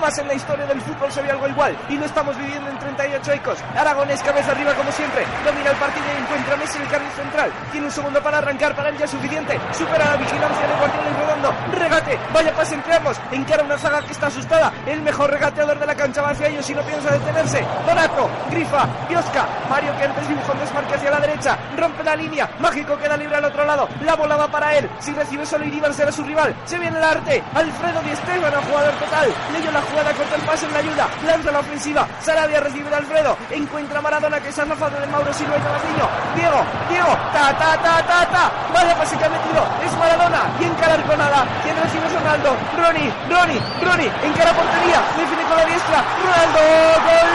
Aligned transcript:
Jamás 0.00 0.16
en 0.16 0.28
la 0.28 0.34
historia 0.34 0.64
del 0.64 0.80
fútbol 0.80 1.12
se 1.12 1.20
vio 1.20 1.32
algo 1.32 1.46
igual 1.46 1.76
y 1.90 1.98
lo 1.98 2.06
estamos 2.06 2.34
viviendo 2.38 2.70
en 2.70 2.78
38 2.78 3.32
ecos. 3.32 3.58
Aragonés 3.76 4.22
cabeza 4.22 4.52
arriba 4.52 4.72
como 4.72 4.90
siempre. 4.92 5.26
Domina 5.44 5.72
el 5.72 5.76
partido 5.76 6.06
y 6.16 6.22
encuentra 6.22 6.56
Messi 6.56 6.78
en 6.78 6.84
el 6.84 6.88
carril 6.88 7.10
central. 7.10 7.52
Tiene 7.70 7.86
un 7.86 7.92
segundo 7.92 8.22
para 8.22 8.38
arrancar, 8.38 8.74
para 8.74 8.88
él 8.88 8.96
ya 8.96 9.06
suficiente. 9.06 9.60
Supera 9.76 10.06
la 10.06 10.16
vigilancia 10.16 10.66
de 10.66 10.74
Guardiola 10.74 11.10
y 11.10 11.20
Redondo. 11.20 11.54
Regate, 11.72 12.18
vaya 12.32 12.56
pase 12.56 12.76
entre 12.76 12.94
ambos. 12.94 13.20
Encara 13.30 13.62
una 13.62 13.76
zaga 13.76 14.00
que 14.00 14.12
está 14.12 14.28
asustada. 14.28 14.72
El 14.86 15.02
mejor 15.02 15.30
regateador 15.30 15.78
de 15.78 15.84
la 15.84 15.94
cancha 15.94 16.22
va 16.22 16.30
hacia 16.30 16.48
ellos 16.48 16.70
y 16.70 16.74
no 16.74 16.80
piensa 16.80 17.10
detenerse. 17.10 17.62
Donato, 17.86 18.30
Grifa, 18.50 18.86
Biosca. 19.06 19.46
Mario 19.68 19.94
que 19.98 20.04
antes 20.04 20.26
dibujó 20.26 20.52
un 20.52 20.60
desmarque 20.60 20.94
hacia 20.94 21.10
la 21.10 21.20
derecha. 21.20 21.58
Rompe 21.76 22.02
la 22.04 22.16
línea. 22.16 22.48
Mágico 22.58 22.96
queda 22.96 23.18
libre 23.18 23.36
al 23.36 23.44
otro 23.44 23.66
lado. 23.66 23.86
La 24.00 24.16
bola 24.16 24.38
va 24.38 24.48
para 24.48 24.74
él. 24.78 24.88
Si 24.98 25.12
recibe 25.12 25.44
solo 25.44 25.66
Iribar 25.66 25.92
será 25.92 26.10
su 26.10 26.24
rival. 26.24 26.56
Se 26.64 26.78
viene 26.78 26.96
el 26.96 27.04
arte. 27.04 27.44
Alfredo 27.54 28.00
Di 28.00 28.12
Esteban, 28.12 28.54
jugador 28.64 28.94
total. 28.94 29.28
Leyó 29.52 29.70
la 29.70 29.89
jugada, 29.90 30.12
corta 30.14 30.36
el 30.36 30.42
pase 30.42 30.66
en 30.66 30.72
la 30.72 30.78
ayuda. 30.78 31.08
Lanza 31.26 31.50
la 31.52 31.58
ofensiva. 31.60 32.06
Sarabia 32.20 32.60
recibe 32.60 32.94
Alfredo. 32.94 33.36
Encuentra 33.50 33.98
a 33.98 34.02
Maradona 34.02 34.40
que 34.40 34.52
se 34.52 34.62
ha 34.62 34.66
zafado 34.66 35.00
de 35.00 35.06
Mauro 35.06 35.32
Silva 35.32 35.56
y 35.56 35.60
Tomaciño. 35.60 36.08
Diego, 36.34 36.64
Diego. 36.88 37.16
Ta, 37.32 37.52
ta, 37.58 37.76
ta, 37.82 38.02
ta, 38.02 38.26
ta. 38.26 38.50
Vaya 38.72 38.94
pase 38.96 39.16
que 39.16 39.24
ha 39.24 39.28
metido. 39.28 39.66
Es 39.84 39.92
Maradona. 39.98 40.42
Y 40.60 40.64
encara 40.64 40.96
con 41.02 41.18
nada. 41.18 41.44
Quien 41.62 41.76
recibe 41.76 42.06
es 42.06 42.12
Ronaldo. 42.14 42.56
Ronnie, 42.78 43.12
Ronnie, 43.28 43.60
Ronnie. 43.82 44.10
Encara 44.24 44.52
portería. 44.52 45.00
Define 45.16 45.42
con 45.44 45.56
la 45.56 45.64
diestra. 45.64 46.04
Ronaldo. 46.22 46.60
¡Gol! 47.04 47.30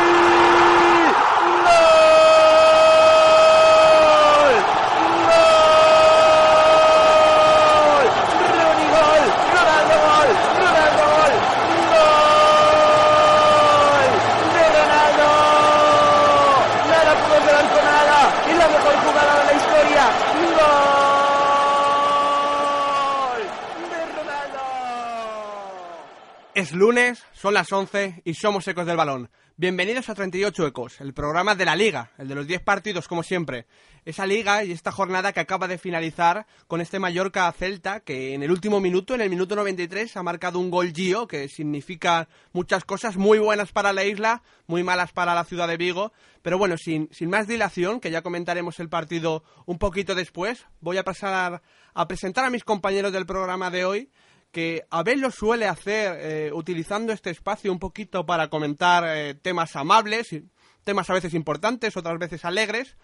Ronnie 8.56 8.90
gol, 8.96 9.24
Ronaldo 9.56 9.96
gol, 10.06 10.30
Ronaldo 10.60 11.04
gol, 11.12 11.34
gol 11.92 14.12
de 14.56 14.66
Ronaldo. 14.76 15.28
Nada 16.90 17.12
pudo 17.22 17.38
quedar 17.46 17.66
con 17.74 17.84
nada. 17.86 18.18
Es 18.50 18.56
la 18.58 18.68
mejor 18.68 18.96
jugada 19.06 19.34
de 19.40 19.44
la 19.46 19.54
historia. 19.54 20.04
Gol 23.26 23.42
de 23.92 24.00
Ronaldo. 24.18 24.62
Es 26.54 26.65
lunes, 26.76 27.24
son 27.34 27.54
las 27.54 27.72
11 27.72 28.22
y 28.26 28.34
somos 28.34 28.68
Ecos 28.68 28.86
del 28.86 28.98
Balón. 28.98 29.30
Bienvenidos 29.58 30.10
a 30.10 30.16
38 30.16 30.68
Ecos, 30.68 31.00
el 31.00 31.14
programa 31.14 31.56
de 31.56 31.64
la 31.64 31.76
Liga, 31.76 32.12
el 32.18 32.28
de 32.28 32.36
los 32.36 32.46
10 32.46 32.62
partidos 32.62 33.08
como 33.08 33.24
siempre. 33.24 33.66
Esa 34.04 34.26
liga 34.26 34.64
y 34.66 34.74
esta 34.74 34.92
jornada 34.92 35.32
que 35.32 35.40
acaba 35.40 35.68
de 35.68 35.78
finalizar 35.78 36.46
con 36.68 36.82
este 36.82 37.00
Mallorca 37.00 37.52
Celta 37.54 38.02
que 38.02 38.34
en 38.34 38.44
el 38.44 38.52
último 38.52 38.82
minuto, 38.82 39.16
en 39.16 39.22
el 39.22 39.30
minuto 39.30 39.56
93, 39.56 40.18
ha 40.18 40.24
marcado 40.24 40.60
un 40.60 40.70
gol 40.70 40.92
Gio 40.94 41.28
que 41.28 41.48
significa 41.48 42.28
muchas 42.52 42.84
cosas 42.84 43.16
muy 43.16 43.40
buenas 43.40 43.72
para 43.72 43.94
la 43.94 44.04
isla, 44.04 44.44
muy 44.68 44.84
malas 44.84 45.14
para 45.14 45.34
la 45.34 45.46
ciudad 45.46 45.70
de 45.70 45.78
Vigo. 45.78 46.12
Pero 46.42 46.58
bueno, 46.58 46.78
sin, 46.78 47.10
sin 47.12 47.30
más 47.30 47.48
dilación, 47.48 48.02
que 48.02 48.12
ya 48.12 48.22
comentaremos 48.22 48.80
el 48.82 48.90
partido 48.90 49.44
un 49.66 49.80
poquito 49.80 50.14
después, 50.14 50.66
voy 50.82 50.98
a 50.98 51.04
pasar 51.04 51.62
a 51.94 52.08
presentar 52.08 52.44
a 52.44 52.50
mis 52.50 52.66
compañeros 52.66 53.14
del 53.14 53.26
programa 53.26 53.72
de 53.72 53.86
hoy 53.86 54.10
que 54.56 54.88
Abel 54.90 55.20
lo 55.20 55.32
suele 55.32 55.68
hacer 55.68 56.18
eh, 56.18 56.54
utilizando 56.54 57.12
este 57.12 57.30
espacio 57.30 57.74
un 57.74 57.78
poquito 57.78 58.26
para 58.26 58.50
comentar 58.50 59.04
eh, 59.06 59.34
temas 59.34 59.76
amables, 59.76 60.30
temas 60.86 61.10
a 61.10 61.14
veces 61.14 61.34
importantes, 61.34 61.98
otras 61.98 62.18
veces 62.18 62.46
alegres, 62.46 62.96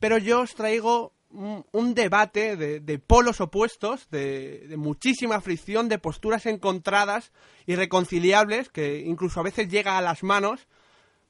pero 0.00 0.16
yo 0.16 0.40
os 0.40 0.54
traigo 0.54 1.12
un, 1.28 1.94
debate 1.94 2.56
de, 2.56 2.80
de 2.80 2.98
polos 2.98 3.42
opuestos, 3.42 4.08
de, 4.08 4.66
de 4.66 4.78
muchísima 4.78 5.42
fricción, 5.42 5.90
de 5.90 5.98
posturas 5.98 6.46
encontradas, 6.46 7.32
irreconciliables, 7.66 8.70
que 8.70 9.00
incluso 9.00 9.40
a 9.40 9.42
veces 9.42 9.68
llega 9.68 9.98
a 9.98 10.00
las 10.00 10.22
manos. 10.22 10.68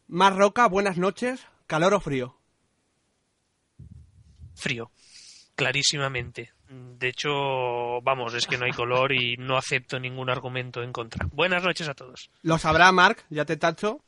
Mar 0.07 0.37
Roca, 0.37 0.69
buenas 0.69 0.99
noches, 0.99 1.41
calor 1.67 1.95
o 1.95 2.01
frío. 2.01 2.37
Frío, 4.55 4.93
clarísimamente. 5.57 6.53
De 6.71 7.09
hecho, 7.09 8.01
vamos, 8.03 8.35
es 8.35 8.47
que 8.47 8.59
no 8.59 8.67
hay 8.67 8.73
color 8.73 9.13
y 9.13 9.37
no 9.39 9.57
acepto 9.57 9.99
ningún 9.99 10.29
argumento 10.29 10.83
en 10.83 10.93
contra. 10.93 11.27
Buenas 11.33 11.63
noches 11.63 11.89
a 11.89 11.95
todos. 11.95 12.31
Lo 12.43 12.59
sabrá 12.59 12.93
Marc, 12.93 13.25
ya 13.31 13.45
te 13.45 13.57
tacho. 13.57 14.05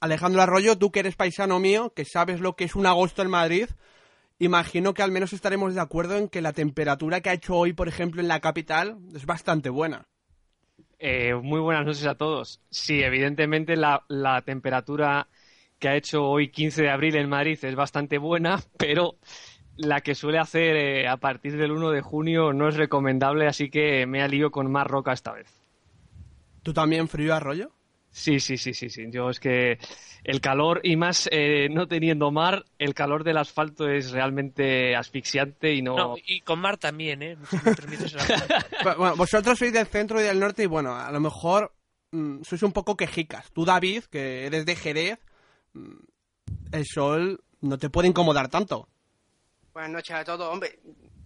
Alejandro 0.00 0.42
Arroyo, 0.42 0.76
tú 0.76 0.90
que 0.90 1.00
eres 1.00 1.14
paisano 1.14 1.60
mío, 1.60 1.92
que 1.94 2.04
sabes 2.04 2.40
lo 2.40 2.56
que 2.56 2.64
es 2.64 2.74
un 2.74 2.86
agosto 2.86 3.22
en 3.22 3.30
Madrid, 3.30 3.68
imagino 4.38 4.92
que 4.92 5.02
al 5.02 5.12
menos 5.12 5.32
estaremos 5.32 5.74
de 5.74 5.80
acuerdo 5.80 6.16
en 6.16 6.28
que 6.28 6.42
la 6.42 6.52
temperatura 6.52 7.20
que 7.20 7.30
ha 7.30 7.34
hecho 7.34 7.54
hoy, 7.54 7.72
por 7.72 7.88
ejemplo, 7.88 8.20
en 8.20 8.28
la 8.28 8.40
capital 8.40 8.98
es 9.14 9.24
bastante 9.24 9.70
buena. 9.70 10.06
Eh, 10.98 11.34
muy 11.34 11.60
buenas 11.60 11.86
noches 11.86 12.06
a 12.06 12.16
todos. 12.16 12.60
Sí, 12.70 13.02
evidentemente 13.02 13.76
la, 13.76 14.04
la 14.08 14.42
temperatura 14.42 15.28
que 15.78 15.88
ha 15.88 15.96
hecho 15.96 16.24
hoy 16.24 16.50
15 16.50 16.82
de 16.82 16.90
abril 16.90 17.16
en 17.16 17.28
Madrid 17.28 17.58
es 17.62 17.74
bastante 17.74 18.18
buena, 18.18 18.60
pero 18.78 19.16
la 19.76 20.00
que 20.00 20.14
suele 20.14 20.38
hacer 20.38 20.76
eh, 20.76 21.08
a 21.08 21.16
partir 21.16 21.56
del 21.56 21.72
1 21.72 21.90
de 21.90 22.00
junio 22.00 22.52
no 22.52 22.68
es 22.68 22.76
recomendable, 22.76 23.46
así 23.46 23.70
que 23.70 24.06
me 24.06 24.22
alío 24.22 24.50
con 24.50 24.70
más 24.70 24.86
roca 24.86 25.12
esta 25.12 25.32
vez. 25.32 25.48
¿Tú 26.62 26.72
también 26.72 27.08
frío 27.08 27.34
Arroyo? 27.34 27.70
Sí, 28.10 28.38
sí, 28.38 28.56
sí, 28.56 28.72
sí, 28.74 28.88
sí. 28.90 29.06
Yo 29.10 29.28
es 29.28 29.40
que 29.40 29.78
el 30.22 30.40
calor, 30.40 30.80
y 30.84 30.94
más 30.96 31.28
eh, 31.32 31.68
no 31.70 31.88
teniendo 31.88 32.30
mar, 32.30 32.64
el 32.78 32.94
calor 32.94 33.24
del 33.24 33.36
asfalto 33.38 33.88
es 33.88 34.12
realmente 34.12 34.94
asfixiante 34.94 35.74
y 35.74 35.82
no... 35.82 35.96
No, 35.96 36.14
y 36.24 36.40
con 36.42 36.60
Mar 36.60 36.78
también, 36.78 37.22
¿eh? 37.22 37.36
Si 37.50 37.56
me 37.56 37.74
permites 37.74 38.14
la- 38.14 38.56
Bueno, 38.96 39.16
vosotros 39.16 39.58
sois 39.58 39.72
del 39.72 39.86
centro 39.88 40.20
y 40.20 40.22
del 40.24 40.38
norte 40.38 40.62
y 40.62 40.66
bueno, 40.66 40.94
a 40.94 41.10
lo 41.10 41.18
mejor 41.18 41.74
mm, 42.12 42.42
sois 42.44 42.62
un 42.62 42.72
poco 42.72 42.96
quejicas. 42.96 43.50
Tú, 43.50 43.64
David, 43.64 44.04
que 44.04 44.46
eres 44.46 44.64
de 44.64 44.76
Jerez, 44.76 45.18
mm, 45.72 45.96
el 46.70 46.84
sol 46.86 47.42
no 47.62 47.78
te 47.78 47.90
puede 47.90 48.06
incomodar 48.08 48.48
tanto. 48.48 48.88
Buenas 49.74 49.90
noches 49.90 50.14
a 50.14 50.24
todos. 50.24 50.52
Hombre, 50.52 50.78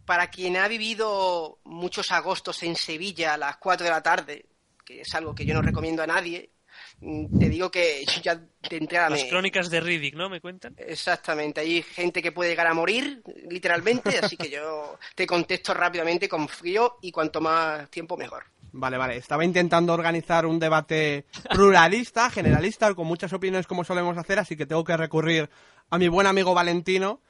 para 0.07 0.29
quien 0.31 0.57
ha 0.57 0.67
vivido 0.69 1.59
muchos 1.65 2.11
agostos 2.13 2.63
en 2.63 2.77
Sevilla 2.77 3.35
a 3.35 3.37
las 3.37 3.59
4 3.59 3.85
de 3.85 3.91
la 3.91 4.03
tarde, 4.03 4.47
que 4.87 5.03
es 5.03 5.15
algo 5.15 5.35
que 5.35 5.45
yo 5.45 5.53
no 5.53 5.61
recomiendo 5.61 6.03
a 6.03 6.07
nadie, 6.07 6.53
mm, 7.01 7.39
te 7.39 7.51
digo 7.51 7.71
que 7.71 8.07
yo 8.07 8.23
ya 8.23 8.37
de 8.37 8.77
entrada 8.79 9.11
Las 9.11 9.25
me... 9.25 9.29
crónicas 9.29 9.69
de 9.69 9.81
Riddick, 9.81 10.15
¿no? 10.15 10.31
¿Me 10.31 10.41
cuentan? 10.41 10.75
Exactamente, 10.79 11.61
hay 11.61 11.83
gente 11.83 12.23
que 12.23 12.33
puede 12.33 12.49
llegar 12.49 12.69
a 12.69 12.73
morir, 12.73 13.23
literalmente, 13.51 14.19
así 14.19 14.39
que 14.39 14.49
yo 14.49 14.99
te 15.15 15.27
contesto 15.27 15.75
rápidamente 15.75 16.27
con 16.27 16.49
frío 16.49 16.97
y 17.03 17.13
cuanto 17.13 17.43
más 17.43 17.91
tiempo 17.91 18.17
mejor. 18.17 18.45
Vale, 18.73 18.97
vale. 18.97 19.17
Estaba 19.17 19.45
intentando 19.45 19.93
organizar 19.93 20.47
un 20.47 20.59
debate 20.59 21.27
pluralista, 21.51 22.31
generalista, 22.31 22.95
con 22.95 23.07
muchas 23.07 23.31
opiniones 23.35 23.67
como 23.67 23.85
solemos 23.85 24.17
hacer, 24.17 24.39
así 24.39 24.57
que 24.57 24.65
tengo 24.65 24.85
que 24.85 24.97
recurrir 24.97 25.51
a 25.91 25.99
mi 25.99 26.09
buen 26.09 26.27
amigo 26.27 26.55
Valentino, 26.55 27.21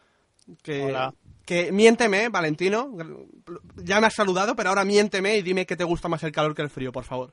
que, 0.62 0.84
Hola. 0.84 1.14
que 1.44 1.72
miénteme, 1.72 2.28
Valentino. 2.28 2.90
Ya 3.76 4.00
me 4.00 4.06
has 4.06 4.14
saludado, 4.14 4.54
pero 4.56 4.70
ahora 4.70 4.84
miénteme 4.84 5.36
y 5.36 5.42
dime 5.42 5.66
que 5.66 5.76
te 5.76 5.84
gusta 5.84 6.08
más 6.08 6.22
el 6.22 6.32
calor 6.32 6.54
que 6.54 6.62
el 6.62 6.70
frío, 6.70 6.92
por 6.92 7.04
favor. 7.04 7.32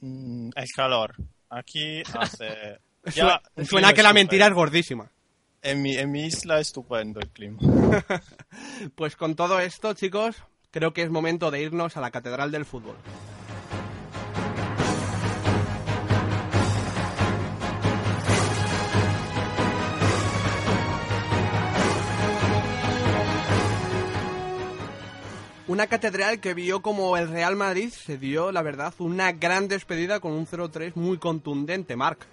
Mm, 0.00 0.50
el 0.54 0.68
calor. 0.74 1.14
Aquí 1.48 2.02
hace... 2.14 2.78
Ya, 3.16 3.42
suena 3.64 3.92
que 3.92 4.02
la 4.04 4.12
mentira 4.12 4.46
es 4.46 4.54
gordísima. 4.54 5.10
En 5.60 5.82
mi, 5.82 5.96
en 5.96 6.12
mi 6.12 6.26
isla 6.26 6.60
estupendo 6.60 7.18
el 7.18 7.30
clima. 7.30 7.58
Pues 8.94 9.16
con 9.16 9.34
todo 9.34 9.58
esto, 9.58 9.92
chicos, 9.94 10.36
creo 10.70 10.92
que 10.92 11.02
es 11.02 11.10
momento 11.10 11.50
de 11.50 11.62
irnos 11.62 11.96
a 11.96 12.00
la 12.00 12.12
Catedral 12.12 12.52
del 12.52 12.64
Fútbol. 12.64 12.94
Una 25.72 25.86
catedral 25.86 26.38
que 26.38 26.52
vio 26.52 26.82
como 26.82 27.16
el 27.16 27.30
Real 27.30 27.56
Madrid 27.56 27.88
se 27.88 28.18
dio, 28.18 28.52
la 28.52 28.60
verdad, 28.60 28.92
una 28.98 29.32
gran 29.32 29.68
despedida 29.68 30.20
con 30.20 30.32
un 30.32 30.46
0-3 30.46 30.96
muy 30.96 31.16
contundente, 31.16 31.96
Marc. 31.96 32.26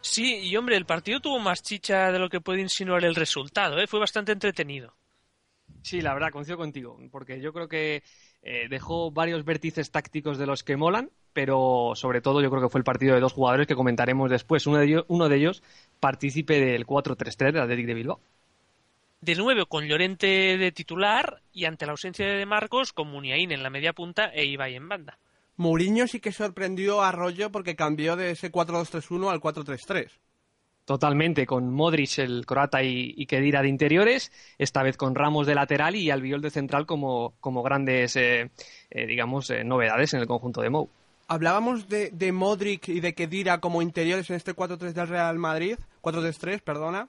Sí, 0.00 0.36
y 0.36 0.56
hombre, 0.56 0.76
el 0.76 0.86
partido 0.86 1.18
tuvo 1.18 1.40
más 1.40 1.60
chicha 1.60 2.12
de 2.12 2.20
lo 2.20 2.28
que 2.28 2.40
puede 2.40 2.60
insinuar 2.60 3.04
el 3.04 3.16
resultado, 3.16 3.80
¿eh? 3.80 3.88
Fue 3.88 3.98
bastante 3.98 4.30
entretenido. 4.30 4.94
Sí, 5.82 6.00
la 6.02 6.14
verdad, 6.14 6.30
coincido 6.30 6.56
contigo, 6.56 7.00
porque 7.10 7.40
yo 7.40 7.52
creo 7.52 7.66
que 7.66 8.04
eh, 8.42 8.68
dejó 8.70 9.10
varios 9.10 9.44
vértices 9.44 9.90
tácticos 9.90 10.38
de 10.38 10.46
los 10.46 10.62
que 10.62 10.76
molan, 10.76 11.10
pero 11.32 11.94
sobre 11.96 12.20
todo 12.20 12.42
yo 12.42 12.50
creo 12.50 12.62
que 12.62 12.68
fue 12.68 12.78
el 12.78 12.84
partido 12.84 13.16
de 13.16 13.20
dos 13.20 13.32
jugadores 13.32 13.66
que 13.66 13.74
comentaremos 13.74 14.30
después. 14.30 14.68
Uno 14.68 14.78
de 14.78 14.84
ellos, 14.84 15.04
uno 15.08 15.28
de 15.28 15.34
ellos 15.36 15.64
partícipe 15.98 16.60
del 16.60 16.86
4-3-3 16.86 17.54
del 17.54 17.62
Athletic 17.62 17.86
de 17.86 17.94
Bilbao. 17.94 18.20
De 19.22 19.36
nuevo 19.36 19.66
con 19.66 19.84
Llorente 19.84 20.26
de 20.58 20.72
titular 20.72 21.42
y 21.52 21.66
ante 21.66 21.86
la 21.86 21.92
ausencia 21.92 22.26
de 22.26 22.44
Marcos 22.44 22.92
con 22.92 23.06
Muniain 23.06 23.52
en 23.52 23.62
la 23.62 23.70
media 23.70 23.92
punta 23.92 24.26
e 24.34 24.44
Ibai 24.46 24.74
en 24.74 24.88
banda. 24.88 25.16
Mourinho 25.58 26.08
sí 26.08 26.18
que 26.18 26.32
sorprendió 26.32 27.02
a 27.02 27.10
Arroyo 27.10 27.52
porque 27.52 27.76
cambió 27.76 28.16
de 28.16 28.32
ese 28.32 28.50
4-2-3-1 28.50 29.30
al 29.30 29.40
4-3-3. 29.40 30.08
Totalmente, 30.84 31.46
con 31.46 31.72
Modric, 31.72 32.18
el 32.18 32.44
croata 32.46 32.82
y, 32.82 33.14
y 33.16 33.26
Kedira 33.26 33.62
de 33.62 33.68
interiores, 33.68 34.32
esta 34.58 34.82
vez 34.82 34.96
con 34.96 35.14
Ramos 35.14 35.46
de 35.46 35.54
lateral 35.54 35.94
y 35.94 36.10
Albiol 36.10 36.42
de 36.42 36.50
central 36.50 36.84
como, 36.84 37.34
como 37.38 37.62
grandes, 37.62 38.16
eh, 38.16 38.50
eh, 38.90 39.06
digamos, 39.06 39.50
eh, 39.50 39.62
novedades 39.62 40.14
en 40.14 40.20
el 40.20 40.26
conjunto 40.26 40.62
de 40.62 40.70
Mou. 40.70 40.90
Hablábamos 41.28 41.88
de, 41.88 42.10
de 42.10 42.32
Modric 42.32 42.88
y 42.88 42.98
de 42.98 43.14
Kedira 43.14 43.60
como 43.60 43.82
interiores 43.82 44.28
en 44.30 44.36
este 44.36 44.56
4-3 44.56 44.94
del 44.94 45.06
Real 45.06 45.38
Madrid, 45.38 45.78
4-3-3, 46.02 46.60
perdona, 46.60 47.08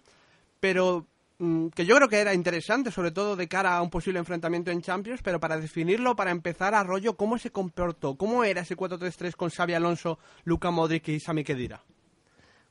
pero 0.60 1.08
que 1.38 1.86
yo 1.86 1.96
creo 1.96 2.08
que 2.08 2.20
era 2.20 2.34
interesante, 2.34 2.92
sobre 2.92 3.12
todo 3.12 3.36
de 3.36 3.48
cara 3.48 3.76
a 3.76 3.82
un 3.82 3.90
posible 3.90 4.20
enfrentamiento 4.20 4.72
en 4.72 4.82
Champions, 4.82 5.22
pero 5.24 5.40
para 5.40 5.58
definirlo, 5.58 6.16
para 6.16 6.32
empezar, 6.32 6.74
Arroyo, 6.76 7.18
¿cómo 7.18 7.38
se 7.38 7.52
comportó? 7.52 8.16
¿Cómo 8.16 8.44
era 8.44 8.62
ese 8.62 8.78
4-3-3 8.78 9.36
con 9.36 9.50
Xavi 9.50 9.74
Alonso, 9.74 10.20
Luca 10.46 10.72
Modric 10.72 11.08
y 11.10 11.20
Sami 11.20 11.44
Kedira? 11.44 11.84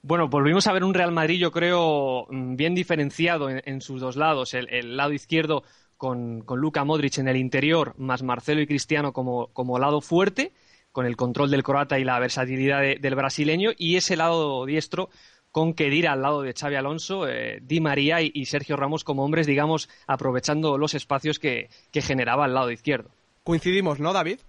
Bueno, 0.03 0.29
volvimos 0.29 0.67
a 0.67 0.73
ver 0.73 0.85
un 0.85 0.94
Real 0.94 1.12
Madrid, 1.12 1.38
yo 1.38 1.53
creo, 1.53 2.26
mm, 2.31 2.56
bien 2.56 2.75
diferenciado 2.75 3.49
en, 3.50 3.81
sus 3.81 4.00
dos 4.00 4.17
lados. 4.17 4.55
El, 4.55 4.97
lado 4.97 5.12
izquierdo 5.12 5.62
con, 5.97 6.41
con 6.41 6.59
Luka 6.59 6.85
Modric 6.85 7.19
en 7.19 7.29
el 7.29 7.37
interior, 7.37 7.94
más 7.99 8.23
Marcelo 8.23 8.61
y 8.61 8.67
Cristiano 8.67 9.12
como, 9.12 9.49
como 9.49 9.79
lado 9.79 10.00
fuerte, 10.00 10.53
con 10.91 11.06
el 11.06 11.17
control 11.17 11.50
del 11.50 11.62
croata 11.62 11.99
y 11.99 12.05
la 12.05 12.19
versatilidad 12.19 12.81
de- 12.81 12.99
del 13.00 13.14
brasileño, 13.14 13.70
y 13.79 13.97
ese 13.97 14.17
lado 14.17 14.67
diestro 14.67 15.09
con 15.52 15.75
Kedira 15.75 16.12
al 16.12 16.22
lado 16.22 16.43
de 16.43 16.52
Xavi 16.54 16.75
Alonso, 16.75 17.28
eh, 17.28 17.60
Di 17.62 17.81
María 17.81 18.20
y, 18.20 18.32
y 18.34 18.46
Sergio 18.46 18.76
Ramos 18.76 19.04
como 19.04 19.25
hombres, 19.25 19.46
digamos, 19.46 19.88
aprovechando 20.06 20.76
los 20.78 20.94
espacios 20.94 21.38
que, 21.38 21.69
que 21.93 22.02
generaba 22.02 22.46
al 22.46 22.54
lado 22.54 22.70
izquierdo. 22.70 23.10
Coincidimos, 23.44 24.00
¿no, 24.00 24.12
David? 24.12 24.40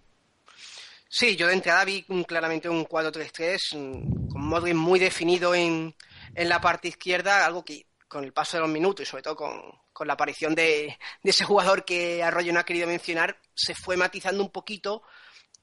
Sí, 1.09 1.35
yo 1.35 1.47
de 1.47 1.53
entrada 1.53 1.85
vi 1.85 2.03
un- 2.07 2.23
claramente 2.23 2.69
un 2.69 2.85
4-3-3 2.85 3.77
mm, 3.77 4.29
con 4.29 4.41
Modric 4.41 4.73
muy 4.75 4.99
definido 4.99 5.53
en, 5.53 5.93
en 6.33 6.49
la 6.49 6.59
parte 6.59 6.87
izquierda, 6.87 7.45
algo 7.45 7.63
que 7.63 7.85
con 8.07 8.23
el 8.23 8.33
paso 8.33 8.57
de 8.57 8.61
los 8.61 8.69
minutos 8.69 9.03
y 9.05 9.09
sobre 9.09 9.23
todo 9.23 9.35
con, 9.35 9.61
con 9.91 10.07
la 10.07 10.13
aparición 10.13 10.55
de, 10.55 10.97
de 11.23 11.29
ese 11.29 11.45
jugador 11.45 11.83
que 11.85 12.23
Arroyo 12.23 12.53
no 12.53 12.59
ha 12.59 12.65
querido 12.65 12.87
mencionar, 12.87 13.37
se 13.55 13.75
fue 13.75 13.97
matizando 13.97 14.41
un 14.43 14.49
poquito 14.51 15.03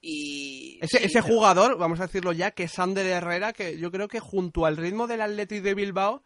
y... 0.00 0.78
Ese, 0.82 0.98
sí, 0.98 1.04
ese 1.04 1.22
pero- 1.22 1.34
jugador, 1.34 1.78
vamos 1.78 2.00
a 2.00 2.06
decirlo 2.06 2.32
ya, 2.32 2.50
que 2.52 2.64
es 2.64 2.72
Sander 2.72 3.06
Herrera, 3.06 3.52
que 3.52 3.78
yo 3.78 3.90
creo 3.90 4.08
que 4.08 4.20
junto 4.20 4.66
al 4.66 4.76
ritmo 4.76 5.06
del 5.06 5.20
Athletic 5.20 5.62
de 5.62 5.74
Bilbao 5.74 6.22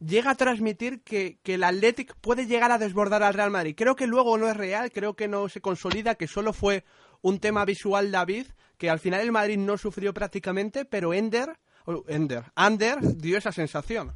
llega 0.00 0.30
a 0.30 0.34
transmitir 0.34 1.02
que, 1.02 1.38
que 1.42 1.54
el 1.54 1.64
Athletic 1.64 2.14
puede 2.20 2.46
llegar 2.46 2.72
a 2.72 2.78
desbordar 2.78 3.22
al 3.22 3.34
Real 3.34 3.50
Madrid. 3.50 3.74
Creo 3.76 3.96
que 3.96 4.06
luego 4.06 4.36
no 4.38 4.48
es 4.48 4.56
real, 4.56 4.90
creo 4.90 5.14
que 5.14 5.28
no 5.28 5.48
se 5.48 5.60
consolida, 5.60 6.16
que 6.16 6.26
solo 6.26 6.52
fue 6.52 6.84
un 7.20 7.38
tema 7.38 7.64
visual 7.64 8.10
David, 8.10 8.46
que 8.78 8.90
al 8.90 8.98
final 8.98 9.20
el 9.20 9.32
Madrid 9.32 9.58
no 9.58 9.78
sufrió 9.78 10.12
prácticamente, 10.12 10.84
pero 10.84 11.14
Ender, 11.14 11.56
o 11.84 12.04
Ender, 12.08 12.44
Ander 12.56 12.98
dio 13.00 13.38
esa 13.38 13.52
sensación. 13.52 14.12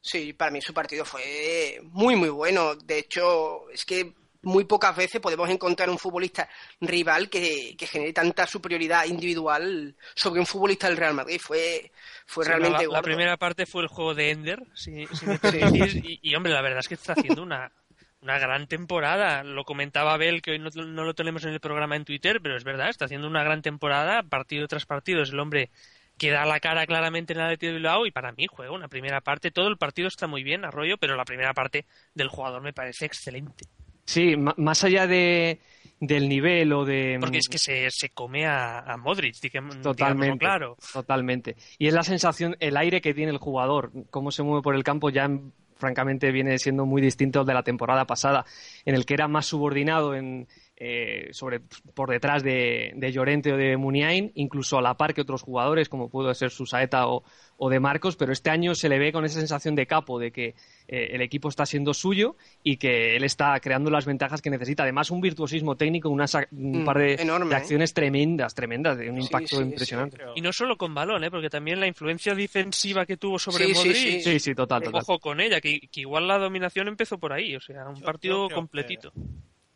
Sí, 0.00 0.32
para 0.32 0.50
mí 0.52 0.62
su 0.62 0.72
partido 0.72 1.04
fue 1.04 1.80
muy, 1.82 2.16
muy 2.16 2.28
bueno. 2.28 2.76
De 2.76 2.98
hecho, 3.00 3.68
es 3.70 3.84
que 3.84 4.14
muy 4.46 4.64
pocas 4.64 4.94
veces 4.94 5.20
podemos 5.20 5.50
encontrar 5.50 5.90
un 5.90 5.98
futbolista 5.98 6.48
rival 6.80 7.28
que, 7.28 7.74
que 7.76 7.86
genere 7.86 8.12
tanta 8.12 8.46
superioridad 8.46 9.04
individual 9.04 9.96
sobre 10.14 10.38
un 10.38 10.46
futbolista 10.46 10.88
del 10.88 10.96
Real 10.96 11.14
Madrid. 11.14 11.40
Fue, 11.40 11.90
fue 12.26 12.44
Sí, 12.44 12.50
realmente 12.50 12.86
la, 12.86 12.92
la 12.92 13.02
primera 13.02 13.36
parte 13.36 13.66
fue 13.66 13.82
el 13.82 13.88
juego 13.88 14.14
de 14.14 14.30
Ender, 14.30 14.62
si, 14.72 15.04
si 15.08 15.26
me 15.26 15.38
y, 15.42 16.20
y, 16.22 16.34
hombre, 16.36 16.52
la 16.52 16.62
verdad 16.62 16.78
es 16.78 16.86
que 16.86 16.94
está 16.94 17.14
haciendo 17.14 17.42
una, 17.42 17.72
una 18.20 18.38
gran 18.38 18.68
temporada. 18.68 19.42
Lo 19.42 19.64
comentaba 19.64 20.14
Abel, 20.14 20.42
que 20.42 20.52
hoy 20.52 20.60
no, 20.60 20.70
no 20.70 21.04
lo 21.04 21.14
tenemos 21.14 21.44
en 21.44 21.52
el 21.52 21.58
programa 21.58 21.96
en 21.96 22.04
Twitter, 22.04 22.40
pero 22.40 22.56
es 22.56 22.62
verdad, 22.62 22.88
está 22.88 23.06
haciendo 23.06 23.26
una 23.26 23.42
gran 23.42 23.62
temporada, 23.62 24.22
partido 24.22 24.68
tras 24.68 24.86
partido. 24.86 25.22
Es 25.22 25.30
el 25.30 25.40
hombre 25.40 25.70
que 26.18 26.30
da 26.30 26.46
la 26.46 26.60
cara 26.60 26.86
claramente 26.86 27.32
en 27.32 27.40
Athletic 27.40 27.70
de 27.70 27.74
Bilbao 27.74 28.06
y 28.06 28.12
para 28.12 28.30
mí 28.30 28.46
juega 28.48 28.70
una 28.70 28.86
primera 28.86 29.20
parte. 29.20 29.50
Todo 29.50 29.66
el 29.66 29.76
partido 29.76 30.06
está 30.06 30.28
muy 30.28 30.44
bien, 30.44 30.64
Arroyo, 30.64 30.98
pero 30.98 31.16
la 31.16 31.24
primera 31.24 31.52
parte 31.52 31.84
del 32.14 32.28
jugador 32.28 32.62
me 32.62 32.72
parece 32.72 33.06
excelente. 33.06 33.66
Sí, 34.06 34.36
más 34.36 34.84
allá 34.84 35.06
de, 35.06 35.60
del 36.00 36.28
nivel 36.28 36.72
o 36.72 36.84
de... 36.84 37.18
Porque 37.20 37.38
es 37.38 37.48
que 37.48 37.58
se, 37.58 37.90
se 37.90 38.10
come 38.10 38.46
a, 38.46 38.80
a 38.80 38.96
Modric, 38.96 39.40
digamos, 39.40 39.80
Totalmente, 39.80 40.38
claro. 40.38 40.76
totalmente. 40.92 41.56
Y 41.78 41.88
es 41.88 41.94
la 41.94 42.02
sensación, 42.02 42.56
el 42.60 42.76
aire 42.76 43.00
que 43.00 43.14
tiene 43.14 43.32
el 43.32 43.38
jugador, 43.38 43.92
cómo 44.10 44.30
se 44.30 44.42
mueve 44.42 44.62
por 44.62 44.74
el 44.74 44.84
campo 44.84 45.10
ya 45.10 45.28
mm, 45.28 45.52
francamente 45.76 46.32
viene 46.32 46.58
siendo 46.58 46.86
muy 46.86 47.02
distinto 47.02 47.40
al 47.40 47.46
de 47.46 47.54
la 47.54 47.62
temporada 47.62 48.06
pasada, 48.06 48.46
en 48.84 48.94
el 48.94 49.04
que 49.04 49.14
era 49.14 49.28
más 49.28 49.46
subordinado 49.46 50.14
en, 50.14 50.48
eh, 50.78 51.28
sobre, 51.32 51.60
por 51.94 52.10
detrás 52.10 52.42
de, 52.42 52.92
de 52.96 53.12
Llorente 53.12 53.52
o 53.52 53.56
de 53.56 53.76
Muniain, 53.78 54.30
incluso 54.34 54.76
a 54.78 54.82
la 54.82 54.94
par 54.96 55.14
que 55.14 55.22
otros 55.22 55.42
jugadores, 55.42 55.88
como 55.88 56.10
pudo 56.10 56.32
ser 56.34 56.50
Susaeta 56.50 57.06
o, 57.08 57.24
o 57.56 57.70
de 57.70 57.80
Marcos, 57.80 58.16
pero 58.16 58.30
este 58.32 58.50
año 58.50 58.74
se 58.74 58.88
le 58.90 58.98
ve 58.98 59.10
con 59.10 59.24
esa 59.24 59.38
sensación 59.38 59.74
de 59.74 59.86
capo, 59.86 60.18
de 60.18 60.32
que 60.32 60.54
eh, 60.88 61.08
el 61.12 61.22
equipo 61.22 61.48
está 61.48 61.64
siendo 61.64 61.94
suyo 61.94 62.36
y 62.62 62.76
que 62.76 63.16
él 63.16 63.24
está 63.24 63.58
creando 63.60 63.90
las 63.90 64.04
ventajas 64.04 64.42
que 64.42 64.50
necesita. 64.50 64.82
Además, 64.82 65.10
un 65.10 65.22
virtuosismo 65.22 65.76
técnico, 65.76 66.10
una 66.10 66.26
un 66.50 66.82
Mm, 66.82 66.84
par 66.84 66.98
de, 66.98 67.14
enorme, 67.14 67.48
de 67.48 67.54
¿eh? 67.54 67.58
acciones 67.58 67.94
tremendas, 67.94 68.54
tremendas, 68.54 68.98
de 68.98 69.08
un 69.08 69.16
Sí, 69.16 69.22
impacto 69.22 69.56
sí, 69.56 69.62
impresionante. 69.62 70.18
Y 70.34 70.42
no 70.42 70.52
solo 70.52 70.76
con 70.76 70.94
balón, 70.94 71.24
¿eh? 71.24 71.30
porque 71.30 71.48
también 71.48 71.80
la 71.80 71.86
influencia 71.86 72.34
defensiva 72.34 73.06
que 73.06 73.16
tuvo 73.16 73.38
sobre 73.38 73.68
Modric. 73.68 73.94
sí. 73.94 74.20
Sí, 74.20 74.38
sí, 74.40 74.54
total, 74.54 74.82
total. 74.82 75.00
Ojo 75.02 75.18
con 75.20 75.40
ella, 75.40 75.60
que, 75.62 75.80
que 75.90 76.00
igual 76.02 76.28
la 76.28 76.36
dominación 76.38 76.88
empezó 76.88 77.18
por 77.18 77.32
ahí, 77.32 77.56
o 77.56 77.60
sea, 77.60 77.88
un 77.88 77.96
Yo- 77.96 78.04
partido 78.04 78.48
completito. 78.50 79.12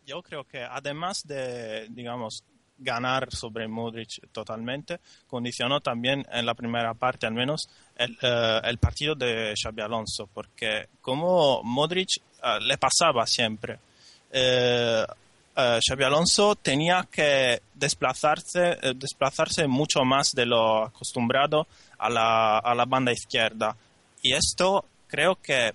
Yo 0.07 0.23
creo 0.23 0.45
que 0.45 0.63
además 0.63 1.23
de, 1.25 1.87
digamos, 1.91 2.45
ganar 2.81 3.29
sobre 3.31 3.69
Modric 3.69 4.31
totalmente, 4.33 5.01
condicionó 5.27 5.81
también 5.81 6.27
en 6.33 6.47
la 6.47 6.55
primera 6.55 6.95
parte 6.95 7.27
al 7.27 7.35
menos 7.35 7.69
el, 7.95 8.17
eh, 8.23 8.61
el 8.65 8.79
partido 8.79 9.15
de 9.15 9.55
Xabi 9.55 9.83
Alonso, 9.83 10.29
porque 10.33 10.89
como 11.01 11.63
Modric 11.63 12.09
eh, 12.43 12.59
le 12.63 12.79
pasaba 12.79 13.27
siempre, 13.27 13.79
eh, 14.33 15.05
Xabi 15.55 16.05
Alonso 16.05 16.55
tenía 16.55 17.07
que 17.11 17.61
desplazarse, 17.75 18.79
desplazarse 18.95 19.67
mucho 19.67 20.05
más 20.05 20.31
de 20.33 20.47
lo 20.47 20.85
acostumbrado 20.85 21.67
a 21.99 22.09
la, 22.09 22.59
a 22.59 22.75
la 22.75 22.87
banda 22.87 23.13
izquierda. 23.13 23.77
Y 24.23 24.33
esto 24.33 24.87
creo 25.07 25.37
que, 25.37 25.75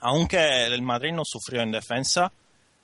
aunque 0.00 0.64
el 0.64 0.82
Madrid 0.82 1.12
no 1.12 1.22
sufrió 1.24 1.60
en 1.62 1.70
defensa, 1.70 2.32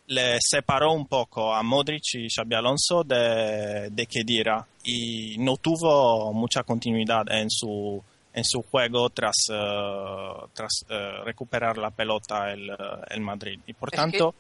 le 0.08 0.38
separó 0.40 0.92
un 0.92 1.06
poco 1.06 1.54
a 1.54 1.62
Modric 1.62 2.14
y 2.14 2.28
Xabi 2.28 2.54
Alonso 2.54 3.02
de, 3.04 3.90
de 3.90 4.06
Kedira 4.06 4.66
y 4.84 5.36
no 5.38 5.56
tuvo 5.56 6.32
mucha 6.32 6.62
continuidad 6.62 7.24
en 7.30 7.50
su, 7.50 8.02
en 8.32 8.44
su 8.44 8.62
juego 8.62 9.10
tras, 9.10 9.36
eh, 9.50 10.46
tras 10.52 10.84
eh, 10.88 11.24
recuperar 11.24 11.78
la 11.78 11.90
pelota 11.90 12.52
el, 12.52 12.70
el 13.08 13.20
Madrid. 13.20 13.58
Y 13.66 13.72
por 13.72 13.88
Es 13.92 13.96
tanto, 13.96 14.34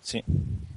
sí. 0.00 0.22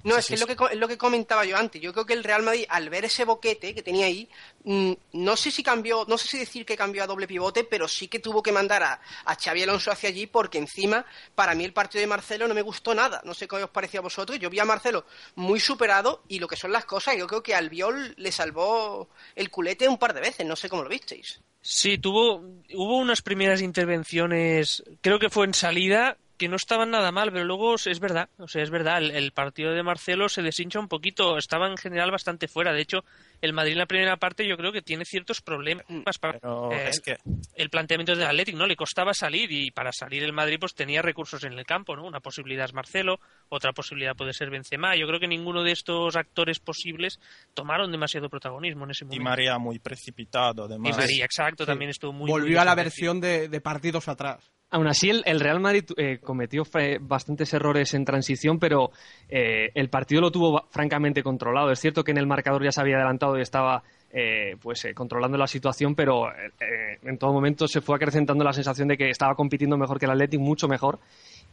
No, 0.03 0.15
Sí, 0.15 0.19
es 0.19 0.25
sí, 0.25 0.29
que 0.29 0.33
es 0.33 0.39
sí. 0.39 0.47
lo 0.47 0.55
que, 0.67 0.73
es 0.73 0.79
lo 0.79 0.87
que 0.87 0.97
comentaba 0.97 1.45
yo 1.45 1.55
antes. 1.55 1.79
Yo 1.79 1.93
creo 1.93 2.07
que 2.07 2.13
el 2.13 2.23
Real 2.23 2.41
Madrid, 2.41 2.65
al 2.69 2.89
ver 2.89 3.05
ese 3.05 3.23
boquete 3.23 3.75
que 3.75 3.83
tenía 3.83 4.07
ahí, 4.07 4.27
mm, 4.63 4.93
no 5.13 5.35
sé 5.37 5.51
si 5.51 5.61
cambió, 5.61 6.05
no 6.07 6.17
sé 6.17 6.27
si 6.27 6.39
decir 6.39 6.65
que 6.65 6.75
cambió 6.75 7.03
a 7.03 7.07
doble 7.07 7.27
pivote, 7.27 7.63
pero 7.65 7.87
sí 7.87 8.07
que 8.07 8.17
tuvo 8.17 8.41
que 8.41 8.51
mandar 8.51 8.81
a, 8.81 8.99
a 9.25 9.35
Xavi 9.35 9.61
Alonso 9.61 9.91
hacia 9.91 10.09
allí, 10.09 10.25
porque 10.25 10.57
encima, 10.57 11.05
para 11.35 11.53
mí 11.53 11.63
el 11.65 11.71
partido 11.73 11.99
de 12.01 12.07
Marcelo 12.07 12.47
no 12.47 12.55
me 12.55 12.63
gustó 12.63 12.95
nada. 12.95 13.21
No 13.25 13.35
sé 13.35 13.47
cómo 13.47 13.63
os 13.63 13.69
pareció 13.69 13.99
a 13.99 14.03
vosotros. 14.03 14.39
Yo 14.39 14.49
vi 14.49 14.57
a 14.57 14.65
Marcelo 14.65 15.05
muy 15.35 15.59
superado 15.59 16.23
y 16.27 16.39
lo 16.39 16.47
que 16.47 16.55
son 16.55 16.71
las 16.71 16.85
cosas, 16.85 17.15
yo 17.15 17.27
creo 17.27 17.43
que 17.43 17.53
al 17.53 17.69
Viol 17.69 18.15
le 18.17 18.31
salvó 18.31 19.07
el 19.35 19.51
culete 19.51 19.87
un 19.87 19.99
par 19.99 20.15
de 20.15 20.21
veces. 20.21 20.47
No 20.47 20.55
sé 20.55 20.67
cómo 20.67 20.81
lo 20.81 20.89
visteis. 20.89 21.39
Sí, 21.61 21.99
tuvo, 21.99 22.37
hubo 22.73 22.97
unas 22.97 23.21
primeras 23.21 23.61
intervenciones, 23.61 24.83
creo 25.01 25.19
que 25.19 25.29
fue 25.29 25.45
en 25.45 25.53
salida, 25.53 26.17
que 26.41 26.49
no 26.49 26.55
estaban 26.55 26.89
nada 26.89 27.11
mal, 27.11 27.31
pero 27.31 27.45
luego 27.45 27.75
es 27.75 27.99
verdad, 27.99 28.27
o 28.39 28.47
sea, 28.47 28.63
es 28.63 28.71
verdad, 28.71 28.97
el, 28.97 29.11
el 29.11 29.31
partido 29.31 29.73
de 29.73 29.83
Marcelo 29.83 30.27
se 30.27 30.41
deshincha 30.41 30.79
un 30.79 30.87
poquito, 30.87 31.37
estaba 31.37 31.67
en 31.67 31.77
general 31.77 32.09
bastante 32.09 32.47
fuera. 32.47 32.73
De 32.73 32.81
hecho, 32.81 33.03
el 33.41 33.53
Madrid 33.53 33.73
en 33.73 33.77
la 33.77 33.85
primera 33.85 34.17
parte 34.17 34.47
yo 34.47 34.57
creo 34.57 34.71
que 34.71 34.81
tiene 34.81 35.05
ciertos 35.05 35.39
problemas 35.41 35.85
para 36.19 36.39
eh, 36.39 36.89
es 36.89 36.99
que 36.99 37.17
el 37.53 37.69
planteamiento 37.69 38.15
del 38.15 38.25
Athletic, 38.25 38.55
¿no? 38.55 38.65
Le 38.65 38.75
costaba 38.75 39.13
salir 39.13 39.51
y 39.51 39.69
para 39.69 39.91
salir 39.91 40.23
el 40.23 40.33
Madrid 40.33 40.57
pues 40.59 40.73
tenía 40.73 41.03
recursos 41.03 41.43
en 41.43 41.53
el 41.53 41.63
campo, 41.63 41.95
¿no? 41.95 42.07
Una 42.07 42.21
posibilidad 42.21 42.65
es 42.65 42.73
Marcelo, 42.73 43.19
otra 43.49 43.71
posibilidad 43.71 44.15
puede 44.15 44.33
ser 44.33 44.49
Benzema. 44.49 44.95
Yo 44.95 45.05
creo 45.05 45.19
que 45.19 45.27
ninguno 45.27 45.61
de 45.61 45.73
estos 45.73 46.15
actores 46.15 46.59
posibles 46.59 47.19
tomaron 47.53 47.91
demasiado 47.91 48.29
protagonismo 48.29 48.85
en 48.85 48.91
ese 48.91 49.05
momento. 49.05 49.23
María 49.23 49.59
muy 49.59 49.77
precipitado, 49.77 50.63
además. 50.63 50.97
María, 50.97 51.23
exacto, 51.23 51.67
también 51.67 51.91
estuvo 51.91 52.11
muy 52.11 52.31
muy 52.31 52.31
Volvió 52.31 52.61
a 52.61 52.65
la 52.65 52.73
versión 52.73 53.21
de, 53.21 53.47
de 53.47 53.61
partidos 53.61 54.07
atrás. 54.07 54.51
Aún 54.73 54.87
así, 54.87 55.09
el, 55.09 55.39
Real 55.41 55.59
Madrid 55.59 55.83
eh, 55.97 56.19
cometió 56.19 56.63
bastantes 57.01 57.53
errores 57.53 57.93
en 57.93 58.05
transición, 58.05 58.57
pero 58.57 58.91
eh, 59.27 59.69
el 59.75 59.89
partido 59.89 60.21
lo 60.21 60.31
tuvo 60.31 60.63
francamente 60.69 61.21
controlado. 61.21 61.71
Es 61.71 61.79
cierto 61.79 62.05
que 62.05 62.11
en 62.11 62.17
el 62.17 62.25
marcador 62.25 62.63
ya 62.63 62.71
se 62.71 62.79
había 62.79 62.95
adelantado 62.95 63.37
y 63.37 63.41
estaba 63.41 63.83
eh, 64.13 64.57
pues 64.61 64.83
eh, 64.83 64.93
controlando 64.93 65.37
la 65.37 65.47
situación, 65.47 65.95
pero 65.95 66.29
eh, 66.29 66.97
en 67.01 67.17
todo 67.17 67.31
momento 67.31 67.65
se 67.65 67.79
fue 67.79 67.95
acrecentando 67.95 68.43
la 68.43 68.51
sensación 68.51 68.89
de 68.89 68.97
que 68.97 69.09
estaba 69.09 69.35
compitiendo 69.35 69.77
mejor 69.77 69.99
que 69.99 70.05
el 70.05 70.11
Athletic, 70.11 70.39
mucho 70.39 70.67
mejor. 70.67 70.99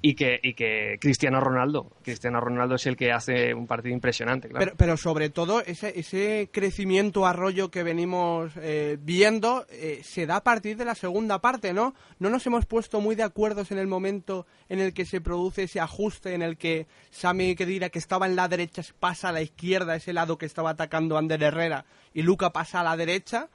Y 0.00 0.14
que, 0.14 0.38
y 0.42 0.54
que 0.54 0.98
Cristiano 1.00 1.40
Ronaldo. 1.40 1.90
Cristiano 2.02 2.40
Ronaldo 2.40 2.76
es 2.76 2.86
el 2.86 2.96
que 2.96 3.12
hace 3.12 3.52
un 3.52 3.66
partido 3.66 3.94
impresionante, 3.94 4.48
claro. 4.48 4.72
Pero, 4.76 4.96
sobre 4.96 5.28
todo, 5.30 5.60
ese, 5.64 5.98
ese 5.98 6.50
crecimiento 6.52 7.26
arroyo 7.26 7.70
que 7.70 7.82
venimos 7.82 8.52
eh, 8.56 8.96
viendo 9.00 9.66
eh, 9.70 10.00
se 10.04 10.26
da 10.26 10.36
a 10.36 10.44
partir 10.44 10.76
de 10.76 10.84
la 10.84 10.94
segunda 10.94 11.40
parte, 11.40 11.72
¿no? 11.72 11.94
No 12.18 12.30
nos 12.30 12.46
hemos 12.46 12.64
puesto 12.66 13.00
muy 13.00 13.16
de 13.16 13.24
acuerdo 13.24 13.64
en 13.68 13.78
el 13.78 13.88
momento 13.88 14.46
en 14.68 14.78
el 14.78 14.92
que 14.92 15.04
se 15.04 15.20
produce 15.20 15.64
ese 15.64 15.80
ajuste, 15.80 16.34
en 16.34 16.42
el 16.42 16.56
que 16.56 16.86
Sami 17.10 17.56
Kedira, 17.56 17.88
que 17.88 17.98
estaba 17.98 18.26
en 18.26 18.36
la 18.36 18.46
derecha, 18.48 18.82
pasa 19.00 19.30
a 19.30 19.32
la 19.32 19.42
izquierda, 19.42 19.96
ese 19.96 20.12
lado 20.12 20.38
que 20.38 20.46
estaba 20.46 20.70
atacando 20.70 21.18
Ander 21.18 21.42
Herrera, 21.42 21.84
y 22.14 22.22
Luca 22.22 22.50
pasa 22.50 22.80
a 22.80 22.84
la 22.84 22.96
derecha. 22.96 23.48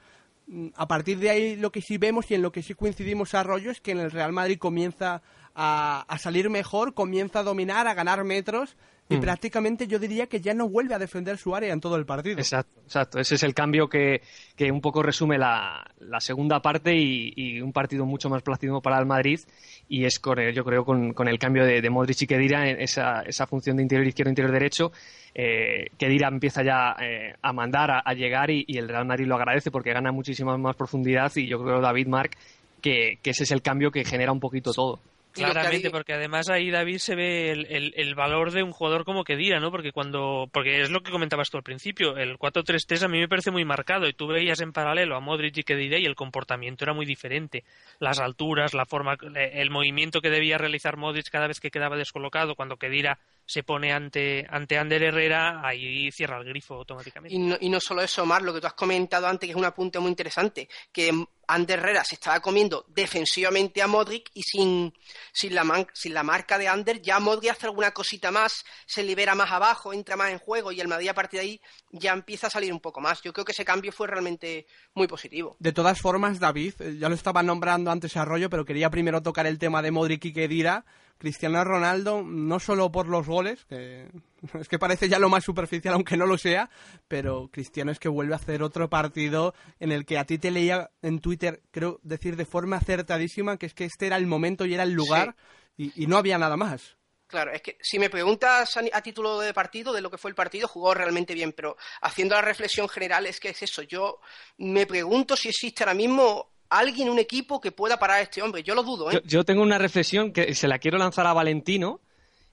Mm, 0.48 0.68
A 0.76 0.88
partir 0.88 1.20
de 1.20 1.30
ahí, 1.30 1.56
lo 1.56 1.72
que 1.72 1.82
sí 1.82 1.98
vemos 1.98 2.30
y 2.30 2.36
en 2.36 2.42
lo 2.42 2.52
que 2.52 2.64
sí 2.64 2.74
coincidimos 2.74 3.34
Arroyo 3.34 3.72
es 3.72 3.80
que 3.80 3.92
en 3.92 4.00
el 4.00 4.12
Real 4.12 4.34
Madrid 4.34 4.58
comienza 4.58 5.22
a, 5.56 6.06
a 6.08 6.18
salir 6.18 6.50
mejor, 6.50 6.94
comienza 6.94 7.40
a 7.40 7.44
dominar, 7.44 7.88
a 7.88 7.94
ganar 7.94 8.24
metros 8.24 8.76
y 9.10 9.18
Mm. 9.18 9.20
prácticamente 9.20 9.86
yo 9.86 10.00
diría 10.00 10.28
que 10.28 10.40
ya 10.40 10.54
no 10.54 10.70
vuelve 10.70 10.96
a 10.96 10.98
defender 11.00 11.38
su 11.38 11.54
área 11.54 11.74
en 11.74 11.82
todo 11.82 11.98
el 11.98 12.06
partido. 12.06 12.38
Exacto, 12.40 12.80
exacto. 12.86 13.20
Ese 13.20 13.36
es 13.36 13.44
el 13.44 13.54
cambio 13.54 13.90
que, 13.90 14.22
que 14.56 14.72
un 14.72 14.80
poco 14.80 15.04
resume 15.04 15.38
la, 15.38 15.86
la 16.00 16.22
segunda 16.22 16.62
parte 16.62 16.96
y, 16.96 17.34
y 17.36 17.60
un 17.60 17.74
partido 17.74 18.06
mucho 18.06 18.30
más 18.30 18.42
plácido 18.44 18.80
para 18.82 18.98
el 18.98 19.06
Madrid. 19.06 19.42
Y 19.90 20.06
es 20.06 20.20
con 20.20 20.40
el- 20.40 20.54
yo 20.56 20.64
creo 20.64 20.86
con, 20.86 21.12
con 21.14 21.28
el 21.28 21.38
cambio 21.38 21.66
de, 21.66 21.82
de 21.82 21.90
Modric 21.90 22.22
y 22.22 22.28
Kedira 22.28 22.70
en 22.70 22.80
esa, 22.82 23.24
esa 23.24 23.46
función 23.46 23.76
de 23.76 23.84
interior 23.84 24.08
izquierdo, 24.08 24.30
interior 24.32 24.54
derecho. 24.54 24.94
Eh, 25.36 25.88
Kedira 25.98 26.30
empieza 26.30 26.64
ya 26.64 26.96
eh, 27.02 27.36
a 27.42 27.52
mandar, 27.52 27.92
a, 27.92 28.00
a 28.00 28.14
llegar 28.14 28.50
y, 28.52 28.64
y 28.66 28.78
el 28.78 28.88
Real 28.88 29.06
Madrid 29.06 29.26
lo 29.28 29.36
agradece 29.36 29.70
porque 29.70 29.92
gana 29.92 30.14
muchísima 30.14 30.58
más 30.58 30.78
profundidad. 30.78 31.30
Y 31.36 31.46
yo 31.48 31.62
creo, 31.62 31.82
David 31.82 32.08
Marc, 32.08 32.38
que, 32.82 33.20
que 33.22 33.32
ese 33.32 33.44
es 33.44 33.52
el 33.52 33.62
cambio 33.62 33.92
que 33.92 34.06
genera 34.06 34.32
un 34.32 34.40
poquito 34.40 34.72
todo. 34.72 35.00
Que 35.34 35.42
Claramente, 35.42 35.90
porque 35.90 36.14
además 36.14 36.48
ahí 36.50 36.70
David 36.70 37.00
se 37.00 37.16
ve 37.16 37.50
el, 37.52 37.66
el- 37.70 37.94
el 37.98 38.14
valor 38.14 38.52
de 38.52 38.62
un 38.62 38.72
jugador 38.72 39.04
como 39.04 39.24
Kedira, 39.24 39.60
¿no? 39.60 39.72
Porque 39.72 39.92
cuando, 39.92 40.48
porque 40.52 40.82
es 40.82 40.92
lo 40.92 41.02
que 41.02 41.12
comentabas 41.12 41.50
tú 41.50 41.58
al 41.58 41.64
principio, 41.64 42.18
el 42.18 42.38
4-3-3 42.38 43.02
a 43.04 43.08
mí 43.08 43.20
me 43.20 43.28
parece 43.28 43.50
muy 43.50 43.66
marcado 43.66 44.08
y 44.08 44.14
tú 44.14 44.28
veías 44.28 44.62
en 44.62 44.72
paralelo 44.74 45.16
a 45.16 45.20
Modric 45.22 45.58
y 45.58 45.64
Kedira 45.64 45.98
y 45.98 46.06
el 46.06 46.14
comportamiento 46.16 46.86
era 46.86 46.94
muy 46.94 47.08
diferente. 47.08 47.64
Las 48.00 48.20
alturas, 48.20 48.76
la 48.76 48.86
forma, 48.86 49.18
el 49.36 49.70
movimiento 49.72 50.22
que 50.22 50.30
debía 50.30 50.60
realizar 50.60 50.98
Modric 50.98 51.30
cada 51.30 51.48
vez 51.48 51.60
que 51.60 51.72
quedaba 51.72 51.98
descolocado, 51.98 52.56
cuando 52.56 52.78
Kedira 52.78 53.18
se 53.46 53.64
pone 53.64 53.92
ante, 53.94 54.46
ante 54.50 54.78
Ander 54.78 55.04
Herrera, 55.04 55.62
ahí 55.66 56.12
cierra 56.12 56.38
el 56.40 56.46
grifo 56.46 56.76
automáticamente. 56.76 57.36
Y 57.36 57.40
no, 57.40 57.58
y 57.60 57.70
no 57.70 57.80
solo 57.80 58.02
eso, 58.02 58.24
Omar, 58.24 58.42
lo 58.42 58.54
que 58.54 58.62
tú 58.62 58.68
has 58.68 58.74
comentado 58.74 59.28
antes, 59.28 59.48
que 59.48 59.52
es 59.52 59.58
un 59.58 59.66
apunte 59.66 60.00
muy 60.00 60.10
interesante, 60.10 60.70
que 60.92 61.12
Ander 61.48 61.80
Herrera 61.80 62.04
se 62.06 62.16
estaba 62.16 62.40
comiendo 62.40 62.86
defensivamente 62.88 63.82
a 63.82 63.88
Modric 63.88 64.30
y 64.34 64.44
sin, 64.44 64.94
sin, 65.34 65.54
la, 65.54 65.64
man- 65.66 65.88
sin 65.94 66.14
la 66.14 66.24
marca 66.24 66.58
de 66.58 66.68
Ander, 66.70 67.02
ya 67.02 67.20
Modric 67.20 67.52
hace 67.52 67.66
alguna 67.66 67.92
cosita 67.92 68.32
más, 68.32 68.64
se 68.86 69.04
libera 69.04 69.36
más 69.36 69.52
abajo, 69.52 69.92
entra 69.94 70.16
más 70.16 70.32
en 70.32 70.40
juego 70.40 70.72
y 70.72 70.80
el 70.80 70.88
Madrid 70.88 71.10
a 71.10 71.14
partir 71.14 71.42
de 71.42 71.46
ahí 71.46 71.62
ya 71.92 72.14
empieza 72.14 72.48
a 72.48 72.50
salir 72.50 72.72
un 72.72 72.80
poco 72.80 73.02
más. 73.02 73.22
Yo 73.22 73.34
creo 73.34 73.44
que 73.46 73.52
ese 73.52 73.66
cambio 73.66 73.92
fue 73.92 74.08
realmente 74.08 74.66
muy 74.94 75.08
positivo. 75.08 75.58
De 75.60 75.74
todas 75.74 76.00
formas, 76.00 76.40
David, 76.40 76.76
eh, 76.80 76.96
ya 76.98 77.10
lo 77.10 77.16
estaba 77.16 77.44
nombrando 77.44 77.92
antes 77.92 78.16
Arroyo, 78.16 78.50
pero 78.50 78.64
quería 78.66 78.90
primero 78.90 79.22
tocar 79.22 79.46
el 79.46 79.60
tema 79.60 79.82
de 79.82 79.92
Modric 79.92 80.24
y 80.26 80.34
Kedira. 80.34 80.86
Cristiano 81.24 81.64
Ronaldo, 81.64 82.22
no 82.22 82.60
solo 82.60 82.92
por 82.92 83.08
los 83.08 83.26
goles, 83.26 83.64
que 83.64 84.10
es 84.60 84.68
que 84.68 84.78
parece 84.78 85.08
ya 85.08 85.20
lo 85.20 85.30
más 85.30 85.46
superficial, 85.46 85.94
aunque 85.94 86.18
no 86.18 86.26
lo 86.26 86.38
sea, 86.38 86.70
pero 87.08 87.48
Cristiano 87.50 87.94
es 87.94 88.00
que 88.00 88.10
vuelve 88.10 88.34
a 88.34 88.36
hacer 88.36 88.62
otro 88.62 88.90
partido 88.90 89.54
en 89.80 89.94
el 89.94 90.06
que 90.06 90.18
a 90.18 90.26
ti 90.26 90.38
te 90.38 90.52
leía 90.52 90.92
en 91.02 91.22
Twitter, 91.22 91.62
creo 91.72 92.02
decir 92.04 92.36
de 92.36 92.44
forma 92.44 92.76
acertadísima, 92.76 93.56
que 93.56 93.68
es 93.68 93.74
que 93.74 93.86
este 93.86 94.08
era 94.08 94.18
el 94.18 94.28
momento 94.28 94.66
y 94.66 94.74
era 94.74 94.84
el 94.84 94.92
lugar 94.92 95.38
y, 95.78 95.94
y 96.04 96.08
no 96.08 96.18
había 96.18 96.38
nada 96.38 96.58
más. 96.58 96.98
Claro, 97.26 97.54
es 97.54 97.62
que 97.62 97.78
si 97.82 98.00
me 98.00 98.10
preguntas 98.10 98.76
a, 98.76 98.82
a 98.92 99.02
título 99.02 99.40
de 99.40 99.54
partido, 99.54 99.94
de 99.94 100.02
lo 100.02 100.12
que 100.12 100.18
fue 100.18 100.30
el 100.30 100.36
partido, 100.36 100.68
jugó 100.68 100.94
realmente 100.94 101.34
bien, 101.34 101.54
pero 101.54 101.78
haciendo 102.02 102.36
la 102.36 102.42
reflexión 102.42 102.90
general 102.90 103.28
es 103.28 103.40
que 103.40 103.52
es 103.52 103.64
eso. 103.64 103.82
Yo 103.84 104.20
me 104.58 104.86
pregunto 104.86 105.38
si 105.38 105.48
existe 105.48 105.86
ahora 105.86 105.94
mismo 105.94 106.53
alguien, 106.80 107.10
un 107.10 107.20
equipo 107.20 107.60
que 107.62 107.72
pueda 107.72 107.98
parar 107.98 108.18
a 108.18 108.22
este 108.22 108.42
hombre. 108.42 108.64
Yo 108.64 108.76
lo 108.76 108.84
dudo, 108.84 109.10
¿eh? 109.12 109.16
Yo, 109.16 109.22
yo 109.24 109.44
tengo 109.44 109.62
una 109.62 109.78
reflexión 109.78 110.32
que 110.32 110.54
se 110.56 110.68
la 110.68 110.80
quiero 110.80 110.98
lanzar 110.98 111.26
a 111.28 111.34
Valentino. 111.34 112.02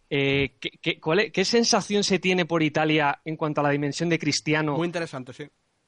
Eh, 0.08 0.56
¿qué, 0.60 0.70
qué, 0.82 1.00
cuál 1.00 1.20
es- 1.20 1.32
qué 1.32 1.44
sensación 1.44 2.02
se 2.02 2.18
tiene 2.18 2.44
por 2.44 2.62
Italia 2.62 3.20
en 3.24 3.36
cuanto 3.36 3.60
a 3.60 3.64
la 3.64 3.70
dimensión 3.70 4.08
de 4.08 4.18
Cristiano? 4.18 4.76
Muy 4.76 4.86
interesante, 4.86 5.32
sí. 5.32 5.44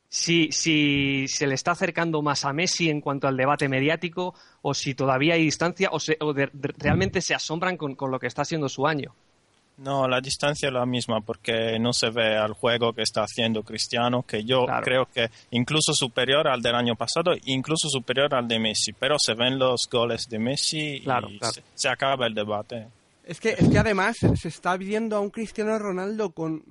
Si, 0.08 0.52
si 0.52 1.24
se 1.26 1.46
le 1.46 1.54
está 1.54 1.70
acercando 1.72 2.20
más 2.22 2.44
a 2.44 2.52
Messi 2.52 2.90
en 2.90 3.00
cuanto 3.00 3.26
al 3.26 3.36
debate 3.36 3.68
mediático, 3.68 4.34
o 4.60 4.74
si 4.74 4.94
todavía 4.94 5.34
hay 5.34 5.44
distancia, 5.44 5.88
o, 5.90 5.98
se- 5.98 6.18
o 6.20 6.32
de- 6.34 6.50
de- 6.52 6.74
realmente 6.78 7.20
se 7.22 7.34
asombran 7.34 7.76
con, 7.76 7.94
con 7.96 8.10
lo 8.10 8.18
que 8.20 8.26
está 8.26 8.44
siendo 8.44 8.68
su 8.68 8.86
año. 8.86 9.14
No, 9.78 10.06
la 10.06 10.20
distancia 10.20 10.68
es 10.68 10.72
la 10.72 10.86
misma 10.86 11.20
porque 11.20 11.78
no 11.80 11.92
se 11.92 12.10
ve 12.10 12.36
al 12.36 12.52
juego 12.52 12.92
que 12.92 13.02
está 13.02 13.22
haciendo 13.22 13.62
Cristiano, 13.62 14.22
que 14.22 14.44
yo 14.44 14.64
Claro. 14.64 14.84
creo 14.84 15.06
que 15.12 15.28
incluso 15.50 15.92
superior 15.94 16.46
al 16.46 16.62
del 16.62 16.74
año 16.74 16.94
pasado, 16.94 17.32
incluso 17.46 17.88
superior 17.88 18.34
al 18.34 18.46
de 18.46 18.58
Messi, 18.58 18.92
pero 18.92 19.16
se 19.18 19.34
ven 19.34 19.58
los 19.58 19.88
goles 19.90 20.26
de 20.28 20.38
Messi 20.38 21.00
Claro, 21.02 21.28
y 21.30 21.38
claro. 21.38 21.54
Se, 21.54 21.62
se 21.74 21.88
acaba 21.88 22.26
el 22.26 22.34
debate. 22.34 22.86
Es 23.24 23.38
que, 23.38 23.50
es 23.50 23.68
que 23.68 23.78
además 23.78 24.16
se 24.34 24.48
está 24.48 24.76
viendo 24.76 25.14
a 25.16 25.20
un 25.20 25.30
Cristiano 25.30 25.78
Ronaldo 25.78 26.32
con, 26.32 26.64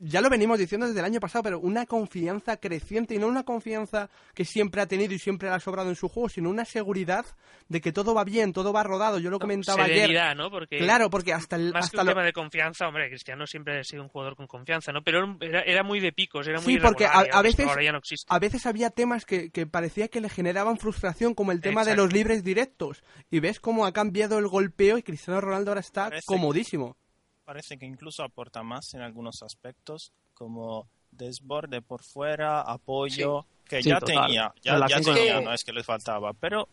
ya 0.00 0.20
lo 0.20 0.28
venimos 0.28 0.58
diciendo 0.58 0.88
desde 0.88 0.98
el 0.98 1.04
año 1.06 1.20
pasado, 1.20 1.44
pero 1.44 1.60
una 1.60 1.86
confianza 1.86 2.56
creciente 2.56 3.14
y 3.14 3.18
no 3.18 3.28
una 3.28 3.44
confianza 3.44 4.10
que 4.34 4.44
siempre 4.44 4.80
ha 4.82 4.86
tenido 4.86 5.14
y 5.14 5.20
siempre 5.20 5.48
le 5.48 5.54
ha 5.54 5.60
sobrado 5.60 5.90
en 5.90 5.94
su 5.94 6.08
juego, 6.08 6.28
sino 6.28 6.50
una 6.50 6.64
seguridad 6.64 7.24
de 7.68 7.80
que 7.80 7.92
todo 7.92 8.12
va 8.12 8.24
bien, 8.24 8.52
todo 8.52 8.72
va 8.72 8.82
rodado. 8.82 9.20
Yo 9.20 9.30
lo 9.30 9.38
comentaba 9.38 9.84
ayer. 9.84 9.98
Serenidad, 9.98 10.34
¿no? 10.34 10.50
Porque 10.50 10.78
Claro, 10.78 11.10
porque 11.10 11.32
hasta 11.32 11.54
el... 11.54 11.72
más 11.72 11.90
que 11.90 11.96
hasta 11.96 12.00
un 12.00 12.06
lo- 12.06 12.12
tema 12.12 12.24
de 12.24 12.32
confianza, 12.32 12.88
hombre, 12.88 13.08
Cristiano 13.08 13.46
siempre 13.46 13.78
ha 13.78 13.84
sido 13.84 14.02
un 14.02 14.08
jugador 14.08 14.34
con 14.34 14.48
confianza, 14.48 14.90
¿no? 14.90 15.02
Pero 15.04 15.36
era, 15.40 15.60
era 15.62 15.84
muy 15.84 16.00
de 16.00 16.10
picos, 16.10 16.48
era 16.48 16.60
muy 16.60 16.74
Sí, 16.74 16.80
porque 16.80 17.06
a, 17.06 17.40
veces 17.40 17.68
ahora 17.68 17.84
ya 17.84 17.92
no 17.92 17.98
existe. 17.98 18.26
a 18.28 18.38
veces 18.40 18.66
había 18.66 18.90
temas 18.90 19.24
que, 19.24 19.50
que 19.50 19.66
parecía 19.66 20.08
que 20.08 20.20
le 20.20 20.28
generaban 20.28 20.76
frustración, 20.76 21.34
como 21.34 21.52
el 21.52 21.60
tema 21.60 21.84
de 21.84 21.94
los 21.94 22.12
libres 22.12 22.42
directos. 22.42 23.04
Y 23.30 23.38
ves 23.38 23.60
cómo 23.60 23.86
ha 23.86 23.92
cambiado 23.92 24.38
el 24.40 24.48
golpeo 24.48 24.98
y 24.98 25.04
Cristiano 25.04 25.40
Ronaldo 25.40 25.70
ahora 25.70 25.84
está 25.84 25.93
Parece- 26.02 26.26
comodísimo. 26.26 26.96
Parece 27.44 27.76
que 27.78 27.86
incluso 27.86 28.22
aporta 28.22 28.62
más 28.62 28.94
en 28.94 29.02
algunos 29.02 29.42
aspectos, 29.42 30.12
como 30.32 30.88
desborde 31.10 31.82
por 31.82 32.02
fuera, 32.02 32.60
apoyo, 32.62 33.46
que 33.68 33.82
Sí, 33.82 33.90
ya 33.90 33.98
total. 34.00 34.26
tenía, 34.26 34.54
ya, 34.62 34.86
ya 34.88 35.00
tenía, 35.00 35.38
Sí. 35.38 35.44
no 35.44 35.52
es 35.52 35.62
que 35.64 35.72
le 35.72 35.82
faltaba, 35.84 36.32
pero 36.32 36.68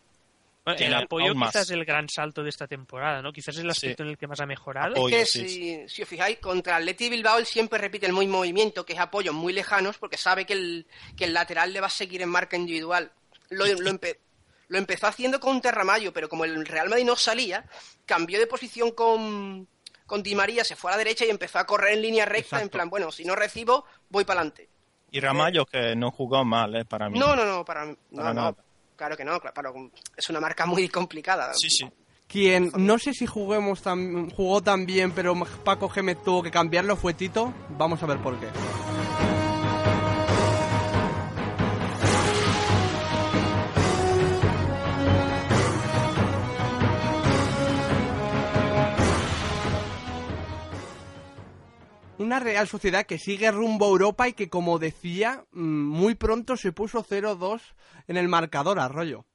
Bueno, 0.64 0.80
el 0.80 0.94
apoyo 0.94 1.34
quizás 1.34 1.56
es 1.64 1.72
el 1.72 1.84
gran 1.86 2.08
salto 2.08 2.44
de 2.44 2.50
esta 2.50 2.68
temporada, 2.68 3.22
¿no? 3.22 3.34
Quizás 3.34 3.56
es 3.56 3.62
el 3.64 3.74
Sí. 3.74 3.88
aspecto 3.88 4.04
en 4.04 4.10
el 4.10 4.18
que 4.18 4.28
más 4.28 4.40
ha 4.42 4.46
mejorado. 4.46 4.92
Apoyo. 4.94 5.18
Es 5.18 5.34
que 5.34 5.40
sí, 5.40 5.48
si, 5.50 5.90
si 5.90 6.02
os 6.04 6.08
fijáis, 6.08 6.38
contra 6.40 6.76
Atleti 6.78 7.10
Bilbao 7.10 7.38
él 7.40 7.46
siempre 7.48 7.80
repite 7.80 8.06
el 8.06 8.14
mismo 8.14 8.38
movimiento, 8.38 8.86
que 8.86 8.94
es 8.94 9.00
apoyos 9.00 9.34
muy 9.34 9.54
lejanos, 9.54 9.98
porque 9.98 10.18
sabe 10.18 10.46
que 10.46 10.54
el, 10.54 10.86
que 11.18 11.26
el 11.26 11.34
lateral 11.34 11.74
le 11.74 11.82
va 11.82 11.88
a 11.88 11.90
seguir 11.90 12.22
en 12.22 12.30
marca 12.30 12.56
individual. 12.58 13.12
Lo, 13.50 13.66
lo, 13.66 13.90
empe- 13.90 14.18
lo 14.72 14.78
empezó 14.78 15.06
haciendo 15.08 15.40
con 15.40 15.62
Terramayo, 15.62 16.14
pero 16.14 16.30
como 16.30 16.46
el 16.46 16.66
Real 16.66 16.88
Madrid 16.90 17.06
no 17.06 17.16
salía, 17.18 17.66
cambió 18.06 18.40
de 18.40 18.48
posición 18.48 18.92
con, 18.92 19.68
con 20.06 20.24
Di 20.24 20.34
María, 20.34 20.64
se 20.64 20.76
fue 20.78 20.92
a 20.92 20.94
la 20.94 20.98
derecha 21.00 21.26
y 21.26 21.30
empezó 21.30 21.60
a 21.60 21.66
correr 21.66 21.94
en 21.96 22.02
línea 22.02 22.26
recta, 22.26 22.62
en 22.62 22.70
plan, 22.70 22.90
bueno, 22.90 23.12
si 23.12 23.26
no 23.26 23.36
recibo, 23.36 23.84
voy 24.10 24.24
para 24.24 24.40
adelante. 24.40 24.70
y 25.12 25.20
Ramallo 25.20 25.66
que 25.66 25.94
no 25.96 26.10
jugó 26.12 26.46
mal, 26.46 26.74
eh, 26.76 26.86
para 26.86 27.10
mí. 27.10 27.20
No, 27.20 27.36
no, 27.36 27.44
no, 27.46 27.66
para 27.66 27.86
mí. 27.86 27.96
No, 28.12 28.22
Para 28.22 28.34
no, 28.34 28.42
nada. 28.42 28.56
claro 28.96 29.18
que 29.18 29.26
no, 29.26 29.40
claro, 29.42 29.74
es 30.16 30.30
una 30.30 30.40
marca 30.40 30.66
muy 30.66 30.88
complicada. 30.88 31.52
Sí, 31.54 31.70
sí. 31.70 31.86
Quien 32.30 32.72
no 32.78 32.98
sé 32.98 33.14
si 33.14 33.26
juguemos 33.26 33.82
tan, 33.82 34.30
jugó 34.30 34.62
tan 34.62 34.86
bien, 34.86 35.12
pero 35.12 35.36
Paco 35.66 35.90
Gémez 35.90 36.24
tuvo 36.24 36.42
que 36.42 36.50
cambiarlo 36.50 36.96
fue 36.96 37.14
Tito. 37.14 37.54
Vamos 37.72 38.02
a 38.02 38.06
ver 38.06 38.20
por 38.20 38.40
qué. 38.40 38.48
Una 52.22 52.40
Real 52.40 52.68
Sociedad 52.68 53.08
que 53.08 53.18
sigue 53.18 53.50
rumbo 53.50 53.86
a 53.86 53.90
Europa 53.90 54.28
y 54.28 54.34
que, 54.34 54.48
como 54.48 54.78
decía, 54.78 55.44
mm, 55.52 55.88
muy 55.88 56.14
pronto 56.14 56.56
se 56.56 56.72
puso 56.72 57.04
0-2 57.04 57.62
en 58.08 58.16
el 58.16 58.28
marcador, 58.28 58.80
Arroyo. 58.80 59.26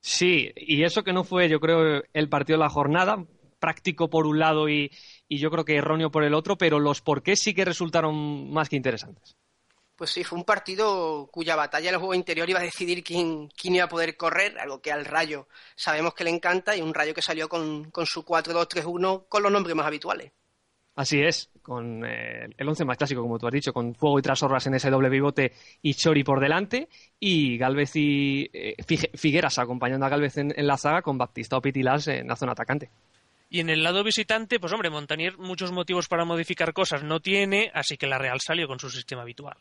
Sí, 0.00 0.52
y 0.54 0.84
eso 0.84 1.02
que 1.02 1.12
no 1.12 1.24
fue, 1.24 1.48
yo 1.48 1.58
creo, 1.58 2.00
el 2.12 2.28
partido 2.28 2.56
de 2.56 2.64
la 2.64 2.70
jornada, 2.70 3.24
práctico 3.58 4.08
por 4.08 4.26
un 4.26 4.38
lado 4.38 4.68
y, 4.68 4.92
y 5.26 5.38
yo 5.38 5.50
creo 5.50 5.64
que 5.64 5.74
erróneo 5.74 6.12
por 6.12 6.22
el 6.22 6.32
otro, 6.32 6.56
pero 6.56 6.78
los 6.78 7.00
porqués 7.00 7.40
sí 7.40 7.54
que 7.54 7.64
resultaron 7.64 8.52
más 8.52 8.68
que 8.68 8.76
interesantes. 8.76 9.36
Pues 9.96 10.10
sí, 10.10 10.22
fue 10.22 10.38
un 10.38 10.44
partido 10.44 11.28
cuya 11.32 11.56
batalla 11.56 11.88
en 11.88 11.94
el 11.94 11.98
juego 11.98 12.14
interior 12.14 12.48
iba 12.48 12.60
a 12.60 12.62
decidir 12.62 13.02
quién, 13.02 13.48
quién 13.48 13.74
iba 13.74 13.86
a 13.86 13.88
poder 13.88 14.16
correr, 14.16 14.56
algo 14.60 14.80
que 14.80 14.92
al 14.92 15.04
Rayo 15.04 15.48
sabemos 15.74 16.14
que 16.14 16.22
le 16.22 16.30
encanta, 16.30 16.76
y 16.76 16.82
un 16.82 16.94
Rayo 16.94 17.14
que 17.14 17.20
salió 17.20 17.48
con, 17.48 17.90
con 17.90 18.06
su 18.06 18.24
4-2-3-1 18.24 19.26
con 19.28 19.42
los 19.42 19.50
nombres 19.50 19.74
más 19.74 19.86
habituales. 19.86 20.30
Así 20.98 21.22
es, 21.22 21.48
con 21.62 22.04
eh, 22.04 22.48
el 22.56 22.68
once 22.68 22.84
más 22.84 22.96
clásico, 22.96 23.22
como 23.22 23.38
tú 23.38 23.46
has 23.46 23.52
dicho, 23.52 23.72
con 23.72 23.94
Fuego 23.94 24.18
y 24.18 24.22
Trasorras 24.22 24.66
en 24.66 24.74
ese 24.74 24.90
doble 24.90 25.08
pivote 25.08 25.52
y 25.80 25.94
Chori 25.94 26.24
por 26.24 26.40
delante, 26.40 26.88
y 27.20 27.56
Galvez 27.56 27.94
y 27.94 28.50
eh, 28.52 28.74
Figueras 29.14 29.60
acompañando 29.60 30.06
a 30.06 30.08
Galvez 30.08 30.38
en, 30.38 30.52
en 30.56 30.66
la 30.66 30.76
zaga 30.76 31.02
con 31.02 31.16
Baptista 31.16 31.56
o 31.56 31.62
Pitilás 31.62 32.08
en 32.08 32.26
la 32.26 32.34
zona 32.34 32.50
atacante. 32.50 32.90
Y 33.48 33.60
en 33.60 33.70
el 33.70 33.84
lado 33.84 34.02
visitante, 34.02 34.58
pues 34.58 34.72
hombre, 34.72 34.90
Montanier 34.90 35.38
muchos 35.38 35.70
motivos 35.70 36.08
para 36.08 36.24
modificar 36.24 36.72
cosas 36.72 37.04
no 37.04 37.20
tiene, 37.20 37.70
así 37.72 37.96
que 37.96 38.08
la 38.08 38.18
Real 38.18 38.40
salió 38.44 38.66
con 38.66 38.80
su 38.80 38.90
sistema 38.90 39.22
habitual. 39.22 39.56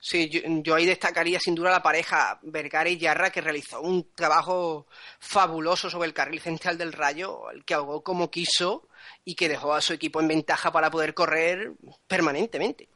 Sí, 0.00 0.28
yo, 0.28 0.40
yo, 0.44 0.74
ahí 0.74 0.86
destacaría 0.86 1.38
sin 1.38 1.54
duda 1.54 1.70
la 1.70 1.84
pareja 1.84 2.40
Vergara 2.42 2.90
y 2.90 2.98
Yarra, 2.98 3.30
que 3.30 3.40
realizó 3.40 3.80
un 3.80 4.08
trabajo 4.12 4.88
fabuloso 5.20 5.88
sobre 5.88 6.08
el 6.08 6.14
carril 6.14 6.40
central 6.40 6.76
del 6.76 6.92
Rayo, 6.92 7.48
el 7.52 7.64
que 7.64 7.74
ahogó 7.74 8.02
como 8.02 8.28
quiso 8.28 8.88
y 9.24 9.34
que 9.34 9.48
dejó 9.48 9.74
a 9.74 9.80
su 9.80 9.92
equipo 9.92 10.20
en 10.20 10.28
ventaja 10.28 10.72
para 10.72 10.90
poder 10.90 11.14
correr 11.14 11.72
permanentemente. 12.06 12.88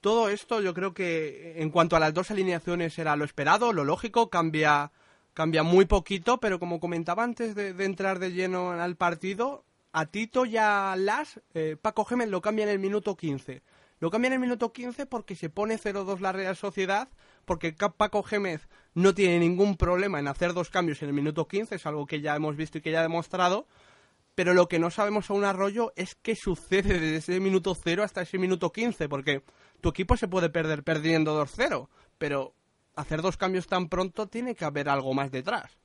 Todo 0.00 0.28
esto 0.28 0.60
yo 0.60 0.74
creo 0.74 0.94
que 0.94 1.62
en 1.62 1.70
cuanto 1.70 1.94
a 1.94 2.00
las 2.00 2.12
dos 2.12 2.30
alineaciones 2.30 2.98
era 2.98 3.14
lo 3.14 3.24
esperado, 3.24 3.72
lo 3.72 3.84
lógico, 3.84 4.30
cambia, 4.30 4.90
cambia 5.32 5.62
muy 5.62 5.84
poquito, 5.84 6.38
pero 6.38 6.58
como 6.58 6.80
comentaba 6.80 7.22
antes 7.22 7.54
de, 7.54 7.68
entrar 7.84 8.18
de 8.18 8.32
lleno 8.32 8.72
al 8.72 8.96
partido, 8.96 9.64
a 9.92 10.06
Tito 10.06 10.44
y 10.44 10.56
a 10.56 10.96
Las, 10.98 11.40
eh, 11.54 11.76
Paco 11.80 12.04
Gémez 12.04 12.28
lo 12.28 12.40
cambia 12.40 12.64
en 12.64 12.70
el 12.70 12.80
minuto 12.80 13.16
15. 13.16 13.62
Lo 14.00 14.10
cambia 14.10 14.26
en 14.26 14.32
el 14.32 14.40
minuto 14.40 14.72
15 14.72 15.06
porque 15.06 15.36
se 15.36 15.48
pone 15.48 15.78
0-2 15.78 16.18
la 16.18 16.32
Real 16.32 16.56
Sociedad, 16.56 17.08
porque 17.44 17.72
Paco 17.72 18.24
Gémez 18.24 18.66
no 18.94 19.14
tiene 19.14 19.38
ningún 19.38 19.76
problema 19.76 20.18
en 20.18 20.26
hacer 20.26 20.52
dos 20.52 20.70
cambios 20.70 21.00
en 21.02 21.10
el 21.10 21.14
minuto 21.14 21.46
15, 21.46 21.76
es 21.76 21.86
algo 21.86 22.06
que 22.06 22.20
ya 22.20 22.34
hemos 22.34 22.56
visto 22.56 22.78
y 22.78 22.80
que 22.80 22.90
ya 22.90 22.98
ha 22.98 23.02
demostrado, 23.02 23.68
pero 24.34 24.54
lo 24.54 24.68
que 24.68 24.78
no 24.78 24.90
sabemos 24.90 25.30
a 25.30 25.34
un 25.34 25.44
arroyo 25.44 25.92
es 25.96 26.14
qué 26.14 26.34
sucede 26.34 26.98
desde 26.98 27.16
ese 27.16 27.40
minuto 27.40 27.74
0 27.74 28.02
hasta 28.02 28.22
ese 28.22 28.38
minuto 28.38 28.72
15, 28.72 29.08
porque 29.08 29.42
tu 29.80 29.90
equipo 29.90 30.16
se 30.16 30.28
puede 30.28 30.48
perder 30.48 30.82
perdiendo 30.82 31.40
2-0, 31.44 31.88
pero 32.18 32.54
hacer 32.94 33.22
dos 33.22 33.36
cambios 33.36 33.66
tan 33.66 33.88
pronto 33.88 34.26
tiene 34.28 34.54
que 34.54 34.64
haber 34.64 34.88
algo 34.88 35.14
más 35.14 35.30
detrás. 35.30 35.76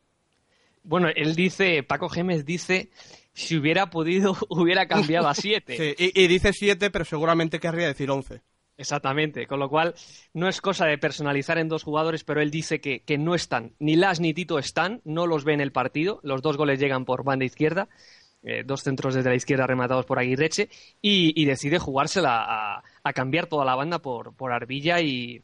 Bueno, 0.84 1.10
él 1.14 1.36
dice, 1.36 1.84
Paco 1.84 2.08
Gémez 2.08 2.46
dice, 2.46 2.90
si 3.34 3.58
hubiera 3.58 3.90
podido, 3.90 4.38
hubiera 4.50 4.88
cambiado 4.88 5.28
a 5.28 5.36
7. 5.36 5.78
Sí, 5.78 5.96
y, 5.98 6.24
y, 6.24 6.28
dice 6.28 6.54
7, 6.54 6.90
pero 6.92 7.04
seguramente 7.04 7.60
querría 7.60 7.88
decir 7.88 8.10
11. 8.10 8.42
Exactamente, 8.78 9.48
con 9.48 9.60
lo 9.60 9.70
cual 9.70 9.96
no 10.34 10.48
es 10.48 10.62
cosa 10.62 10.86
de 10.86 11.00
personalizar 11.00 11.58
en 11.58 11.68
dos 11.68 11.84
jugadores, 11.84 12.24
pero 12.24 12.42
él 12.42 12.52
dice 12.52 12.80
que, 12.80 13.02
que, 13.02 13.18
no 13.18 13.34
están, 13.34 13.74
ni 13.80 13.96
Las 13.96 14.20
ni 14.20 14.36
Tito 14.36 14.60
están, 14.60 15.02
no 15.04 15.26
los 15.26 15.44
ve 15.46 15.54
en 15.54 15.62
el 15.62 15.72
partido, 15.72 16.20
los 16.22 16.44
dos 16.44 16.58
goles 16.58 16.80
llegan 16.80 17.04
por 17.04 17.24
banda 17.24 17.44
izquierda, 17.44 17.90
eh, 18.48 18.64
dos 18.66 18.84
centros 18.84 19.14
desde 19.14 19.30
la 19.30 19.36
izquierda 19.36 19.68
rematados 19.68 20.06
por 20.06 20.20
Aguirreche, 20.20 20.70
y, 21.02 21.40
y 21.40 21.46
decide 21.46 21.80
jugársela 21.80 22.44
a, 22.44 22.84
a, 23.04 23.14
cambiar 23.14 23.48
toda 23.48 23.66
la 23.66 23.76
banda 23.76 24.00
por, 24.00 24.34
por 24.34 24.52
Arbilla 24.52 25.02
y, 25.02 25.42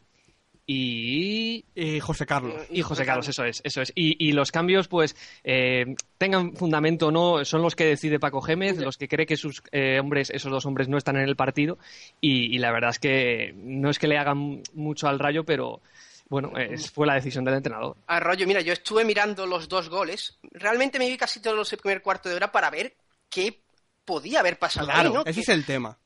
y... 0.66 1.66
y, 1.76 2.00
José 2.00 2.26
Carlos. 2.26 2.56
Y 2.70 2.82
José 2.82 3.06
Carlos, 3.06 3.28
eso 3.28 3.44
es, 3.44 3.62
eso 3.66 3.82
es. 3.82 3.92
Y, 3.96 4.16
y 4.26 4.32
los 4.32 4.52
cambios, 4.52 4.88
pues, 4.88 5.16
eh, 5.44 5.96
tengan 6.18 6.56
fundamento 6.56 7.08
o 7.08 7.12
no, 7.12 7.44
son 7.44 7.62
los 7.62 7.76
que 7.76 7.86
decide 7.86 8.20
Paco 8.20 8.42
Gémez, 8.42 8.78
los 8.78 8.98
que 8.98 9.10
cree 9.10 9.26
que 9.26 9.36
sus 9.36 9.62
eh, 9.72 10.00
hombres, 10.00 10.30
esos 10.30 10.52
dos 10.52 10.66
hombres, 10.66 10.88
no 10.88 10.98
están 10.98 11.18
en 11.18 11.28
el 11.28 11.36
partido. 11.36 11.78
Y, 12.22 12.56
y, 12.56 12.60
la 12.60 12.72
verdad 12.72 12.92
es 12.92 13.00
que 13.00 13.54
no 13.58 13.90
es 13.90 14.00
que 14.00 14.08
le 14.08 14.18
hagan 14.18 14.64
mucho 14.74 15.08
al 15.08 15.20
rayo, 15.20 15.44
pero 15.44 15.82
bueno, 16.30 16.52
es, 16.58 16.92
fue 16.92 17.06
la 17.06 17.16
decisión 17.16 17.46
del 17.46 17.56
entrenador. 17.56 17.98
Arroyo, 18.08 18.48
mira, 18.48 18.62
yo 18.62 18.74
estuve 18.74 19.06
mirando 19.06 19.46
los 19.46 19.68
dos 19.68 19.90
goles. 19.90 20.40
Realmente 20.52 21.00
me 21.00 21.08
vi 21.08 21.18
casi 21.18 21.42
todo 21.42 21.62
el 21.62 21.78
primer 21.78 22.02
cuarto 22.02 22.30
de 22.30 22.36
hora 22.36 22.52
para 22.52 22.70
ver 22.70 22.96
qué 23.30 23.64
podía 24.06 24.40
haber 24.40 24.58
pasado. 24.58 24.88
Claro, 24.88 25.10
ahí, 25.10 25.16
¿no? 25.16 25.22
ese 25.22 25.34
que... 25.34 25.42
es 25.42 25.50
el 25.50 25.66
tema. 25.66 25.98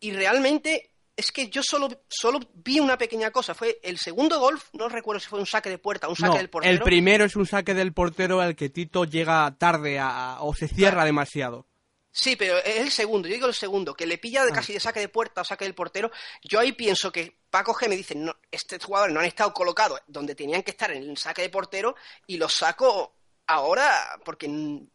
Y 0.00 0.12
realmente 0.12 0.90
es 1.16 1.32
que 1.32 1.50
yo 1.50 1.62
solo, 1.62 1.88
solo 2.08 2.40
vi 2.54 2.80
una 2.80 2.96
pequeña 2.96 3.30
cosa. 3.30 3.54
Fue 3.54 3.78
el 3.82 3.98
segundo 3.98 4.40
gol, 4.40 4.58
no 4.72 4.88
recuerdo 4.88 5.20
si 5.20 5.28
fue 5.28 5.38
un 5.38 5.46
saque 5.46 5.68
de 5.68 5.78
puerta 5.78 6.06
o 6.06 6.10
un 6.10 6.16
saque 6.16 6.32
no, 6.32 6.38
del 6.38 6.50
portero. 6.50 6.72
El 6.72 6.80
primero 6.80 7.24
es 7.24 7.36
un 7.36 7.46
saque 7.46 7.74
del 7.74 7.92
portero 7.92 8.40
al 8.40 8.56
que 8.56 8.70
Tito 8.70 9.04
llega 9.04 9.54
tarde 9.58 9.98
a, 9.98 10.38
o 10.40 10.54
se 10.54 10.68
cierra 10.68 10.92
claro. 10.92 11.06
demasiado. 11.06 11.66
Sí, 12.12 12.34
pero 12.34 12.58
es 12.58 12.76
el 12.76 12.90
segundo, 12.90 13.28
yo 13.28 13.34
digo 13.34 13.46
el 13.46 13.54
segundo, 13.54 13.94
que 13.94 14.04
le 14.06 14.18
pilla 14.18 14.44
de 14.44 14.52
casi 14.52 14.72
de 14.72 14.80
saque 14.80 14.98
de 14.98 15.08
puerta 15.08 15.42
o 15.42 15.44
saque 15.44 15.64
del 15.64 15.74
portero. 15.74 16.10
Yo 16.42 16.58
ahí 16.58 16.72
pienso 16.72 17.12
que 17.12 17.38
Paco 17.50 17.72
G 17.72 17.88
me 17.88 17.96
dice, 17.96 18.16
no, 18.16 18.34
estos 18.50 18.84
jugadores 18.84 19.14
no 19.14 19.20
han 19.20 19.26
estado 19.26 19.54
colocados 19.54 20.00
donde 20.08 20.34
tenían 20.34 20.62
que 20.62 20.72
estar 20.72 20.90
en 20.90 21.08
el 21.08 21.16
saque 21.16 21.42
de 21.42 21.50
portero 21.50 21.94
y 22.26 22.36
los 22.36 22.52
saco 22.54 23.19
ahora 23.50 23.90
porque 24.24 24.48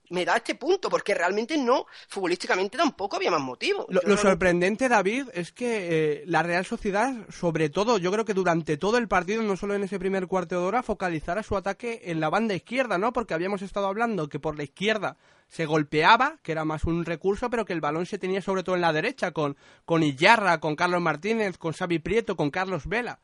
me 0.10 0.26
da 0.26 0.38
este 0.38 0.56
punto, 0.56 0.90
porque 0.90 1.14
realmente 1.14 1.58
no, 1.58 1.86
futbolísticamente 2.08 2.78
tampoco 2.78 3.16
había 3.16 3.32
más 3.32 3.42
motivo. 3.42 3.86
Lo, 3.90 4.02
lo 4.04 4.18
sorprendente, 4.18 4.88
David, 4.88 5.28
es 5.34 5.52
que 5.52 6.22
eh, 6.22 6.24
la 6.28 6.44
Real 6.44 6.66
Sociedad, 6.66 7.14
sobre 7.30 7.70
todo, 7.70 7.98
yo 7.98 8.12
creo 8.12 8.26
que 8.26 8.34
durante 8.34 8.78
todo 8.78 8.98
el 8.98 9.08
partido, 9.08 9.42
no 9.42 9.58
solo 9.58 9.74
en 9.76 9.84
ese 9.84 10.00
primer 10.00 10.28
cuarto 10.28 10.60
de 10.60 10.66
hora, 10.66 10.84
focalizara 10.84 11.44
su 11.44 11.58
ataque 11.58 12.02
en 12.06 12.20
la 12.20 12.30
banda 12.30 12.54
izquierda, 12.54 12.98
¿no? 12.98 13.14
Porque 13.14 13.34
habíamos 13.34 13.62
estado 13.62 13.88
hablando 13.88 14.30
que 14.30 14.40
por 14.40 14.58
la 14.58 14.64
izquierda 14.64 15.18
se 15.48 15.66
golpeaba, 15.66 16.38
que 16.42 16.52
era 16.52 16.66
más 16.66 16.86
un 16.86 17.06
recurso, 17.06 17.50
pero 17.50 17.66
que 17.66 17.74
el 17.74 17.82
balón 17.82 18.06
se 18.06 18.18
tenía 18.18 18.42
sobre 18.42 18.64
todo 18.64 18.76
en 18.76 18.82
la 18.82 18.94
derecha, 18.94 19.32
con, 19.32 19.58
con 19.86 20.04
Iyarra, 20.04 20.60
con 20.60 20.76
Carlos 20.76 21.02
Martínez, 21.02 21.58
con 21.58 21.74
Xavi 21.74 22.00
Prieto, 22.00 22.36
con 22.36 22.52
Carlos 22.52 22.88
Vela. 22.88 23.20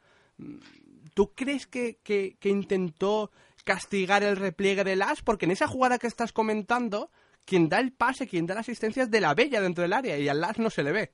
¿Tú 1.13 1.33
crees 1.35 1.67
que, 1.67 1.99
que, 2.03 2.37
que 2.39 2.49
intentó 2.49 3.31
castigar 3.63 4.23
el 4.23 4.37
repliegue 4.37 4.83
del 4.83 5.01
As, 5.01 5.21
porque 5.21 5.45
en 5.45 5.51
esa 5.51 5.67
jugada 5.67 5.99
que 5.99 6.07
estás 6.07 6.31
comentando, 6.31 7.11
quien 7.45 7.69
da 7.69 7.79
el 7.79 7.93
pase, 7.93 8.27
quien 8.27 8.45
da 8.45 8.55
la 8.55 8.61
asistencia 8.61 9.03
es 9.03 9.11
de 9.11 9.21
la 9.21 9.33
Bella 9.33 9.61
dentro 9.61 9.81
del 9.81 9.93
área 9.93 10.17
y 10.17 10.27
al 10.29 10.43
As 10.43 10.59
no 10.59 10.69
se 10.69 10.83
le 10.83 10.91
ve. 10.91 11.11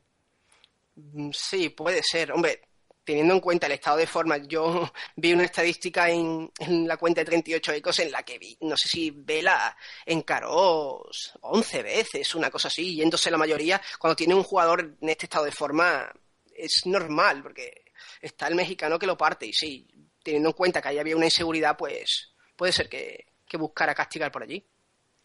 Sí, 1.31 1.69
puede 1.69 2.01
ser. 2.03 2.31
Hombre, 2.31 2.61
teniendo 3.03 3.35
en 3.35 3.39
cuenta 3.39 3.67
el 3.67 3.73
estado 3.73 3.97
de 3.97 4.07
forma, 4.07 4.37
yo 4.37 4.91
vi 5.15 5.33
una 5.33 5.45
estadística 5.45 6.09
en, 6.09 6.51
en 6.59 6.87
la 6.87 6.97
cuenta 6.97 7.21
de 7.21 7.25
38 7.25 7.71
ecos 7.73 7.99
en 7.99 8.11
la 8.11 8.23
que 8.23 8.37
vi, 8.37 8.57
no 8.61 8.75
sé 8.75 8.89
si 8.89 9.11
Vela 9.11 9.77
encaró 10.05 11.09
11 11.41 11.83
veces, 11.83 12.35
una 12.35 12.49
cosa 12.49 12.67
así, 12.67 12.95
yéndose 12.95 13.31
la 13.31 13.37
mayoría. 13.37 13.81
Cuando 13.99 14.15
tiene 14.15 14.35
un 14.35 14.43
jugador 14.43 14.97
en 14.99 15.09
este 15.09 15.25
estado 15.25 15.45
de 15.45 15.51
forma, 15.51 16.11
es 16.53 16.81
normal, 16.85 17.43
porque 17.43 17.85
está 18.21 18.47
el 18.47 18.55
mexicano 18.55 18.99
que 18.99 19.07
lo 19.07 19.17
parte 19.17 19.45
y 19.45 19.53
sí, 19.53 19.87
teniendo 20.21 20.49
en 20.49 20.55
cuenta 20.55 20.81
que 20.81 20.89
ahí 20.89 20.99
había 20.99 21.15
una 21.15 21.25
inseguridad, 21.25 21.77
pues 21.77 22.33
puede 22.57 22.73
ser 22.73 22.89
que, 22.89 23.27
que 23.47 23.55
buscara 23.55 23.95
castigar 23.95 24.31
por 24.31 24.43
allí. 24.43 24.61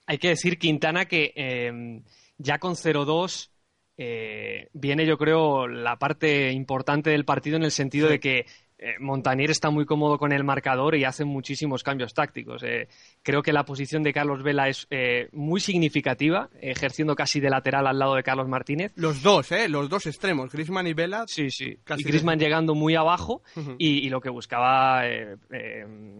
Hay 0.06 0.18
que 0.18 0.28
decir, 0.28 0.58
Quintana, 0.58 1.06
que 1.06 1.32
eh, 1.34 2.02
ya 2.38 2.58
con 2.58 2.74
0-2 2.74 3.50
eh, 3.96 4.68
viene, 4.72 5.06
yo 5.06 5.18
creo, 5.18 5.66
la 5.68 5.98
parte 5.98 6.50
importante 6.50 7.10
del 7.10 7.24
partido 7.24 7.56
en 7.56 7.64
el 7.64 7.70
sentido 7.70 8.06
sí. 8.06 8.12
de 8.12 8.20
que 8.20 8.46
eh, 8.84 8.96
Montanier 8.98 9.50
está 9.50 9.70
muy 9.70 9.86
cómodo 9.86 10.18
con 10.18 10.32
el 10.32 10.42
marcador 10.42 10.96
y 10.96 11.04
hace 11.04 11.24
muchísimos 11.24 11.84
cambios 11.84 12.14
tácticos. 12.14 12.64
Eh, 12.64 12.88
creo 13.22 13.40
que 13.40 13.52
la 13.52 13.64
posición 13.64 14.02
de 14.02 14.12
Carlos 14.12 14.42
Vela 14.42 14.68
es 14.68 14.88
eh, 14.90 15.28
muy 15.30 15.60
significativa, 15.60 16.50
ejerciendo 16.60 17.14
casi 17.14 17.38
de 17.38 17.48
lateral 17.48 17.86
al 17.86 17.98
lado 18.00 18.16
de 18.16 18.24
Carlos 18.24 18.48
Martínez. 18.48 18.90
Los 18.96 19.22
dos, 19.22 19.52
¿eh? 19.52 19.68
Los 19.68 19.88
dos 19.88 20.06
extremos, 20.06 20.50
Grisman 20.50 20.88
y 20.88 20.94
Vela. 20.94 21.24
Sí, 21.28 21.50
sí. 21.50 21.76
Casi 21.84 22.02
y 22.02 22.04
Grisman 22.04 22.38
de... 22.38 22.46
llegando 22.46 22.74
muy 22.74 22.96
abajo 22.96 23.42
uh 23.54 23.60
-huh. 23.60 23.76
y, 23.78 24.04
y, 24.04 24.10
lo 24.10 24.20
que 24.20 24.30
buscaba 24.30 25.06
eh, 25.06 25.36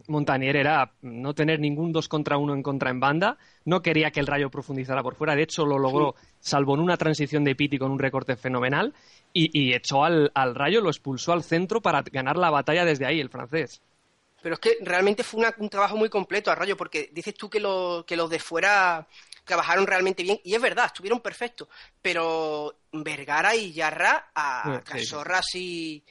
Montanier 0.06 0.54
era 0.54 0.92
no 1.02 1.34
tener 1.34 1.58
ningún 1.58 1.90
dos 1.90 2.06
contra 2.06 2.36
uno 2.38 2.54
en 2.54 2.62
contra 2.62 2.90
en 2.90 3.00
banda. 3.00 3.38
No 3.64 3.82
quería 3.82 4.12
que 4.12 4.20
el 4.20 4.28
Rayo 4.28 4.50
profundizara 4.50 5.02
por 5.02 5.16
fuera. 5.16 5.34
De 5.34 5.42
hecho, 5.42 5.66
lo 5.66 5.78
logró, 5.78 6.14
sí. 6.16 6.26
salvo 6.38 6.74
en 6.74 6.80
una 6.80 6.96
transición 6.96 7.42
de 7.42 7.56
Piti 7.56 7.76
con 7.78 7.90
un 7.90 7.98
recorte 7.98 8.36
fenomenal. 8.36 8.94
Y, 9.32 9.58
y 9.58 9.74
echó 9.74 10.04
al, 10.04 10.30
al, 10.34 10.54
Rayo, 10.54 10.80
lo 10.80 10.90
expulsó 10.90 11.32
al 11.32 11.42
centro 11.42 11.80
para 11.80 12.02
ganar 12.02 12.36
la 12.36 12.50
batalla 12.50 12.84
desde 12.84 13.06
ahí, 13.06 13.20
el 13.20 13.30
francés. 13.30 13.80
Pero 14.42 14.54
es 14.54 14.60
que 14.60 14.76
realmente 14.82 15.22
fue 15.22 15.40
una, 15.40 15.54
un 15.58 15.70
trabajo 15.70 15.96
muy 15.96 16.08
completo 16.10 16.50
al 16.50 16.56
Rayo, 16.56 16.76
porque 16.76 17.10
dices 17.12 17.34
tú 17.34 17.48
que, 17.48 17.60
lo, 17.60 18.04
que 18.06 18.16
los 18.16 18.28
de 18.28 18.38
fuera 18.38 19.06
trabajaron 19.44 19.86
realmente 19.86 20.22
bien, 20.22 20.40
y 20.44 20.54
es 20.54 20.60
verdad, 20.60 20.86
estuvieron 20.86 21.20
perfectos, 21.20 21.68
pero 22.00 22.76
Vergara 22.92 23.56
y 23.56 23.72
Yarra 23.72 24.30
a 24.34 24.80
sí, 24.84 24.92
Casorras 24.92 25.46
sí. 25.50 26.04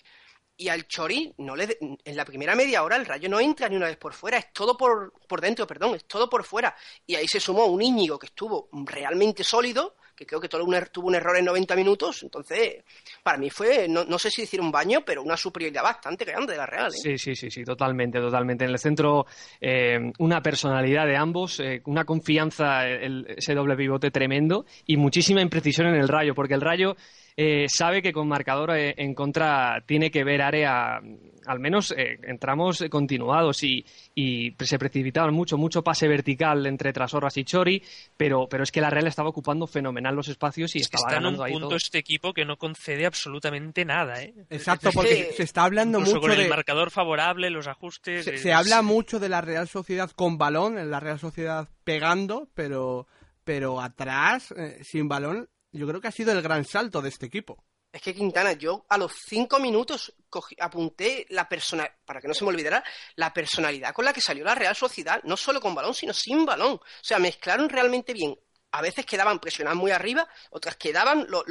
y, 0.57 0.65
y 0.65 0.69
al 0.69 0.87
Chori, 0.87 1.33
no 1.37 1.55
le, 1.55 1.77
en 1.79 2.15
la 2.15 2.25
primera 2.25 2.55
media 2.55 2.83
hora 2.83 2.95
el 2.95 3.05
Rayo 3.05 3.29
no 3.29 3.39
entra 3.39 3.67
ni 3.67 3.77
una 3.77 3.87
vez 3.87 3.97
por 3.97 4.13
fuera, 4.13 4.37
es 4.37 4.53
todo 4.53 4.77
por, 4.77 5.13
por 5.27 5.41
dentro, 5.41 5.65
perdón, 5.65 5.95
es 5.95 6.05
todo 6.05 6.29
por 6.29 6.43
fuera. 6.43 6.75
Y 7.07 7.15
ahí 7.15 7.27
se 7.27 7.39
sumó 7.39 7.65
un 7.65 7.81
Íñigo 7.81 8.19
que 8.19 8.27
estuvo 8.27 8.69
realmente 8.71 9.43
sólido, 9.43 9.95
que 10.21 10.27
creo 10.27 10.39
que 10.39 10.47
todo 10.47 10.63
un, 10.63 10.75
er, 10.75 10.89
tuvo 10.89 11.07
un 11.07 11.15
error 11.15 11.35
en 11.35 11.45
90 11.45 11.75
minutos. 11.75 12.21
Entonces, 12.21 12.83
para 13.23 13.39
mí 13.39 13.49
fue, 13.49 13.87
no, 13.87 14.03
no 14.05 14.19
sé 14.19 14.29
si 14.29 14.41
decir 14.41 14.61
un 14.61 14.71
baño, 14.71 14.99
pero 15.03 15.23
una 15.23 15.35
superioridad 15.35 15.81
bastante 15.81 16.25
grande 16.25 16.53
de 16.53 16.57
la 16.59 16.67
Real. 16.67 16.89
¿eh? 16.89 16.91
Sí, 16.91 17.17
sí, 17.17 17.35
sí, 17.35 17.49
sí, 17.49 17.63
totalmente, 17.63 18.19
totalmente. 18.19 18.65
En 18.65 18.69
el 18.69 18.77
centro, 18.77 19.25
eh, 19.59 19.97
una 20.19 20.41
personalidad 20.41 21.07
de 21.07 21.17
ambos, 21.17 21.59
eh, 21.59 21.81
una 21.85 22.05
confianza, 22.05 22.87
el, 22.87 23.25
ese 23.35 23.55
doble 23.55 23.75
pivote 23.75 24.11
tremendo 24.11 24.65
y 24.85 24.95
muchísima 24.95 25.41
imprecisión 25.41 25.87
en 25.87 25.95
el 25.95 26.07
rayo, 26.07 26.35
porque 26.35 26.53
el 26.53 26.61
rayo 26.61 26.95
eh, 27.35 27.65
sabe 27.67 28.01
que 28.01 28.11
con 28.11 28.27
marcador 28.27 28.71
eh, 28.71 28.93
en 28.97 29.13
contra 29.13 29.83
tiene 29.85 30.11
que 30.11 30.23
ver 30.23 30.41
área, 30.41 31.01
al 31.45 31.59
menos 31.59 31.93
eh, 31.97 32.19
entramos 32.23 32.83
continuados 32.89 33.63
y, 33.63 33.85
y, 34.15 34.55
se 34.59 34.77
precipitaban 34.77 35.33
mucho, 35.33 35.57
mucho 35.57 35.83
pase 35.83 36.07
vertical 36.07 36.65
entre 36.65 36.93
Trasorras 36.93 37.37
y 37.37 37.43
Chori, 37.43 37.81
pero, 38.17 38.47
pero 38.49 38.63
es 38.63 38.71
que 38.71 38.81
la 38.81 38.89
Real 38.89 39.07
estaba 39.07 39.29
ocupando 39.29 39.67
fenomenal 39.67 40.15
los 40.15 40.27
espacios 40.27 40.75
y 40.75 40.79
es 40.79 40.85
estaba 40.85 41.03
que 41.03 41.07
está 41.07 41.21
ganando 41.21 41.45
en 41.45 41.53
un 41.53 41.59
punto 41.59 41.67
todo. 41.69 41.77
este 41.77 41.97
equipo 41.97 42.33
que 42.33 42.45
no 42.45 42.57
concede 42.57 43.05
absolutamente 43.05 43.85
nada. 43.85 44.21
¿eh? 44.21 44.33
Exacto, 44.49 44.89
porque 44.93 45.33
se, 45.35 45.43
está 45.43 45.63
hablando 45.63 45.99
mucho 45.99 46.19
con 46.19 46.31
de... 46.31 46.43
el 46.43 46.49
marcador 46.49 46.91
favorable, 46.91 47.49
los 47.49 47.67
ajustes... 47.67 48.25
Se, 48.25 48.35
es... 48.35 48.41
se 48.41 48.53
habla 48.53 48.81
mucho 48.81 49.19
de 49.19 49.29
la 49.29 49.41
Real 49.41 49.67
Sociedad 49.67 50.11
con 50.11 50.37
balón, 50.37 50.77
en 50.77 50.91
la 50.91 50.99
Real 50.99 51.19
Sociedad 51.19 51.69
pegando, 51.83 52.49
pero 52.53 53.07
pero 53.43 53.81
atrás, 53.81 54.53
eh, 54.55 54.79
sin 54.83 55.07
balón, 55.07 55.49
yo 55.71 55.87
creo 55.87 56.01
que 56.01 56.07
ha 56.07 56.11
sido 56.11 56.31
el 56.31 56.41
gran 56.41 56.65
salto 56.65 57.01
de 57.01 57.09
este 57.09 57.25
equipo. 57.25 57.63
Es 57.91 58.01
que 58.01 58.13
Quintana, 58.13 58.53
yo 58.53 58.85
a 58.87 58.97
los 58.97 59.11
cinco 59.27 59.59
minutos 59.59 60.13
apunté 60.59 61.25
la 61.29 61.49
persona, 61.49 61.89
para 62.05 62.21
que 62.21 62.27
no 62.27 62.33
se 62.33 62.45
me 62.45 62.49
olvidara, 62.49 62.83
la 63.15 63.33
personalidad 63.33 63.93
con 63.93 64.05
la 64.05 64.13
que 64.13 64.21
salió 64.21 64.45
la 64.45 64.55
Real 64.55 64.75
Sociedad, 64.75 65.21
no 65.23 65.35
solo 65.35 65.59
con 65.59 65.75
balón, 65.75 65.93
sino 65.93 66.13
sin 66.13 66.45
balón. 66.45 66.73
O 66.73 66.81
sea, 67.01 67.19
mezclaron 67.19 67.67
realmente 67.67 68.13
bien. 68.13 68.39
A 68.71 68.81
veces 68.81 69.05
quedaban 69.05 69.39
presionados 69.39 69.77
muy 69.77 69.91
arriba, 69.91 70.25
otras 70.51 70.77
quedaban 70.77 71.27
lo 71.29 71.43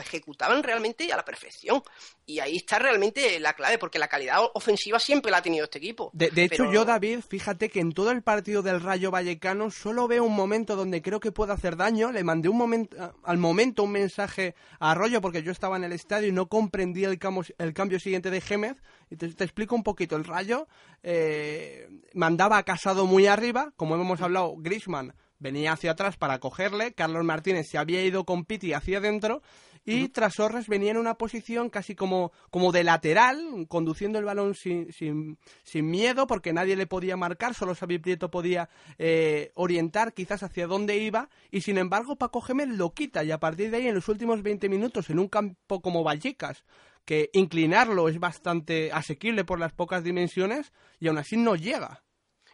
ejecutaban 0.00 0.62
realmente 0.62 1.12
a 1.12 1.16
la 1.16 1.24
perfección. 1.24 1.82
Y 2.26 2.40
ahí 2.40 2.56
está 2.56 2.78
realmente 2.78 3.38
la 3.40 3.54
clave, 3.54 3.78
porque 3.78 3.98
la 3.98 4.08
calidad 4.08 4.40
ofensiva 4.54 4.98
siempre 4.98 5.30
la 5.30 5.38
ha 5.38 5.42
tenido 5.42 5.64
este 5.64 5.78
equipo. 5.78 6.10
De, 6.12 6.30
hecho, 6.36 6.70
yo, 6.70 6.84
David, 6.84 7.20
fíjate 7.26 7.68
que 7.70 7.80
en 7.80 7.92
todo 7.92 8.10
el 8.10 8.22
partido 8.22 8.62
del 8.62 8.80
Rayo 8.80 9.10
Vallecano 9.10 9.70
solo 9.70 10.08
veo 10.08 10.24
un 10.24 10.34
momento 10.34 10.76
donde 10.76 11.00
creo 11.00 11.20
que 11.20 11.32
puede 11.32 11.52
hacer 11.52 11.76
daño. 11.76 12.12
Le 12.12 12.24
mandé 12.24 12.48
un 12.48 12.58
momento, 12.58 13.14
al 13.22 13.38
momento 13.38 13.84
un 13.84 13.92
mensaje 13.92 14.54
a 14.78 14.92
Arroyo 14.92 15.20
porque 15.20 15.42
yo 15.42 15.52
estaba 15.52 15.76
en 15.76 15.84
el 15.84 15.92
estadio 15.92 16.28
y 16.28 16.32
no 16.32 16.48
comprendí 16.48 17.04
el, 17.04 17.18
cambio, 17.18 17.44
el 17.58 17.72
cambio 17.72 18.00
siguiente 18.00 18.30
de 18.30 18.40
Gémez. 18.40 18.76
Y 19.10 19.16
te, 19.16 19.26
explico 19.26 19.74
un 19.74 19.82
poquito. 19.82 20.16
El 20.16 20.24
Rayo 20.24 20.68
eh, 21.02 21.88
mandaba 22.14 22.58
a 22.58 22.62
Casado 22.64 23.06
muy 23.06 23.26
arriba, 23.26 23.72
como 23.76 23.94
hemos 23.94 24.20
hablado, 24.20 24.54
Grisman 24.58 25.14
venía 25.38 25.72
hacia 25.72 25.92
atrás 25.92 26.16
para 26.16 26.38
cogerle, 26.38 26.92
Carlos 26.94 27.24
Martínez 27.24 27.68
se 27.70 27.78
había 27.78 28.04
ido 28.04 28.24
con 28.24 28.44
Piti 28.44 28.72
hacia 28.72 28.98
adentro 28.98 29.42
y 29.88 30.08
Trasorras 30.08 30.68
venía 30.68 30.90
en 30.90 30.98
una 30.98 31.14
posición 31.14 31.70
casi 31.70 31.94
como, 31.94 32.32
como 32.50 32.72
de 32.72 32.84
lateral, 32.84 33.66
conduciendo 33.68 34.18
el 34.18 34.26
balón 34.26 34.54
sin, 34.54 34.92
sin, 34.92 35.38
sin 35.62 35.90
miedo, 35.90 36.26
porque 36.26 36.52
nadie 36.52 36.76
le 36.76 36.86
podía 36.86 37.16
marcar, 37.16 37.54
solo 37.54 37.74
Xavi 37.74 37.98
Prieto 37.98 38.30
podía 38.30 38.68
eh, 38.98 39.50
orientar 39.54 40.12
quizás 40.12 40.42
hacia 40.42 40.66
dónde 40.66 40.98
iba, 40.98 41.30
y 41.50 41.62
sin 41.62 41.78
embargo 41.78 42.16
Paco 42.16 42.42
Gémez 42.42 42.68
lo 42.68 42.92
quita, 42.92 43.24
y 43.24 43.30
a 43.30 43.40
partir 43.40 43.70
de 43.70 43.78
ahí 43.78 43.88
en 43.88 43.94
los 43.94 44.08
últimos 44.08 44.42
20 44.42 44.68
minutos, 44.68 45.08
en 45.08 45.18
un 45.18 45.28
campo 45.28 45.80
como 45.80 46.04
Vallecas, 46.04 46.64
que 47.06 47.30
inclinarlo 47.32 48.10
es 48.10 48.20
bastante 48.20 48.92
asequible 48.92 49.44
por 49.44 49.58
las 49.58 49.72
pocas 49.72 50.04
dimensiones, 50.04 50.72
y 51.00 51.08
aún 51.08 51.16
así 51.16 51.38
no 51.38 51.56
llega 51.56 52.02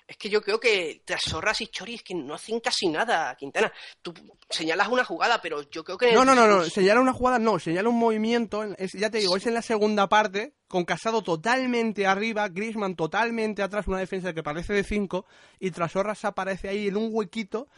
es 0.07 0.17
que 0.19 0.29
yo 0.29 0.43
creo 0.43 0.61
que 0.61 1.03
Trasorras 1.05 1.61
y 1.63 1.69
Chori 1.69 1.95
es 1.95 2.03
que 2.03 2.15
no 2.15 2.35
hacen 2.35 2.61
casi 2.61 2.89
nada, 2.89 3.35
Quintana. 3.37 3.73
Tú 4.03 4.13
señalas 4.51 4.89
una 4.89 5.05
jugada, 5.05 5.41
pero 5.41 5.63
yo 5.71 5.83
creo 5.83 5.97
que... 5.97 6.13
No, 6.13 6.25
no, 6.25 6.35
no, 6.35 6.47
no, 6.47 6.65
señala 6.65 7.01
una 7.01 7.15
jugada, 7.15 7.39
no, 7.39 7.59
señala 7.59 7.89
un 7.89 7.99
movimiento, 7.99 8.65
ya 8.93 9.11
te 9.11 9.19
digo, 9.19 9.37
es 9.37 9.47
en 9.47 9.55
la 9.55 9.63
segunda 9.63 10.09
parte, 10.09 10.55
con 10.69 10.85
Casado 10.85 11.23
totalmente 11.23 12.07
arriba, 12.07 12.49
Grisman 12.49 12.97
totalmente 12.97 13.63
atrás, 13.63 13.87
una 13.87 13.99
defensa 13.99 14.35
que 14.35 14.43
parece 14.43 14.75
de 14.75 14.85
5, 14.85 15.25
y 15.59 15.71
Trasorras 15.71 16.25
aparece 16.27 16.69
ahí 16.69 16.89
en 16.89 16.97
un 16.97 17.09
huequito, 17.11 17.69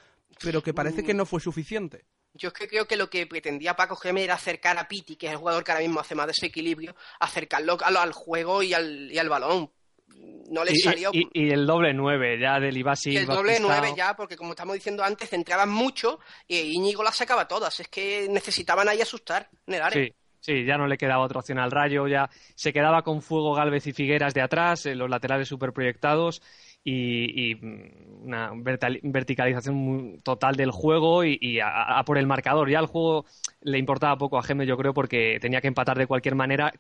pero 0.43 0.63
que 0.63 0.75
parece 0.75 1.05
que 1.05 1.15
no 1.15 1.27
fue 1.27 1.41
suficiente. 1.41 2.07
Yo 2.35 2.49
es 2.49 2.55
que 2.55 2.69
creo 2.69 2.87
que 2.87 2.97
lo 2.97 3.09
que 3.09 3.27
pretendía 3.27 3.77
Paco 3.77 3.97
Gémez 3.97 4.25
era 4.25 4.35
acercar 4.35 4.77
a 4.77 4.89
Piti, 4.89 5.17
que 5.17 5.27
es 5.27 5.33
el 5.33 5.39
jugador 5.39 5.65
que 5.65 5.73
ahora 5.73 5.85
mismo 5.85 6.01
hace 6.01 6.15
más 6.15 6.27
desequilibrio, 6.27 6.95
acercarlo 7.21 7.79
al, 7.83 7.97
al 7.97 8.13
juego 8.13 8.63
y 8.63 8.75
al, 8.75 9.11
y 9.11 9.17
al 9.17 9.29
balón 9.29 9.71
no 10.51 10.65
les 10.65 10.83
salió. 10.83 11.11
Y, 11.13 11.51
el 11.51 11.67
doble 11.67 11.93
9 11.93 12.39
ya 12.41 12.61
del 12.61 12.77
Ibasi. 12.77 13.17
el 13.17 13.27
doble 13.27 13.59
9 13.61 13.95
ya, 13.97 14.15
porque 14.15 14.37
como 14.37 14.51
estamos 14.51 14.75
diciendo 14.75 15.03
antes, 15.03 15.29
centraban 15.29 15.71
mucho 15.71 16.21
y 16.47 16.57
Íñigo 16.77 17.03
las 17.03 17.17
sacaba 17.17 17.49
todas. 17.49 17.81
Es 17.81 17.89
que 17.89 18.29
necesitaban 18.31 18.89
ahí 18.89 19.01
asustar 19.01 19.49
en 19.67 19.75
el 19.75 19.83
área. 19.83 20.05
Sí. 20.05 20.15
Sí, 20.39 20.65
ya 20.65 20.77
no 20.77 20.87
le 20.87 20.97
quedaba 20.97 21.25
otra 21.25 21.41
opción 21.41 21.59
al 21.59 21.73
Rayo, 21.73 22.07
ya 22.07 22.31
se 22.55 22.73
quedaba 22.73 23.03
con 23.03 23.21
Fuego, 23.21 23.53
Galvez 23.53 23.85
y 23.89 23.93
Figueras 23.93 24.33
de 24.33 24.43
atrás, 24.43 24.87
los 24.87 25.11
laterales 25.11 25.49
super 25.49 25.73
proyectados 25.73 26.41
y, 26.87 27.55
una 28.23 28.51
verticalización 28.55 30.21
total 30.23 30.57
del 30.57 30.71
juego 30.71 31.25
y, 31.25 31.61
a, 31.63 32.03
por 32.05 32.19
el 32.19 32.27
marcador. 32.27 32.71
Ya 32.71 32.79
el 32.79 32.87
juego 32.87 33.25
le 33.63 33.79
importaba 33.79 34.17
poco 34.17 34.39
a 34.39 34.43
Gémez, 34.43 34.67
yo 34.69 34.77
creo, 34.77 34.95
porque 34.95 35.39
tenía 35.41 35.61
que 35.61 35.69
empatar 35.69 35.99
de 35.99 36.07
cualquier 36.07 36.35
manera, 36.35 36.73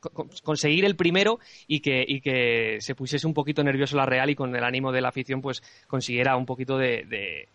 conseguir 0.42 0.84
el 0.84 0.96
primero 0.96 1.38
y 1.66 1.80
que, 1.80 2.04
y 2.06 2.20
que 2.20 2.78
se 2.80 2.94
pusiese 2.94 3.26
un 3.26 3.34
poquito 3.34 3.62
nervioso 3.62 3.96
la 3.96 4.06
Real 4.06 4.30
y 4.30 4.34
con 4.34 4.54
el 4.54 4.64
ánimo 4.64 4.92
de 4.92 5.00
la 5.00 5.08
afición 5.08 5.40
pues 5.40 5.62
consiguiera 5.86 6.36
un 6.36 6.46
poquito 6.46 6.78
de... 6.78 7.48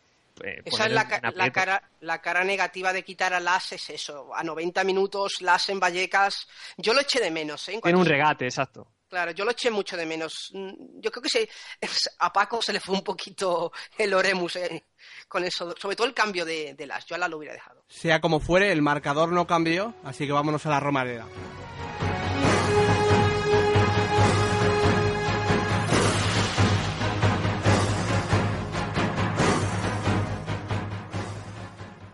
Eh, 0.44 0.62
Esa 0.66 0.86
es 0.86 0.92
la, 0.92 1.52
cara, 1.52 1.84
la 2.00 2.22
cara 2.22 2.44
negativa 2.44 2.94
de 2.94 3.04
quitar 3.04 3.34
a 3.34 3.40
Las, 3.40 3.74
es 3.74 3.90
eso. 3.90 4.34
A 4.34 4.44
90 4.44 4.84
minutos, 4.86 5.42
Las 5.42 5.70
en 5.70 5.80
Vallecas. 5.80 6.48
Yo 6.78 6.94
lo 6.94 7.02
eché 7.02 7.20
de 7.20 7.30
menos. 7.30 7.68
¿eh? 7.70 7.80
En 7.84 7.96
un 7.96 8.06
regate, 8.06 8.46
exacto. 8.46 8.88
Claro, 9.12 9.32
yo 9.32 9.44
lo 9.44 9.52
eché 9.52 9.70
mucho 9.70 9.98
de 9.98 10.06
menos. 10.06 10.52
Mm, 10.54 11.02
yo 11.02 11.12
creo 11.12 11.22
que 11.22 11.28
se, 11.28 11.50
a 12.20 12.32
Paco 12.32 12.62
se 12.62 12.72
le 12.72 12.80
fue 12.80 12.96
un 12.96 13.04
poquito 13.04 13.74
el 13.98 14.14
Oremus 14.14 14.56
eh, 14.56 14.86
con 15.28 15.44
eso, 15.44 15.76
sobre 15.78 15.98
todo 15.98 16.08
el 16.08 16.14
cambio 16.14 16.46
de, 16.46 16.74
las. 16.88 17.06
Yo 17.08 17.16
a 17.16 17.18
la 17.18 17.28
lo 17.28 17.38
hubiera 17.38 17.54
dejado. 17.54 17.84
Sea 17.90 18.22
como 18.22 18.40
fuere, 18.40 18.72
el 18.72 18.82
marcador 18.82 19.34
no 19.34 19.46
cambió, 19.46 19.94
así 20.06 20.26
que 20.26 20.32
vámonos 20.32 20.66
a 20.66 20.70
la 20.70 20.80
Romareda. 20.80 21.28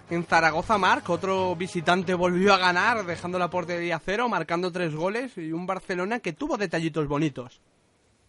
En 0.10 0.26
Zaragoza, 0.26 0.78
Marc, 0.78 1.10
otro 1.10 1.54
visitante 1.56 2.14
volvió 2.14 2.54
a 2.54 2.58
ganar, 2.58 3.06
dejando 3.06 3.38
la 3.38 3.50
portería 3.50 4.02
cero, 4.04 4.30
marcando 4.30 4.72
tres 4.72 4.96
goles 4.96 5.38
y 5.38 5.52
un 5.52 5.66
Barcelona 5.66 6.22
que 6.22 6.32
tuvo 6.32 6.56
detallitos 6.58 7.08
bonitos. 7.08 7.60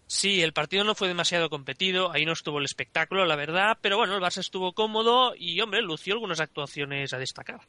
Sí, 0.08 0.42
el 0.42 0.52
partido 0.52 0.82
no 0.82 0.96
fue 0.96 1.06
demasiado 1.06 1.48
competido, 1.48 2.10
ahí 2.10 2.24
no 2.24 2.32
estuvo 2.32 2.58
el 2.58 2.64
espectáculo, 2.64 3.24
la 3.26 3.36
verdad, 3.36 3.78
pero 3.80 3.96
bueno, 3.96 4.16
el 4.16 4.22
Barça 4.22 4.38
estuvo 4.38 4.72
cómodo 4.72 5.34
y, 5.36 5.60
hombre, 5.60 5.80
lució 5.82 6.14
algunas 6.14 6.40
actuaciones 6.40 7.12
a 7.12 7.18
destacar. 7.18 7.60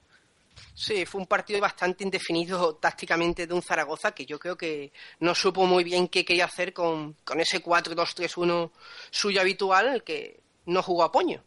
Sí, 0.73 1.05
fue 1.05 1.21
un 1.21 1.27
partido 1.27 1.59
bastante 1.59 2.03
indefinido 2.03 2.75
tácticamente 2.75 3.45
de 3.45 3.53
un 3.53 3.61
Zaragoza 3.61 4.13
que 4.13 4.25
yo 4.25 4.39
creo 4.39 4.57
que 4.57 4.91
no 5.19 5.35
supo 5.35 5.67
muy 5.67 5.83
bien 5.83 6.07
qué 6.07 6.25
quería 6.25 6.45
hacer 6.45 6.73
con, 6.73 7.13
con 7.23 7.39
ese 7.41 7.61
4-2-3-1 7.61 8.71
suyo 9.11 9.41
habitual, 9.41 10.03
que 10.03 10.39
no 10.65 10.81
jugó 10.81 11.03
a 11.03 11.11
poño. 11.11 11.43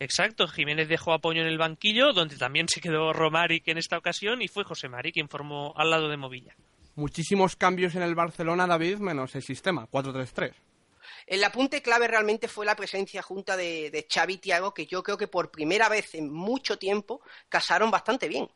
Exacto, 0.00 0.48
Jiménez 0.48 0.88
dejó 0.88 1.12
apoyo 1.12 1.42
en 1.42 1.46
el 1.46 1.58
banquillo, 1.58 2.14
donde 2.14 2.36
también 2.36 2.68
se 2.68 2.80
quedó 2.80 3.12
Romaric 3.12 3.68
en 3.68 3.76
esta 3.76 3.98
ocasión 3.98 4.40
y 4.40 4.48
fue 4.48 4.64
José 4.64 4.88
Mari 4.88 5.12
quien 5.12 5.28
formó 5.28 5.74
al 5.76 5.90
lado 5.90 6.08
de 6.08 6.16
Movilla. 6.16 6.56
Muchísimos 6.96 7.54
cambios 7.54 7.94
en 7.94 8.02
el 8.02 8.14
Barcelona, 8.14 8.66
David, 8.66 8.96
menos 8.96 9.34
el 9.34 9.42
sistema, 9.42 9.86
4-3-3. 9.90 10.54
El 11.26 11.44
apunte 11.44 11.82
clave 11.82 12.08
realmente 12.08 12.48
fue 12.48 12.64
la 12.64 12.74
presencia 12.74 13.20
junta 13.20 13.58
de, 13.58 13.90
de 13.90 14.06
Xavi 14.10 14.34
y 14.34 14.38
Thiago, 14.38 14.72
que 14.72 14.86
yo 14.86 15.02
creo 15.02 15.18
que 15.18 15.28
por 15.28 15.50
primera 15.50 15.90
vez 15.90 16.14
en 16.14 16.32
mucho 16.32 16.78
tiempo 16.78 17.20
casaron 17.50 17.90
bastante 17.90 18.26
bien. 18.26 18.48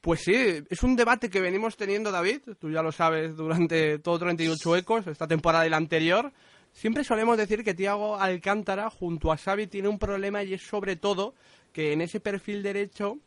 Pues 0.00 0.22
sí, 0.22 0.64
es 0.68 0.82
un 0.82 0.96
debate 0.96 1.30
que 1.30 1.40
venimos 1.40 1.76
teniendo, 1.76 2.10
David, 2.10 2.40
tú 2.58 2.70
ya 2.70 2.82
lo 2.82 2.90
sabes, 2.90 3.36
durante 3.36 3.98
todo 4.00 4.18
38 4.18 4.76
ecos, 4.76 5.06
esta 5.06 5.28
temporada 5.28 5.66
y 5.66 5.70
la 5.70 5.76
anterior, 5.76 6.32
Siempre 6.72 7.04
solemos 7.04 7.36
decir 7.36 7.64
que 7.64 7.74
Tiago 7.74 8.16
Alcántara 8.16 8.90
junto 8.90 9.32
a 9.32 9.36
Xavi 9.36 9.66
tiene 9.66 9.88
un 9.88 9.98
problema 9.98 10.42
y 10.42 10.54
es 10.54 10.62
sobre 10.62 10.96
todo 10.96 11.34
que 11.72 11.92
en 11.92 12.00
ese 12.00 12.20
perfil 12.20 12.62
derecho 12.62 13.18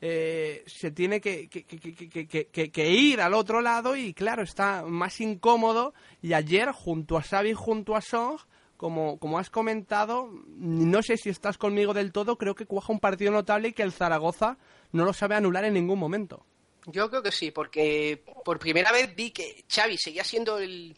eh, 0.00 0.62
se 0.66 0.90
tiene 0.90 1.20
que, 1.20 1.48
que, 1.48 2.90
ir 2.90 3.20
al 3.20 3.34
otro 3.34 3.60
lado 3.60 3.96
y 3.96 4.12
claro, 4.12 4.42
está 4.42 4.82
más 4.82 5.20
incómodo 5.20 5.94
y 6.20 6.34
ayer 6.34 6.70
junto 6.72 7.16
a 7.16 7.22
Xavi, 7.22 7.54
junto 7.54 7.96
a 7.96 8.00
Song, 8.00 8.38
como, 8.76 9.18
como 9.18 9.38
has 9.38 9.48
comentado, 9.48 10.30
no 10.58 11.02
sé 11.02 11.16
si 11.16 11.30
estás 11.30 11.56
conmigo 11.56 11.94
del 11.94 12.12
todo, 12.12 12.36
creo 12.36 12.54
que 12.54 12.66
cuaja 12.66 12.92
un 12.92 13.00
partido 13.00 13.32
notable 13.32 13.68
y 13.68 13.72
que 13.72 13.82
el 13.82 13.92
Zaragoza 13.92 14.58
no 14.92 15.04
lo 15.04 15.14
sabe 15.14 15.34
anular 15.34 15.64
en 15.64 15.74
ningún 15.74 15.98
momento. 15.98 16.44
Yo 16.86 17.08
creo 17.08 17.22
que 17.22 17.32
sí, 17.32 17.50
porque 17.50 18.22
por 18.44 18.58
primera 18.58 18.92
vez 18.92 19.14
vi 19.16 19.30
que 19.30 19.64
Xavi 19.68 19.96
seguía 19.96 20.24
siendo 20.24 20.58
el, 20.58 20.94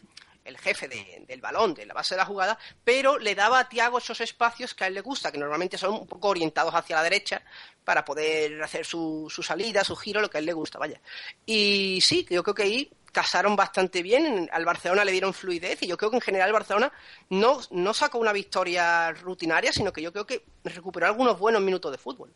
el 0.48 0.58
jefe 0.58 0.88
del 0.88 1.40
balón, 1.40 1.74
de 1.74 1.86
la 1.86 1.94
base 1.94 2.14
de 2.14 2.18
la 2.18 2.24
jugada, 2.24 2.58
pero 2.82 3.18
le 3.18 3.34
daba 3.34 3.60
a 3.60 3.68
Tiago 3.68 3.98
esos 3.98 4.20
espacios 4.20 4.74
que 4.74 4.84
a 4.84 4.86
él 4.86 4.94
le 4.94 5.00
gusta, 5.00 5.30
que 5.30 5.38
normalmente 5.38 5.78
son 5.78 5.94
un 5.94 6.06
poco 6.06 6.28
orientados 6.28 6.74
hacia 6.74 6.96
la 6.96 7.02
derecha 7.02 7.42
para 7.84 8.04
poder 8.04 8.62
hacer 8.62 8.84
su, 8.84 9.28
su 9.30 9.42
salida, 9.42 9.84
su 9.84 9.94
giro, 9.94 10.20
lo 10.20 10.30
que 10.30 10.38
a 10.38 10.40
él 10.40 10.46
le 10.46 10.52
gusta, 10.52 10.78
vaya. 10.78 11.00
Y 11.46 12.00
sí, 12.02 12.26
yo 12.28 12.42
creo 12.42 12.54
que 12.54 12.62
ahí 12.62 12.90
casaron 13.12 13.56
bastante 13.56 14.02
bien, 14.02 14.48
al 14.52 14.64
Barcelona 14.64 15.04
le 15.04 15.12
dieron 15.12 15.34
fluidez 15.34 15.82
y 15.82 15.86
yo 15.86 15.96
creo 15.96 16.10
que 16.10 16.16
en 16.16 16.22
general 16.22 16.48
el 16.48 16.52
Barcelona 16.52 16.92
no, 17.30 17.60
no 17.70 17.94
sacó 17.94 18.18
una 18.18 18.32
victoria 18.32 19.12
rutinaria, 19.12 19.72
sino 19.72 19.92
que 19.92 20.02
yo 20.02 20.12
creo 20.12 20.26
que 20.26 20.44
recuperó 20.64 21.06
algunos 21.06 21.38
buenos 21.38 21.62
minutos 21.62 21.92
de 21.92 21.98
fútbol. 21.98 22.32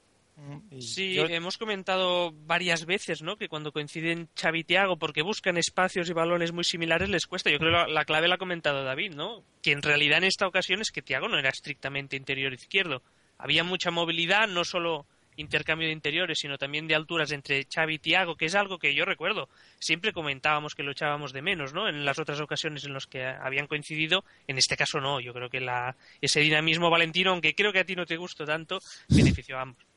Sí, 0.79 1.19
hemos 1.19 1.59
comentado 1.59 2.33
varias 2.33 2.87
veces, 2.87 3.23
¿no? 3.23 3.37
Que 3.37 3.49
cuando 3.49 3.71
coinciden 3.71 4.29
Xavi 4.35 4.61
y 4.61 4.65
Thiago, 4.65 4.97
porque 4.99 5.23
buscan 5.23 5.57
espacios 5.57 6.09
y 6.09 6.13
balones 6.13 6.53
muy 6.53 6.65
similares, 6.65 7.09
les 7.09 7.27
cuesta. 7.27 7.51
Yo 7.51 7.59
creo 7.59 7.71
que 7.71 7.77
la, 7.77 7.87
la, 7.87 8.05
clave 8.05 8.29
la 8.29 8.37
ha 8.37 8.39
comentado 8.39 8.83
David, 8.83 9.15
¿no? 9.15 9.45
Que 9.63 9.73
en 9.73 9.83
realidad 9.83 10.19
en 10.19 10.25
esta 10.25 10.47
ocasión 10.47 10.81
es 10.81 10.91
que 10.91 11.03
Thiago 11.03 11.29
no 11.29 11.39
era 11.39 11.51
estrictamente 11.51 12.17
interior 12.17 12.53
izquierdo. 12.53 13.03
Había 13.39 13.63
mucha 13.63 13.91
movilidad, 13.91 14.49
no 14.49 14.65
solo 14.65 15.07
intercambio 15.37 15.89
de 15.89 15.95
interiores, 15.95 16.39
sino 16.41 16.59
también 16.59 16.87
de 16.87 16.95
alturas 16.95 17.33
entre 17.33 17.67
Xavi 17.73 17.95
y 17.95 17.99
Tiago, 17.99 18.37
que 18.37 18.47
es 18.47 18.55
algo 18.55 18.79
que 18.79 18.95
yo 18.95 19.05
recuerdo. 19.05 19.49
Siempre 19.79 20.13
comentábamos 20.13 20.75
que 20.75 20.83
lo 20.83 20.93
echábamos 20.93 21.33
de 21.33 21.43
menos, 21.43 21.73
¿no? 21.73 21.89
En 21.89 22.05
las 22.05 22.19
otras 22.19 22.41
ocasiones 22.41 22.85
en 22.85 22.95
las 22.95 23.07
que 23.07 23.25
habían 23.25 23.67
coincidido, 23.67 24.25
en 24.47 24.59
este 24.59 24.77
caso 24.77 25.01
no. 25.01 25.21
Yo 25.21 25.33
creo 25.33 25.49
que 25.49 25.61
la, 25.61 25.97
ese 26.21 26.41
dinamismo 26.41 26.91
valentino, 26.91 27.31
aunque 27.31 27.55
creo 27.55 27.73
que 27.73 27.81
a 27.81 27.85
ti 27.85 27.95
no 27.95 28.07
te 28.07 28.17
gustó 28.17 28.45
tanto, 28.45 28.81
benefició 29.09 29.59
a 29.59 29.63
ambos. 29.63 29.92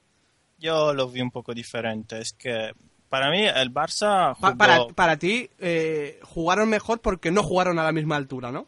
Yo 0.57 0.93
lo 0.93 1.09
vi 1.09 1.21
un 1.21 1.31
poco 1.31 1.53
diferente. 1.53 2.19
Es 2.19 2.33
que 2.33 2.71
para 3.09 3.29
mí 3.29 3.45
el 3.45 3.73
Barça 3.73 4.33
jugó... 4.35 4.57
para, 4.57 4.87
para 4.87 5.17
ti 5.17 5.49
eh, 5.59 6.19
jugaron 6.23 6.69
mejor 6.69 6.99
porque 6.99 7.31
no 7.31 7.43
jugaron 7.43 7.79
a 7.79 7.83
la 7.83 7.91
misma 7.91 8.15
altura, 8.15 8.51
¿no? 8.51 8.65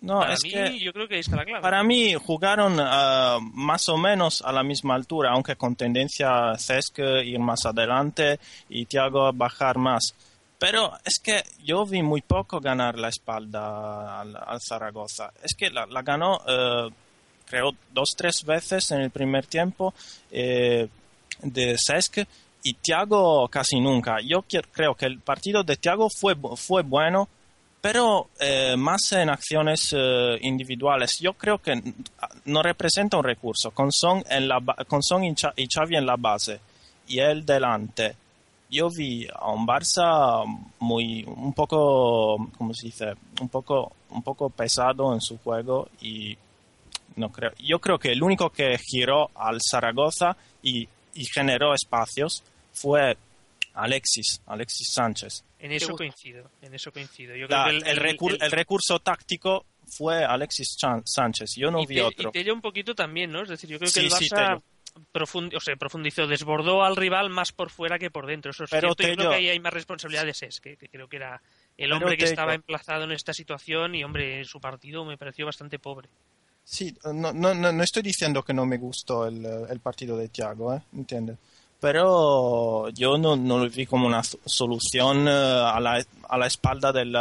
No, 0.00 0.18
para 0.18 0.34
es 0.34 0.42
mí, 0.42 0.50
que 0.50 0.80
yo 0.80 0.92
creo 0.92 1.06
que 1.06 1.14
ahí 1.14 1.20
está 1.20 1.36
la 1.36 1.44
clave. 1.44 1.62
para 1.62 1.84
mí 1.84 2.14
jugaron 2.14 2.76
ah, 2.80 3.38
más 3.40 3.88
o 3.88 3.96
menos 3.96 4.42
a 4.42 4.50
la 4.50 4.64
misma 4.64 4.96
altura, 4.96 5.30
aunque 5.30 5.54
con 5.54 5.76
tendencia 5.76 6.50
a 6.50 6.58
Cesc 6.58 6.98
ir 6.98 7.38
más 7.38 7.64
adelante 7.66 8.40
y 8.68 8.86
Thiago 8.86 9.32
bajar 9.32 9.78
más. 9.78 10.12
Pero 10.58 10.92
es 11.04 11.20
que 11.20 11.42
yo 11.64 11.86
vi 11.86 12.02
muy 12.02 12.20
poco 12.20 12.60
ganar 12.60 12.98
la 12.98 13.08
espalda 13.08 14.20
al, 14.20 14.36
al 14.36 14.60
Zaragoza. 14.60 15.32
Es 15.42 15.54
que 15.56 15.70
la, 15.70 15.86
la 15.86 16.02
ganó, 16.02 16.40
eh, 16.48 16.88
creo, 17.52 17.72
dos, 17.92 18.16
tres 18.16 18.42
veces 18.44 18.90
en 18.92 19.02
el 19.02 19.10
primer 19.10 19.44
tiempo 19.44 19.92
eh, 20.30 20.88
de 21.42 21.76
Cesc 21.76 22.26
y 22.62 22.74
Thiago 22.74 23.46
casi 23.48 23.78
nunca. 23.78 24.16
Yo 24.24 24.42
creo 24.72 24.94
que 24.94 25.04
el 25.04 25.18
partido 25.18 25.62
de 25.62 25.76
Thiago 25.76 26.08
fue, 26.08 26.34
fue 26.56 26.82
bueno, 26.82 27.28
pero 27.82 28.28
eh, 28.40 28.74
más 28.78 29.12
en 29.12 29.28
acciones 29.28 29.94
eh, 29.94 30.38
individuales. 30.40 31.18
Yo 31.18 31.34
creo 31.34 31.58
que 31.58 31.74
no 32.46 32.62
representa 32.62 33.18
un 33.18 33.24
recurso. 33.24 33.70
Con 33.72 33.92
Son, 33.92 34.24
en 34.30 34.48
la, 34.48 34.58
con 34.88 35.02
Son 35.02 35.22
y 35.22 35.34
Xavi 35.34 35.96
en 35.96 36.06
la 36.06 36.16
base 36.16 36.58
y 37.06 37.18
él 37.18 37.44
delante. 37.44 38.16
Yo 38.70 38.88
vi 38.88 39.28
a 39.30 39.50
un 39.50 39.66
Barça 39.66 40.42
muy 40.78 41.22
un 41.24 41.52
poco, 41.52 42.48
¿cómo 42.56 42.72
se 42.72 42.86
dice? 42.86 43.12
Un 43.42 43.50
poco, 43.50 43.92
un 44.08 44.22
poco 44.22 44.48
pesado 44.48 45.12
en 45.12 45.20
su 45.20 45.36
juego 45.36 45.88
y 46.00 46.34
no 47.16 47.30
creo. 47.30 47.52
Yo 47.58 47.78
creo 47.80 47.98
que 47.98 48.12
el 48.12 48.22
único 48.22 48.50
que 48.50 48.76
giró 48.78 49.30
al 49.34 49.58
Zaragoza 49.60 50.36
y, 50.62 50.88
y 51.14 51.24
generó 51.26 51.74
espacios 51.74 52.42
fue 52.72 53.16
Alexis, 53.74 54.40
Alexis 54.46 54.92
Sánchez. 54.92 55.44
En 55.58 55.72
eso 55.72 55.94
coincido, 55.96 56.50
en 56.60 56.74
eso 56.74 56.92
coincido. 56.92 57.34
Yo 57.36 57.46
La- 57.48 57.64
creo 57.64 57.76
el, 57.78 57.84
que 57.84 57.90
el, 57.90 57.98
recur- 57.98 58.34
el- 58.34 58.42
el 58.42 58.50
recurso 58.50 58.98
táctico 58.98 59.64
fue 59.86 60.24
Alexis 60.24 60.76
Chan- 60.76 61.02
Sánchez. 61.04 61.50
Yo 61.56 61.70
no 61.70 61.80
y 61.80 61.86
vi 61.86 61.94
Te- 61.96 62.02
otro. 62.02 62.28
Y 62.30 62.32
Tello 62.32 62.54
un 62.54 62.60
poquito 62.60 62.94
también, 62.94 63.30
¿no? 63.30 63.42
Es 63.42 63.48
decir, 63.48 63.70
yo 63.70 63.78
creo 63.78 63.90
que 63.92 64.00
Sí, 64.00 64.06
el 64.06 64.10
Barça 64.10 64.60
profund- 65.12 65.56
o 65.56 65.60
sea, 65.60 65.76
profundizó, 65.76 66.26
desbordó 66.26 66.82
al 66.82 66.96
rival 66.96 67.30
más 67.30 67.52
por 67.52 67.70
fuera 67.70 67.98
que 67.98 68.10
por 68.10 68.26
dentro. 68.26 68.50
Eso 68.50 68.64
es 68.64 68.70
Pero 68.70 68.94
cierto. 68.94 69.02
Yo 69.02 69.16
creo 69.16 69.30
que 69.30 69.36
ahí 69.36 69.48
hay 69.48 69.60
más 69.60 69.72
responsabilidad 69.72 70.26
de 70.26 70.34
Ses, 70.34 70.60
que, 70.60 70.76
que 70.76 70.88
creo 70.88 71.08
que 71.08 71.16
era 71.16 71.36
el 71.76 71.88
Pero 71.90 71.96
hombre 71.96 72.16
que 72.16 72.24
estaba 72.24 72.54
emplazado 72.54 73.04
en 73.04 73.12
esta 73.12 73.32
situación 73.32 73.94
y, 73.94 74.04
hombre, 74.04 74.44
su 74.44 74.60
partido 74.60 75.04
me 75.04 75.16
pareció 75.16 75.46
bastante 75.46 75.78
pobre. 75.78 76.08
Sí, 76.64 76.96
no, 77.12 77.32
no, 77.32 77.54
no, 77.54 77.82
estoy 77.82 78.02
diciendo 78.02 78.42
que 78.42 78.54
no 78.54 78.64
me 78.64 78.78
gustó 78.78 79.26
el, 79.26 79.44
el 79.44 79.80
partido 79.80 80.16
de 80.16 80.28
Thiago, 80.28 80.74
¿eh? 80.74 80.80
¿entiendes? 80.94 81.36
Pero 81.80 82.88
yo 82.90 83.18
no, 83.18 83.34
no 83.34 83.58
lo 83.58 83.68
vi 83.68 83.86
como 83.86 84.06
una 84.06 84.22
so- 84.22 84.38
solución 84.46 85.26
eh, 85.26 85.30
a, 85.32 85.80
la, 85.80 86.00
a 86.28 86.38
la 86.38 86.46
espalda 86.46 86.92
del, 86.92 87.12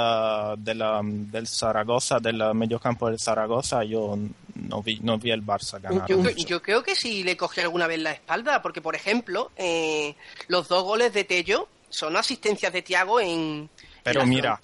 del, 0.63 0.83
del 1.31 1.47
Zaragoza, 1.47 2.19
del 2.19 2.53
mediocampo 2.53 3.09
del 3.09 3.19
Zaragoza. 3.19 3.83
Yo 3.83 4.15
no 4.53 4.83
vi, 4.83 4.99
no 4.99 5.17
vi 5.17 5.31
el 5.31 5.43
Barça 5.43 5.81
ganar. 5.81 6.07
Yo, 6.07 6.21
yo 6.29 6.61
creo 6.61 6.83
que 6.83 6.95
sí 6.95 7.23
le 7.23 7.35
cogió 7.35 7.63
alguna 7.63 7.87
vez 7.87 7.99
la 7.99 8.11
espalda, 8.11 8.61
porque 8.61 8.81
por 8.83 8.95
ejemplo, 8.95 9.51
eh, 9.57 10.15
los 10.47 10.67
dos 10.67 10.83
goles 10.83 11.11
de 11.11 11.23
Tello 11.23 11.67
son 11.89 12.15
asistencias 12.15 12.71
de 12.71 12.83
Tiago 12.83 13.19
en. 13.19 13.67
Pero 14.03 14.21
en 14.21 14.29
mira, 14.29 14.61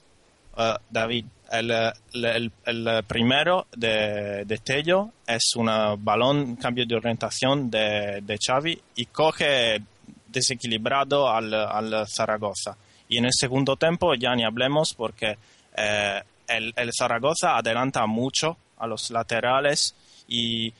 eh, 0.58 0.74
David, 0.90 1.26
el, 1.52 3.04
primero 3.08 3.68
de, 3.76 4.44
de 4.46 4.58
Tello 4.58 5.12
es 5.26 5.56
un 5.56 5.68
balón, 6.04 6.58
cambio 6.58 6.86
de 6.86 6.96
orientación 6.96 7.70
de, 7.70 8.20
de 8.22 8.38
Xavi 8.38 8.80
y 8.96 9.06
coge 9.06 9.82
desequilibrado 10.28 11.30
al, 11.30 11.54
al 11.54 12.06
Zaragoza. 12.08 12.78
Y 13.10 13.18
en 13.18 13.26
el 13.26 13.34
segundo 13.34 13.76
tiempo 13.76 14.14
ya 14.16 14.36
ni 14.36 14.44
hablemos 14.44 14.94
porque 14.94 15.38
eh, 15.76 16.22
el, 16.48 16.92
Zaragoza 16.98 17.58
adelanta 17.58 18.06
mucho 18.06 18.58
a 18.78 18.88
los 18.88 19.10
laterales 19.12 19.96
y, 20.28 20.72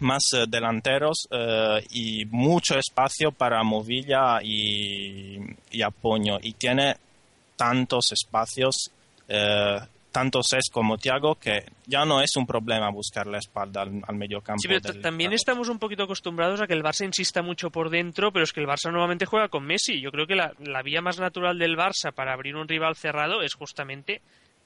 más 0.00 0.22
eh, 0.34 0.46
delanteros 0.48 1.28
eh, 1.30 1.84
y 1.90 2.24
mucho 2.24 2.76
espacio 2.76 3.30
para 3.30 3.62
movilla 3.62 4.42
y, 4.42 5.38
y 5.70 5.82
apoyo. 5.82 6.38
Y 6.42 6.54
tiene 6.54 6.96
tantos 7.62 8.12
espacios, 8.12 8.90
eh, 9.28 9.78
tanto 10.10 10.42
Cés 10.42 10.68
como 10.70 10.98
Thiago, 10.98 11.36
que 11.36 11.64
ya 11.86 12.04
no 12.04 12.20
es 12.20 12.36
un 12.36 12.46
problema 12.46 12.90
buscar 12.90 13.26
la 13.26 13.38
espalda 13.38 13.82
al, 13.82 14.02
al 14.06 14.14
mediocampo. 14.16 14.60
Sí, 14.60 14.68
pero 14.68 14.80
del- 14.80 15.00
también 15.00 15.32
estamos 15.32 15.68
un 15.70 15.78
poquito 15.78 16.02
acostumbrados 16.02 16.60
a 16.60 16.66
que 16.66 16.74
el 16.74 16.82
Barça 16.82 17.06
insista 17.06 17.40
mucho 17.40 17.70
por 17.70 17.88
dentro, 17.88 18.30
pero 18.30 18.44
es 18.44 18.52
que 18.52 18.60
el 18.60 18.66
Barça 18.66 18.90
nuevamente 18.90 19.24
juega 19.24 19.48
con 19.48 19.64
Messi. 19.64 20.00
Yo 20.02 20.10
creo 20.10 20.26
que 20.26 20.34
la, 20.34 20.52
la 20.60 20.82
vía 20.82 21.00
más 21.00 21.18
natural 21.18 21.58
del 21.58 21.76
Barça 21.76 22.12
para 22.14 22.34
abrir 22.34 22.56
un 22.56 22.68
rival 22.68 22.94
cerrado 22.96 23.40
es 23.42 23.54
justamente 23.54 24.20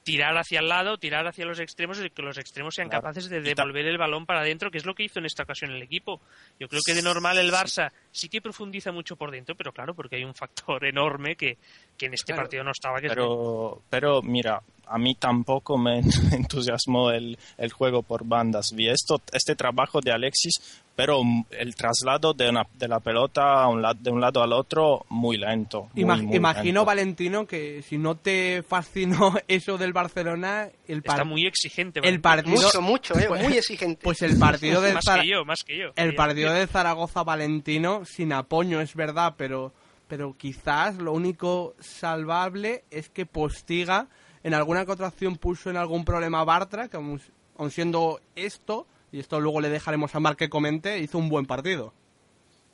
tirar 0.06 0.38
hacia 0.38 0.60
el 0.60 0.68
lado, 0.68 0.98
tirar 0.98 1.26
hacia 1.26 1.44
los 1.44 1.58
extremos 1.58 1.98
y 2.00 2.10
que 2.10 2.22
los 2.22 2.38
extremos 2.38 2.76
sean 2.76 2.88
Claro. 2.88 3.02
capaces 3.02 3.28
de 3.28 3.40
devolver 3.40 3.86
el 3.88 3.98
balón 3.98 4.24
para 4.24 4.42
adentro, 4.42 4.70
que 4.70 4.78
es 4.78 4.86
lo 4.86 4.94
que 4.94 5.02
hizo 5.02 5.18
en 5.18 5.26
esta 5.26 5.42
ocasión 5.42 5.72
el 5.72 5.82
equipo. 5.82 6.20
Yo 6.60 6.68
creo 6.68 6.80
que 6.86 6.94
de 6.94 7.02
normal 7.02 7.38
el 7.38 7.50
Barça 7.50 7.90
sí 8.12 8.28
que 8.28 8.40
profundiza 8.40 8.92
mucho 8.92 9.16
por 9.16 9.32
dentro, 9.32 9.56
pero 9.56 9.72
claro, 9.72 9.94
porque 9.94 10.14
hay 10.14 10.22
un 10.22 10.32
factor 10.36 10.84
enorme 10.84 11.34
que, 11.34 11.58
que 11.98 12.06
en 12.06 12.14
este 12.14 12.26
Claro. 12.32 12.42
partido 12.44 12.62
no 12.62 12.70
estaba. 12.70 13.00
Que 13.00 13.08
es 13.08 13.12
Pero, 13.14 13.82
pero 13.90 14.22
mira, 14.22 14.62
a 14.86 14.96
mí 14.96 15.16
tampoco 15.16 15.76
me 15.76 15.98
entusiasmó 16.32 17.10
el, 17.10 17.36
el 17.58 17.72
juego 17.72 18.04
por 18.04 18.24
bandas. 18.24 18.72
Vi 18.76 18.88
esto, 18.88 19.20
este 19.32 19.56
trabajo 19.56 20.00
de 20.00 20.12
Alexis, 20.12 20.84
pero 20.96 21.22
mm, 21.22 21.44
el 21.50 21.76
traslado 21.76 22.32
de, 22.32 22.48
una- 22.48 22.66
de 22.74 22.88
la 22.88 22.98
pelota 23.00 23.62
a 23.62 23.68
un 23.68 23.82
la- 23.82 23.94
de 23.94 24.10
un 24.10 24.20
lado 24.20 24.42
al 24.42 24.52
otro 24.52 25.04
muy 25.10 25.36
lento. 25.36 25.90
muy, 25.94 26.02
Ima- 26.04 26.22
muy 26.22 26.36
imagino, 26.36 26.64
lento. 26.80 26.84
Valentino, 26.86 27.46
que 27.46 27.82
si 27.82 27.98
no 27.98 28.16
te 28.16 28.64
fascinó 28.66 29.34
eso 29.48 29.76
del 29.78 29.92
Barcelona, 29.92 30.68
el, 30.88 30.98
Está 30.98 31.22
muy 31.24 31.46
exigente. 31.46 32.00
el 32.02 32.18
Valentín. 32.18 32.54
partido... 32.54 32.66
Mucho, 32.66 32.80
mucho, 32.82 33.18
eh, 33.18 33.26
Pues- 33.28 33.42
muy 33.44 33.56
exigente. 33.58 34.00
Pues 34.02 34.22
el 34.22 34.38
partido 34.38 34.80
del 34.82 34.94
más 34.94 35.04
Zara- 35.06 35.22
que 35.22 35.28
yo, 35.28 35.44
más 35.44 35.62
que 35.64 35.78
yo. 35.78 35.88
El 35.96 36.14
partido 36.14 36.52
de 36.52 36.66
Zaragoza 36.66 37.22
Valentino 37.22 38.04
sin 38.06 38.32
apoyo 38.32 38.80
es 38.80 38.94
verdad, 38.96 39.34
pero 39.36 39.72
pero 40.08 40.34
quizás 40.38 40.94
lo 40.98 41.12
único 41.12 41.74
salvable 41.80 42.84
es 42.90 43.08
que 43.10 43.26
Postiga 43.26 44.06
en 44.44 44.54
alguna 44.54 44.86
que 44.86 44.92
otra 44.92 45.08
acción 45.08 45.36
puso 45.36 45.68
en 45.68 45.76
algún 45.76 46.04
problema 46.04 46.44
Bartra, 46.44 46.86
que 46.88 46.96
aun 46.96 47.70
siendo 47.70 48.20
esto, 48.36 48.86
y 49.16 49.20
esto 49.20 49.40
luego 49.40 49.60
le 49.60 49.68
dejaremos 49.70 50.14
a 50.14 50.20
Mar 50.20 50.36
que 50.36 50.48
comente, 50.50 50.98
hizo 50.98 51.16
un 51.18 51.28
buen 51.28 51.46
partido. 51.46 51.92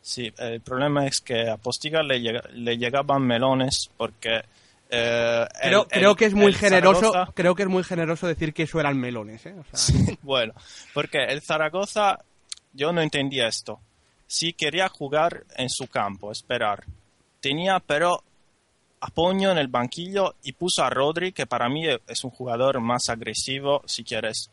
Sí, 0.00 0.32
el 0.38 0.60
problema 0.60 1.06
es 1.06 1.20
que 1.20 1.48
a 1.48 1.56
Postiga 1.56 2.02
le, 2.02 2.20
llega- 2.20 2.42
le 2.52 2.76
llegaban 2.76 3.22
melones 3.22 3.88
porque... 3.96 4.42
eh, 4.90 5.46
el- 5.62 5.84
Creo, 5.86 6.10
el- 6.10 6.16
que 6.16 6.24
es 6.24 6.34
muy 6.34 6.52
generoso, 6.52 7.12
Zaragoza- 7.12 7.32
creo 7.34 7.54
que 7.54 7.62
es 7.62 7.68
muy 7.68 7.84
generoso 7.84 8.26
decir 8.26 8.52
que 8.52 8.64
eso 8.64 8.80
eran 8.80 8.98
melones, 8.98 9.46
¿eh? 9.46 9.54
O 9.58 9.76
sea, 9.76 9.94
Bueno, 10.22 10.52
porque 10.92 11.18
el 11.24 11.40
Zaragoza, 11.40 12.18
yo 12.72 12.92
no 12.92 13.00
entendía 13.00 13.46
esto. 13.46 13.78
Sí 14.26 14.52
quería 14.54 14.88
jugar 14.88 15.44
en 15.56 15.70
su 15.70 15.86
campo, 15.86 16.32
esperar. 16.32 16.84
Tenía 17.40 17.78
pero 17.78 18.22
apoyo 19.00 19.50
en 19.52 19.58
el 19.58 19.68
banquillo 19.68 20.34
y 20.42 20.52
puso 20.52 20.82
a 20.84 20.90
Rodri, 20.90 21.32
que 21.32 21.46
para 21.46 21.68
mí 21.68 21.86
es 21.88 22.24
un 22.24 22.30
jugador 22.30 22.80
más 22.80 23.08
agresivo, 23.08 23.82
si 23.86 24.04
quieres 24.04 24.50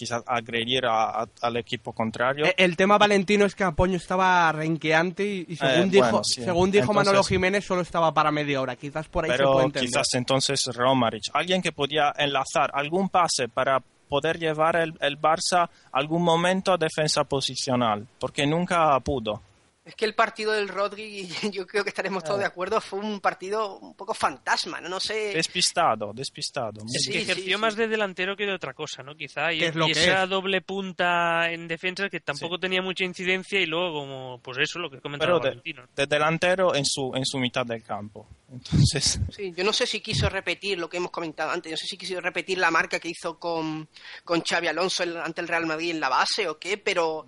quizás 0.00 0.22
agredir 0.26 0.86
a- 0.86 1.22
a- 1.24 1.28
al 1.42 1.56
equipo 1.58 1.92
contrario. 1.92 2.46
Eh, 2.46 2.54
El 2.56 2.74
tema 2.74 2.96
Valentino 2.96 3.44
es 3.44 3.54
que 3.54 3.64
Apoño 3.64 3.98
estaba 3.98 4.50
renqueante 4.50 5.24
y, 5.26 5.44
y 5.46 5.56
según 5.56 5.88
Eh, 5.88 5.90
dijo, 5.90 6.04
bueno, 6.06 6.24
sí. 6.24 6.42
según 6.42 6.70
dijo 6.70 6.94
Manolo 6.94 7.22
Jiménez 7.22 7.66
solo 7.66 7.82
estaba 7.82 8.14
para 8.14 8.30
media 8.30 8.62
hora. 8.62 8.76
Quizás 8.76 9.08
por 9.08 9.24
ahí 9.26 9.30
se 9.30 9.36
puede 9.36 9.48
pero 9.50 9.60
entender. 9.66 9.88
quizás 9.90 10.06
entonces 10.14 10.62
Romaric, 10.74 11.24
alguien 11.34 11.60
que 11.60 11.72
podía 11.72 12.14
enlazar 12.16 12.70
algún 12.72 13.10
pase 13.10 13.48
para 13.48 13.82
poder 14.08 14.38
llevar 14.38 14.76
el, 14.76 14.94
el 15.00 15.20
Barça 15.20 15.68
algún 15.92 16.22
momento 16.22 16.72
a 16.72 16.78
defensa 16.78 17.24
posicional, 17.24 18.06
porque 18.18 18.46
nunca 18.46 18.98
pudo. 19.00 19.42
Es 19.90 19.96
que 19.96 20.04
el 20.04 20.14
partido 20.14 20.52
del 20.52 20.68
Rodri, 20.68 21.28
yo 21.52 21.66
creo 21.66 21.82
que 21.82 21.90
estaremos 21.90 22.22
todos 22.24 22.38
de 22.38 22.46
acuerdo, 22.46 22.80
fue 22.80 23.00
un 23.00 23.20
partido 23.20 23.78
un 23.78 23.94
poco 23.94 24.14
fantasma, 24.14 24.80
no, 24.80 24.88
no 24.88 25.00
sé. 25.00 25.32
Despistado, 25.34 26.12
despistado. 26.14 26.80
Es 26.94 27.02
Sí, 27.04 27.12
que 27.12 27.18
sí, 27.18 27.24
ejerció 27.30 27.56
sí. 27.56 27.60
más 27.60 27.74
de 27.76 27.88
delantero 27.88 28.36
que 28.36 28.46
de 28.46 28.54
otra 28.54 28.72
cosa, 28.72 29.02
¿no? 29.02 29.14
Quizá. 29.16 29.52
Y, 29.52 29.58
Que 29.58 29.66
es 29.66 29.74
lo 29.74 29.88
y 29.88 29.92
que 29.92 30.00
esa 30.04 30.22
es. 30.24 30.30
doble 30.30 30.60
punta 30.62 31.50
en 31.50 31.66
defensa 31.66 32.08
que 32.08 32.20
tampoco 32.20 32.58
tenía 32.58 32.82
mucha 32.82 33.04
incidencia 33.04 33.60
y 33.60 33.66
luego, 33.66 33.92
como, 34.00 34.40
pues 34.42 34.58
eso, 34.58 34.78
lo 34.78 34.88
que 34.90 35.00
comentaba 35.00 35.32
pero 35.32 35.40
de, 35.40 35.48
Valentino. 35.50 35.82
de 35.96 36.06
delantero 36.06 36.74
en 36.74 36.84
su, 36.84 37.12
en 37.14 37.26
su 37.26 37.38
mitad 37.38 37.66
del 37.66 37.82
campo. 37.82 38.28
Entonces, 38.52 39.20
Sí, 39.30 39.52
yo 39.56 39.64
no 39.64 39.72
sé 39.72 39.86
si 39.86 40.00
quiso 40.00 40.28
repetir 40.28 40.78
lo 40.78 40.88
que 40.88 40.98
hemos 40.98 41.10
comentado 41.10 41.50
antes, 41.50 41.70
no 41.72 41.76
sé 41.76 41.86
si 41.86 41.96
quiso 41.96 42.20
repetir 42.20 42.58
la 42.58 42.70
marca 42.70 42.98
que 43.00 43.08
hizo 43.08 43.38
con, 43.38 43.88
con 44.24 44.40
Xavi 44.42 44.68
Alonso 44.68 45.02
ante 45.22 45.40
el 45.40 45.48
Real 45.48 45.66
Madrid 45.66 45.90
en 45.90 46.00
la 46.00 46.08
base 46.08 46.48
o 46.48 46.58
qué, 46.58 46.76
pero 46.78 47.26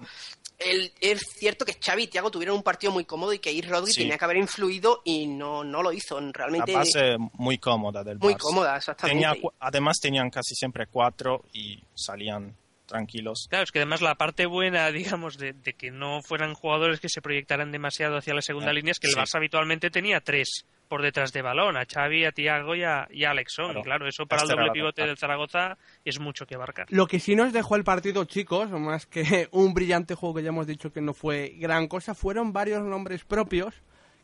el- 0.65 0.93
es 1.01 1.21
cierto 1.39 1.65
que 1.65 1.75
Xavi 1.75 2.05
y 2.05 2.07
Thiago 2.09 2.31
tuvieron 2.31 2.57
un 2.57 2.63
partido 2.63 2.93
muy 2.93 3.05
cómodo 3.05 3.33
y 3.33 3.39
que 3.39 3.51
ahí 3.51 3.61
Rodri 3.63 3.93
Sí. 3.93 4.01
tenía 4.03 4.19
que 4.19 4.25
haber 4.25 4.37
influido 4.39 5.03
y 5.05 5.27
no, 5.27 5.65
no 5.65 5.83
lo 5.83 5.93
hizo. 5.93 6.21
La 6.21 6.31
Realmente 6.33 6.73
base 6.75 7.17
muy 7.35 7.59
cómoda 7.59 8.03
del 8.05 8.19
muy 8.19 8.35
Barça. 8.35 8.39
cómoda, 8.39 8.77
exactamente. 8.77 9.25
Tenía 9.27 9.51
además 9.61 9.99
tenían 10.01 10.31
casi 10.31 10.55
siempre 10.55 10.87
cuatro 10.87 11.45
y 11.53 11.83
salían 11.95 12.57
tranquilos. 12.93 13.47
Claro, 13.51 13.65
es 13.65 13.73
que 13.73 13.79
además 13.81 14.03
la 14.03 14.15
parte 14.15 14.47
buena, 14.47 14.91
digamos, 14.93 15.39
de, 15.39 15.53
de 15.53 15.73
que 15.73 15.91
no 15.91 16.23
fueran 16.23 16.55
jugadores 16.55 17.01
que 17.01 17.09
se 17.09 17.21
proyectaran 17.23 17.73
demasiado 17.73 18.17
hacia 18.17 18.35
la 18.35 18.43
segunda 18.43 18.71
Ah, 18.71 18.73
línea 18.75 18.93
es 18.93 18.99
que 19.01 19.09
el 19.09 19.15
sí. 19.15 19.19
Barça 19.19 19.37
habitualmente 19.37 19.91
tenía 19.91 20.21
tres 20.21 20.67
por 20.89 21.01
detrás 21.01 21.33
de 21.33 21.41
balón, 21.41 21.79
a 21.79 21.87
Xavi, 21.87 22.27
a 22.27 22.33
Tiago 22.33 22.75
y 22.77 22.83
a, 22.85 23.09
y 23.11 23.25
a 23.25 23.31
Alexson. 23.31 23.83
Claro. 23.83 24.07
Eso 24.07 24.27
para 24.27 24.43
Este 24.43 24.53
el 24.53 24.57
doble 24.59 24.67
la 24.67 24.73
pivote 24.75 25.07
del 25.07 25.17
Zaragoza 25.17 25.79
es 26.05 26.21
mucho 26.21 26.45
que 26.45 26.55
abarcar. 26.55 26.87
Lo 26.91 27.07
que 27.07 27.19
sí 27.19 27.35
nos 27.35 27.55
dejó 27.55 27.77
el 27.77 27.85
partido, 27.85 28.27
chicos, 28.27 28.71
más 28.73 29.07
que 29.07 29.49
un 29.53 29.73
brillante 29.73 30.15
juego 30.15 30.35
que 30.35 30.43
ya 30.43 30.51
hemos 30.51 30.67
dicho 30.67 30.93
que 30.93 31.01
no 31.01 31.15
fue 31.15 31.55
gran 31.57 31.89
cosa, 31.89 32.15
fueron 32.15 32.53
varios 32.53 32.83
nombres 32.83 33.25
propios 33.25 33.75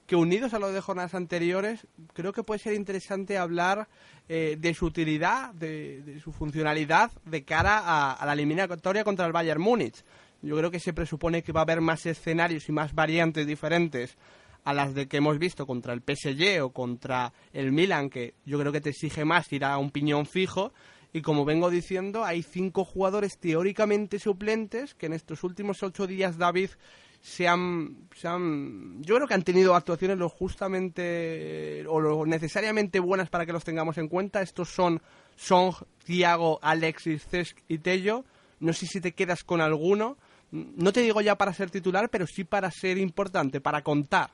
que 0.08 0.16
unidos 0.16 0.54
a 0.54 0.58
los 0.58 0.72
de 0.72 0.80
jornadas 0.80 1.14
anteriores, 1.14 1.86
creo 2.14 2.32
que 2.32 2.42
puede 2.42 2.58
ser 2.58 2.72
interesante 2.72 3.36
hablar 3.36 3.88
eh, 4.26 4.56
de 4.58 4.72
su 4.72 4.86
utilidad, 4.86 5.52
de, 5.52 6.18
su 6.24 6.32
funcionalidad 6.32 7.12
de 7.26 7.44
cara 7.44 7.78
a, 7.78 8.14
a 8.14 8.24
la 8.24 8.32
eliminatoria 8.32 9.04
contra 9.04 9.26
el 9.26 9.32
Bayern 9.32 9.60
Múnich. 9.60 10.02
Yo 10.40 10.56
creo 10.56 10.70
que 10.70 10.80
se 10.80 10.94
presupone 10.94 11.42
que 11.42 11.52
va 11.52 11.60
a 11.60 11.64
haber 11.64 11.82
más 11.82 12.06
escenarios 12.06 12.70
y 12.70 12.72
más 12.72 12.94
variantes 12.94 13.46
diferentes 13.46 14.16
a 14.64 14.72
las 14.72 14.94
de 14.94 15.08
que 15.08 15.18
hemos 15.18 15.38
visto 15.38 15.66
contra 15.66 15.92
el 15.92 16.00
PSG 16.00 16.62
o 16.62 16.70
contra 16.70 17.34
el 17.52 17.70
Milan, 17.70 18.08
que 18.08 18.32
yo 18.46 18.58
creo 18.58 18.72
que 18.72 18.80
te 18.80 18.90
exige 18.90 19.26
más 19.26 19.52
ir 19.52 19.62
a 19.62 19.76
un 19.76 19.90
piñón 19.90 20.24
fijo. 20.24 20.72
Y 21.12 21.20
como 21.20 21.44
vengo 21.44 21.68
diciendo, 21.68 22.24
hay 22.24 22.42
cinco 22.42 22.86
jugadores 22.86 23.36
teóricamente 23.36 24.18
suplentes 24.18 24.94
que 24.94 25.04
en 25.04 25.12
estos 25.12 25.44
últimos 25.44 25.82
ocho 25.82 26.06
días, 26.06 26.38
David, 26.38 26.70
se 27.20 27.46
han, 27.48 28.08
se 28.16 28.28
han- 28.28 29.02
yo 29.02 29.16
creo 29.16 29.26
que 29.28 29.34
han 29.34 29.42
tenido 29.42 29.74
actuaciones 29.74 30.18
lo 30.18 30.28
justamente 30.28 31.84
o 31.88 32.00
lo 32.00 32.26
necesariamente 32.26 33.00
buenas 33.00 33.28
para 33.28 33.44
que 33.46 33.52
los 33.52 33.64
tengamos 33.64 33.98
en 33.98 34.08
cuenta. 34.08 34.42
Estos 34.42 34.68
son 34.68 35.02
Song, 35.36 35.74
Thiago, 36.04 36.58
Alexis, 36.62 37.26
Cesc 37.26 37.58
y 37.68 37.78
Tello. 37.78 38.24
No 38.60 38.72
sé 38.72 38.86
si 38.86 39.00
te 39.00 39.12
quedas 39.12 39.44
con 39.44 39.60
alguno. 39.60 40.16
No 40.50 40.92
te 40.92 41.02
digo 41.02 41.20
ya 41.20 41.36
para 41.36 41.52
ser 41.52 41.70
titular, 41.70 42.08
pero 42.08 42.26
sí 42.26 42.44
para 42.44 42.70
ser 42.70 42.98
importante, 42.98 43.60
para 43.60 43.82
contar. 43.82 44.30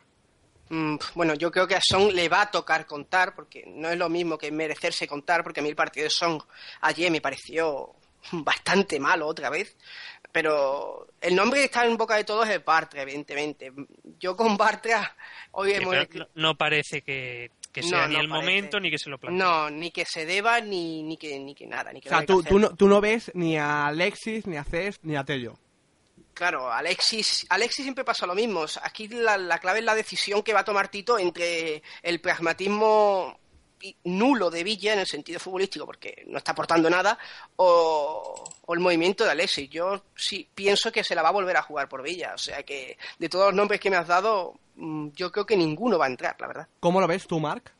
Mm, 0.71 0.97
Bueno, 1.15 1.35
yo 1.35 1.51
creo 1.51 1.67
que 1.67 1.75
a 1.75 1.81
Son 1.83 2.15
le 2.15 2.29
va 2.29 2.43
a 2.43 2.51
tocar 2.51 2.87
contar, 2.87 3.35
porque 3.35 3.65
no 3.67 3.91
es 3.91 3.99
lo 3.99 4.09
mismo 4.09 4.39
que 4.39 4.51
merecerse 4.53 5.07
contar, 5.07 5.43
porque 5.43 5.61
a 5.61 5.63
mí 5.63 5.69
el 5.69 5.77
partido 5.77 6.05
de 6.05 6.11
Son 6.11 6.39
ayer 6.83 7.11
me 7.11 7.21
pareció 7.21 7.95
bastante 8.33 8.99
malo 9.01 9.27
otra 9.27 9.51
vez. 9.51 9.77
Pero 10.35 11.07
el 11.21 11.37
nombre 11.37 11.61
que 11.61 11.67
está 11.67 11.87
en 11.87 11.97
boca 11.97 12.17
de 12.17 12.25
todos 12.25 12.49
es 12.49 12.63
Bartra, 12.65 13.03
evidentemente. 13.03 13.73
Yo 14.19 14.37
con 14.37 14.57
Bartra 14.57 15.17
hoy 15.53 15.71
Sí, 15.71 15.77
hemos... 15.77 15.95
no, 16.13 16.27
no 16.35 16.55
parece 16.57 17.03
que, 17.03 17.53
que 17.71 17.83
No, 17.83 17.89
sea 17.91 18.09
ni 18.09 18.15
no 18.15 18.21
el 18.21 18.29
parece. 18.29 18.45
momento 18.45 18.81
ni 18.81 18.91
que 18.91 18.99
se 18.99 19.11
lo 19.11 19.17
plantee. 19.19 19.39
No, 19.39 19.71
ni 19.71 19.93
que 19.93 20.05
se 20.05 20.27
deba, 20.27 20.61
ni, 20.61 21.05
ni, 21.05 21.17
que, 21.17 21.39
ni 21.39 21.55
que 21.55 21.69
nada. 21.69 21.93
Ni 21.93 22.01
que 22.01 22.09
O 22.09 22.11
sea, 22.11 22.27
tú, 22.27 22.43
tú, 22.43 22.59
no, 22.59 22.75
tú 22.75 22.89
no 22.89 23.01
ves 23.01 23.31
ni 23.35 23.57
a 23.57 23.87
Alexis, 23.87 24.45
ni 24.49 24.57
a 24.57 24.65
Cesc, 24.65 24.99
ni 25.05 25.15
a 25.15 25.23
Tello. 25.23 25.57
Claro, 26.35 26.73
Alexis, 26.73 27.47
Alexis 27.49 27.85
siempre 27.85 28.03
pasa 28.03 28.27
lo 28.27 28.35
mismo. 28.35 28.65
Aquí 28.83 29.07
la, 29.07 29.37
la 29.39 29.61
clave 29.61 29.79
es 29.79 29.85
la 29.85 29.95
decisión 29.95 30.43
que 30.43 30.53
va 30.53 30.61
a 30.61 30.65
tomar 30.65 30.89
Tito 30.89 31.17
entre 31.17 31.81
el 32.03 32.21
pragmatismo 32.21 33.39
nulo 34.05 34.51
de 34.51 34.65
Villa 34.65 34.93
en 34.95 35.01
el 35.01 35.07
sentido 35.07 35.39
futbolístico, 35.41 35.87
porque 35.87 36.25
no 36.27 36.39
está 36.39 36.53
aportando 36.53 36.89
nada, 36.89 37.19
o, 37.57 38.45
o 38.67 38.75
el 38.75 38.81
movimiento 38.81 39.25
de 39.25 39.31
Alexis. 39.33 39.69
Yo 39.71 40.03
sí 40.15 40.49
pienso 40.55 40.91
que 40.93 41.05
se 41.05 41.15
la 41.15 41.23
va 41.23 41.29
a 41.29 41.33
volver 41.33 41.57
a 41.57 41.63
jugar 41.63 41.89
por 41.89 42.03
Villa. 42.03 42.33
O 42.35 42.39
sea 42.39 42.63
que 42.63 42.97
de 43.19 43.29
todos 43.29 43.47
los 43.47 43.55
nombres 43.55 43.81
que 43.81 43.91
me 43.91 43.97
has 43.97 44.09
dado, 44.09 44.55
mm, 44.77 45.09
yo 45.15 45.31
creo 45.31 45.47
que 45.47 45.57
ninguno 45.57 45.99
va 45.99 46.07
a 46.07 46.09
entrar, 46.09 46.37
la 46.41 46.47
verdad. 46.47 46.69
¿Cómo 46.81 47.01
lo 47.01 47.07
ves 47.07 47.27
tú, 47.27 47.39
Marc? 47.41 47.73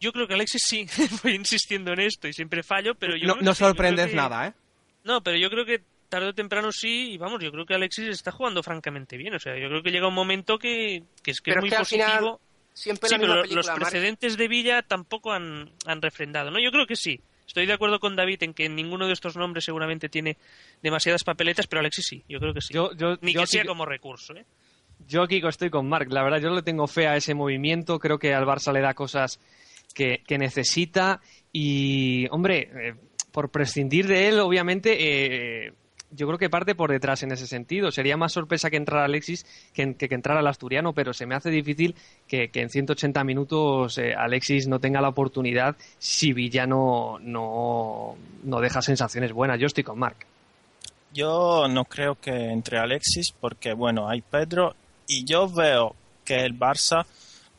Yo 0.00 0.12
creo 0.12 0.26
que 0.26 0.34
Alexis 0.34 0.62
sí, 0.66 0.86
voy 1.22 1.34
insistiendo 1.34 1.92
en 1.92 2.00
esto 2.00 2.26
y 2.26 2.32
siempre 2.32 2.62
fallo, 2.62 2.94
pero 2.94 3.16
yo 3.16 3.26
No, 3.26 3.34
creo 3.34 3.44
no 3.44 3.50
que 3.50 3.54
sí, 3.56 3.60
yo 3.60 3.66
creo 3.66 3.68
sorprendes 3.70 4.06
que- 4.10 4.16
nada, 4.16 4.46
¿eh? 4.46 4.52
No, 5.04 5.22
pero 5.22 5.36
yo 5.38 5.48
creo 5.50 5.64
que 5.66 5.82
tarde 6.08 6.28
o 6.28 6.34
temprano 6.34 6.72
sí, 6.72 7.12
y 7.12 7.18
vamos, 7.18 7.42
yo 7.42 7.52
creo 7.52 7.64
que 7.64 7.74
Alexis 7.74 8.08
está 8.08 8.32
jugando 8.32 8.62
francamente 8.62 9.16
bien. 9.16 9.34
O 9.34 9.38
sea, 9.38 9.56
yo 9.58 9.68
creo 9.68 9.82
que 9.82 9.90
llega 9.90 10.08
un 10.08 10.14
momento 10.14 10.58
que, 10.58 11.04
que 11.22 11.30
es 11.30 11.40
que 11.40 11.50
Pero 11.52 11.60
es 11.60 11.62
muy 11.62 11.70
que 11.70 11.76
positivo. 11.76 12.06
final 12.08 12.38
siempre 12.80 13.08
Sí, 13.08 13.14
la 13.14 13.18
pero 13.20 13.28
misma 13.32 13.36
lo- 13.36 13.42
película. 13.42 13.74
los 13.74 13.78
precedentes 13.90 14.36
de 14.36 14.48
Villa 14.48 14.82
tampoco 14.82 15.32
han, 15.32 15.70
han 15.86 16.02
refrendado, 16.02 16.50
¿no? 16.50 16.58
Yo 16.60 16.70
creo 16.70 16.86
que 16.86 16.96
sí. 16.96 17.20
Estoy 17.46 17.66
de 17.66 17.72
acuerdo 17.72 17.98
con 17.98 18.14
David 18.16 18.42
en 18.44 18.54
que 18.54 18.68
ninguno 18.68 19.06
de 19.08 19.12
estos 19.12 19.36
nombres 19.36 19.64
seguramente 19.64 20.08
tiene 20.08 20.36
demasiadas 20.82 21.24
papeletas, 21.24 21.66
pero 21.66 21.80
Alexis 21.80 22.06
sí, 22.06 22.24
yo 22.28 22.38
creo 22.38 22.54
que 22.54 22.60
sí. 22.60 22.72
Yo, 22.72 22.92
yo, 22.94 23.16
Ni 23.22 23.32
yo 23.32 23.40
que 23.40 23.46
sea 23.48 23.64
como 23.64 23.84
recurso, 23.84 24.34
¿eh? 24.36 24.44
Yo, 25.06 25.26
Kiko, 25.26 25.48
estoy 25.48 25.68
con 25.70 25.88
Marc. 25.88 26.12
La 26.12 26.22
verdad, 26.22 26.40
yo 26.40 26.50
le 26.50 26.62
tengo 26.62 26.86
fe 26.86 27.08
a 27.08 27.16
ese 27.16 27.34
movimiento. 27.34 27.98
Creo 27.98 28.18
que 28.18 28.34
al 28.34 28.44
Barça 28.44 28.72
le 28.72 28.80
da 28.80 28.94
cosas 28.94 29.40
que, 29.94 30.22
que 30.26 30.38
necesita. 30.38 31.20
Y, 31.52 32.28
hombre, 32.30 32.70
eh, 32.74 32.94
por 33.32 33.50
prescindir 33.50 34.06
de 34.06 34.28
él, 34.28 34.38
obviamente, 34.40 35.66
eh, 35.66 35.72
yo 36.10 36.26
creo 36.26 36.38
que 36.38 36.50
parte 36.50 36.74
por 36.74 36.90
detrás 36.90 37.22
en 37.22 37.32
ese 37.32 37.46
sentido. 37.46 37.90
Sería 37.90 38.16
más 38.16 38.32
sorpresa 38.32 38.70
que 38.70 38.76
entrara 38.76 39.04
Alexis 39.04 39.46
que, 39.72 39.94
que, 39.94 40.08
que 40.08 40.14
entrara 40.14 40.40
el 40.40 40.46
asturiano, 40.46 40.92
pero 40.92 41.12
se 41.12 41.26
me 41.26 41.34
hace 41.34 41.50
difícil 41.50 41.94
que, 42.26 42.48
que 42.50 42.62
en 42.62 42.70
180 42.70 43.22
minutos 43.24 43.98
eh, 43.98 44.14
Alexis 44.14 44.66
no 44.66 44.80
tenga 44.80 45.00
la 45.00 45.08
oportunidad 45.08 45.76
si 45.98 46.32
Villa 46.32 46.66
no, 46.66 47.18
no, 47.20 48.16
no 48.42 48.60
deja 48.60 48.82
sensaciones 48.82 49.32
buenas. 49.32 49.58
Yo 49.58 49.66
estoy 49.66 49.84
con 49.84 49.98
Marc. 49.98 50.26
Yo 51.12 51.66
no 51.68 51.84
creo 51.84 52.14
que 52.14 52.30
entre 52.30 52.78
Alexis 52.78 53.32
porque, 53.32 53.72
bueno, 53.72 54.08
hay 54.08 54.20
Pedro 54.20 54.74
y 55.06 55.24
yo 55.24 55.48
veo 55.48 55.94
que 56.24 56.44
el 56.44 56.56
Barça 56.56 57.04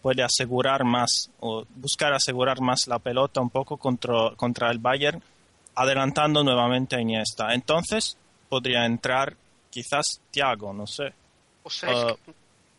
puede 0.01 0.23
asegurar 0.23 0.83
más 0.83 1.29
o 1.39 1.65
buscar 1.75 2.13
asegurar 2.13 2.61
más 2.61 2.87
la 2.87 2.99
pelota 2.99 3.41
un 3.41 3.49
poco 3.49 3.77
contra, 3.77 4.31
contra 4.35 4.71
el 4.71 4.79
Bayern 4.79 5.21
adelantando 5.75 6.43
nuevamente 6.43 6.95
a 6.95 7.01
Iniesta. 7.01 7.53
Entonces 7.53 8.17
podría 8.51 8.85
entrar 8.85 9.33
quizás 9.69 10.19
Thiago, 10.29 10.73
no 10.73 10.85
sé. 10.85 11.13
O 11.63 11.69
sea, 11.69 11.89
es 11.91 12.03
Uh, 12.03 12.15
que- 12.25 12.33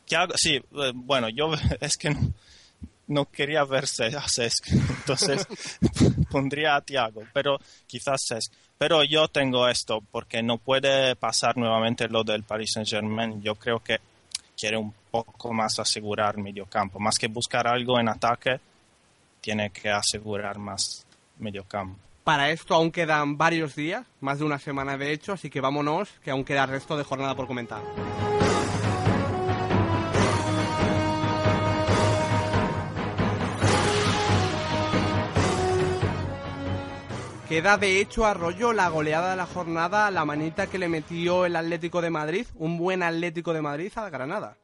Thiago, 0.05 0.35
sí, 0.37 0.57
eh, 0.57 0.93
bueno, 0.95 1.31
yo 1.31 1.51
es 1.81 1.97
que 1.97 2.11
no, 2.11 2.21
no 3.07 3.25
quería 3.31 3.65
verse 3.65 4.15
a 4.15 4.29
Cesc, 4.29 4.67
entonces 4.99 5.47
pondría 6.31 6.77
a 6.77 6.83
Thiago, 6.83 7.23
pero 7.33 7.59
quizás 7.87 8.21
Cesc. 8.29 8.53
Pero 8.77 9.03
yo 9.05 9.29
tengo 9.29 9.67
esto, 9.69 10.01
porque 10.11 10.43
no 10.43 10.59
puede 10.59 11.17
pasar 11.17 11.57
nuevamente 11.57 12.09
lo 12.09 12.23
del 12.25 12.43
Paris 12.43 12.73
Saint 12.75 12.89
Germain. 12.89 13.41
Yo 13.41 13.55
creo 13.55 13.79
que 13.79 13.99
quiere 14.59 14.77
un 14.77 14.93
poco 15.11 15.53
más 15.53 15.79
asegurar 15.79 16.37
medio 16.37 16.67
campo, 16.67 16.99
más 16.99 17.17
que 17.17 17.29
buscar 17.29 17.67
algo 17.69 17.99
en 18.01 18.09
ataque, 18.09 18.61
tiene 19.41 19.71
que 19.71 19.89
asegurar 19.91 20.59
más 20.59 21.07
medio 21.39 21.65
campo. 21.65 21.97
Para 22.25 22.51
esto 22.51 22.75
aún 22.75 22.93
quedan 22.93 23.37
varios 23.37 23.75
días, 23.75 24.07
más 24.21 24.39
de 24.39 24.45
una 24.45 24.61
semana 24.61 24.97
de 24.97 25.13
hecho, 25.13 25.33
así 25.33 25.51
que 25.51 25.61
vámonos, 25.61 26.09
que 26.23 26.31
aún 26.31 26.45
queda 26.45 26.67
resto 26.67 26.97
de 26.97 27.03
jornada 27.03 27.35
por 27.35 27.49
comentar. 27.49 27.83
Queda 37.49 37.77
de 37.77 38.01
hecho 38.01 38.25
a 38.25 38.35
rollo 38.35 38.73
la 38.73 38.89
goleada 38.89 39.33
de 39.33 39.37
la 39.37 39.47
jornada, 39.47 40.11
la 40.13 40.25
manita 40.25 40.69
que 40.69 40.79
le 40.79 40.89
metió 40.89 41.45
el 41.45 41.57
Atlético 41.57 42.01
de 42.01 42.11
Madrid, 42.11 42.47
un 42.55 42.79
buen 42.79 43.03
Atlético 43.03 43.53
de 43.53 43.63
Madrid 43.63 43.93
a 43.97 44.09
Granada. 44.09 44.57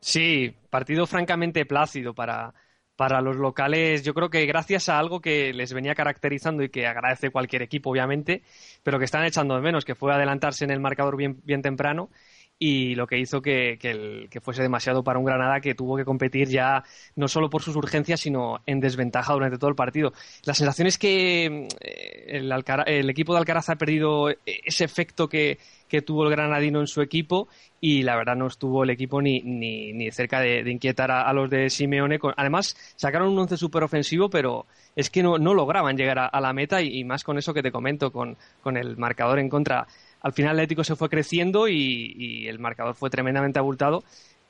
Sí, 0.00 0.54
partido 0.68 1.06
francamente 1.06 1.64
plácido 1.64 2.12
para, 2.12 2.52
para 2.98 3.20
los 3.20 3.36
locales. 3.36 4.02
Yo 4.02 4.12
creo 4.12 4.28
que 4.28 4.44
gracias 4.44 4.88
a 4.88 4.98
algo 4.98 5.20
que 5.20 5.52
les 5.52 5.72
venía 5.72 5.94
caracterizando 5.94 6.64
y 6.64 6.68
que 6.68 6.88
agradece 6.88 7.30
cualquier 7.30 7.62
equipo, 7.62 7.90
obviamente, 7.90 8.42
pero 8.82 8.98
que 8.98 9.04
están 9.04 9.24
echando 9.24 9.54
de 9.54 9.60
menos, 9.60 9.84
que 9.84 9.94
fue 9.94 10.12
adelantarse 10.12 10.64
en 10.64 10.72
el 10.72 10.80
marcador 10.80 11.16
bien, 11.16 11.40
bien 11.44 11.62
temprano 11.62 12.10
y 12.58 12.96
lo 12.96 13.06
que 13.06 13.20
hizo 13.20 13.40
que, 13.40 13.78
que 13.78 14.40
fuese 14.40 14.62
demasiado 14.62 15.04
para 15.04 15.20
un 15.20 15.24
Granada 15.24 15.60
que 15.60 15.76
tuvo 15.76 15.96
que 15.96 16.04
competir 16.04 16.48
ya 16.48 16.82
no 17.14 17.28
solo 17.28 17.48
por 17.48 17.62
sus 17.62 17.76
urgencias, 17.76 18.18
sino 18.18 18.62
en 18.66 18.80
desventaja 18.80 19.32
durante 19.32 19.58
todo 19.58 19.70
el 19.70 19.76
partido. 19.76 20.12
La 20.42 20.54
sensación 20.54 20.88
es 20.88 20.98
que 20.98 21.68
eh, 21.80 22.26
el 22.26 23.10
equipo 23.10 23.32
de 23.32 23.38
Alcaraz 23.38 23.68
ha 23.68 23.76
perdido 23.76 24.28
ese 24.44 24.84
efecto 24.84 25.28
que, 25.28 25.58
que 25.88 26.02
tuvo 26.02 26.24
el 26.24 26.30
granadino 26.30 26.80
en 26.80 26.86
su 26.86 27.00
equipo 27.02 27.48
y 27.80 28.02
la 28.02 28.16
verdad 28.16 28.36
no 28.36 28.46
estuvo 28.46 28.84
el 28.84 28.90
equipo 28.90 29.20
ni, 29.22 29.40
ni, 29.40 29.92
ni 29.92 30.10
cerca 30.10 30.40
de, 30.40 30.62
de 30.62 30.70
inquietar 30.70 31.10
a, 31.10 31.22
a 31.22 31.32
los 31.32 31.48
de 31.50 31.70
Simeone. 31.70 32.18
Con- 32.18 32.34
además, 32.36 32.76
sacaron 32.96 33.28
un 33.32 33.38
once 33.38 33.56
súper 33.56 33.82
ofensivo, 33.82 34.28
pero 34.30 34.66
es 34.94 35.10
que 35.10 35.22
no, 35.22 35.38
no 35.38 35.54
lograban 35.54 35.96
llegar 35.96 36.18
a, 36.18 36.26
a 36.26 36.40
la 36.40 36.52
meta 36.52 36.82
y, 36.82 36.98
y 36.98 37.04
más 37.04 37.24
con 37.24 37.38
eso 37.38 37.54
que 37.54 37.62
te 37.62 37.72
comento, 37.72 38.12
con, 38.12 38.36
con 38.62 38.76
el 38.76 38.96
marcador 38.96 39.38
en 39.38 39.48
contra. 39.48 39.86
Al 40.20 40.32
final 40.32 40.52
el 40.56 40.60
Atlético 40.60 40.84
se 40.84 40.96
fue 40.96 41.08
creciendo 41.08 41.68
y, 41.68 42.14
y 42.16 42.48
el 42.48 42.58
marcador 42.58 42.94
fue 42.94 43.10
tremendamente 43.10 43.58
abultado. 43.58 44.02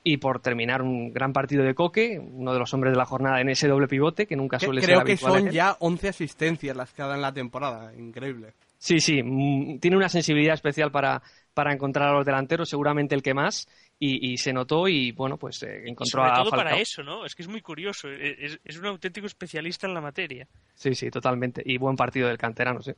Y 0.05 0.19
por 0.19 0.41
terminar 0.41 0.81
un 0.81 1.13
gran 1.13 1.33
partido 1.35 1.65
de 1.65 1.75
Coque, 1.75 2.19
uno 2.19 2.53
de 2.55 2.59
los 2.59 2.73
hombres 2.73 2.93
de 2.93 2.97
la 2.97 3.05
jornada 3.05 3.41
en 3.43 3.51
ese 3.51 3.69
doble 3.69 3.89
pivote, 3.89 4.27
que 4.27 4.37
nunca 4.37 4.57
Que- 4.57 4.65
suele 4.67 4.81
Creo 4.81 4.99
ser 4.99 5.05
que 5.07 5.13
habitual 5.13 5.33
son 5.33 5.41
en 5.43 5.49
él. 5.49 5.53
ya 5.53 5.77
11 5.81 6.09
asistencias 6.09 6.77
las 6.77 6.93
que 6.95 7.03
ha 7.03 7.07
dado 7.07 7.17
en 7.17 7.23
la 7.23 7.35
temporada, 7.35 7.93
increíble. 7.95 8.55
Sí, 8.79 9.01
sí, 9.01 9.23
mm, 9.23 9.81
tiene 9.81 9.97
una 9.97 10.09
sensibilidad 10.09 10.55
especial 10.55 10.93
para, 10.93 11.21
para 11.53 11.73
encontrar 11.73 12.09
a 12.09 12.13
los 12.13 12.25
delanteros, 12.25 12.69
seguramente 12.69 13.17
el 13.17 13.23
que 13.23 13.35
más, 13.35 13.69
y, 13.99 14.37
se 14.39 14.53
notó 14.53 14.87
y 14.87 15.11
bueno, 15.11 15.37
pues 15.37 15.61
eh, 15.65 15.83
encontró 15.87 16.23
sobre 16.23 16.31
a 16.31 16.35
todo 16.37 16.51
para 16.51 16.79
eso, 16.79 17.03
¿no? 17.03 17.27
Es 17.27 17.35
que 17.35 17.43
es 17.43 17.49
muy 17.49 17.61
curioso, 17.61 18.09
es, 18.09 18.61
es, 18.63 18.79
un 18.79 18.87
auténtico 18.87 19.27
especialista 19.27 19.89
en 19.89 19.95
la 19.95 20.01
materia. 20.01 20.47
Sí, 20.75 20.95
sí, 20.95 21.11
totalmente, 21.11 21.61
y 21.65 21.77
buen 21.77 21.97
partido 21.97 22.29
del 22.29 22.39
canterano, 22.39 22.81
sí. 22.81 22.93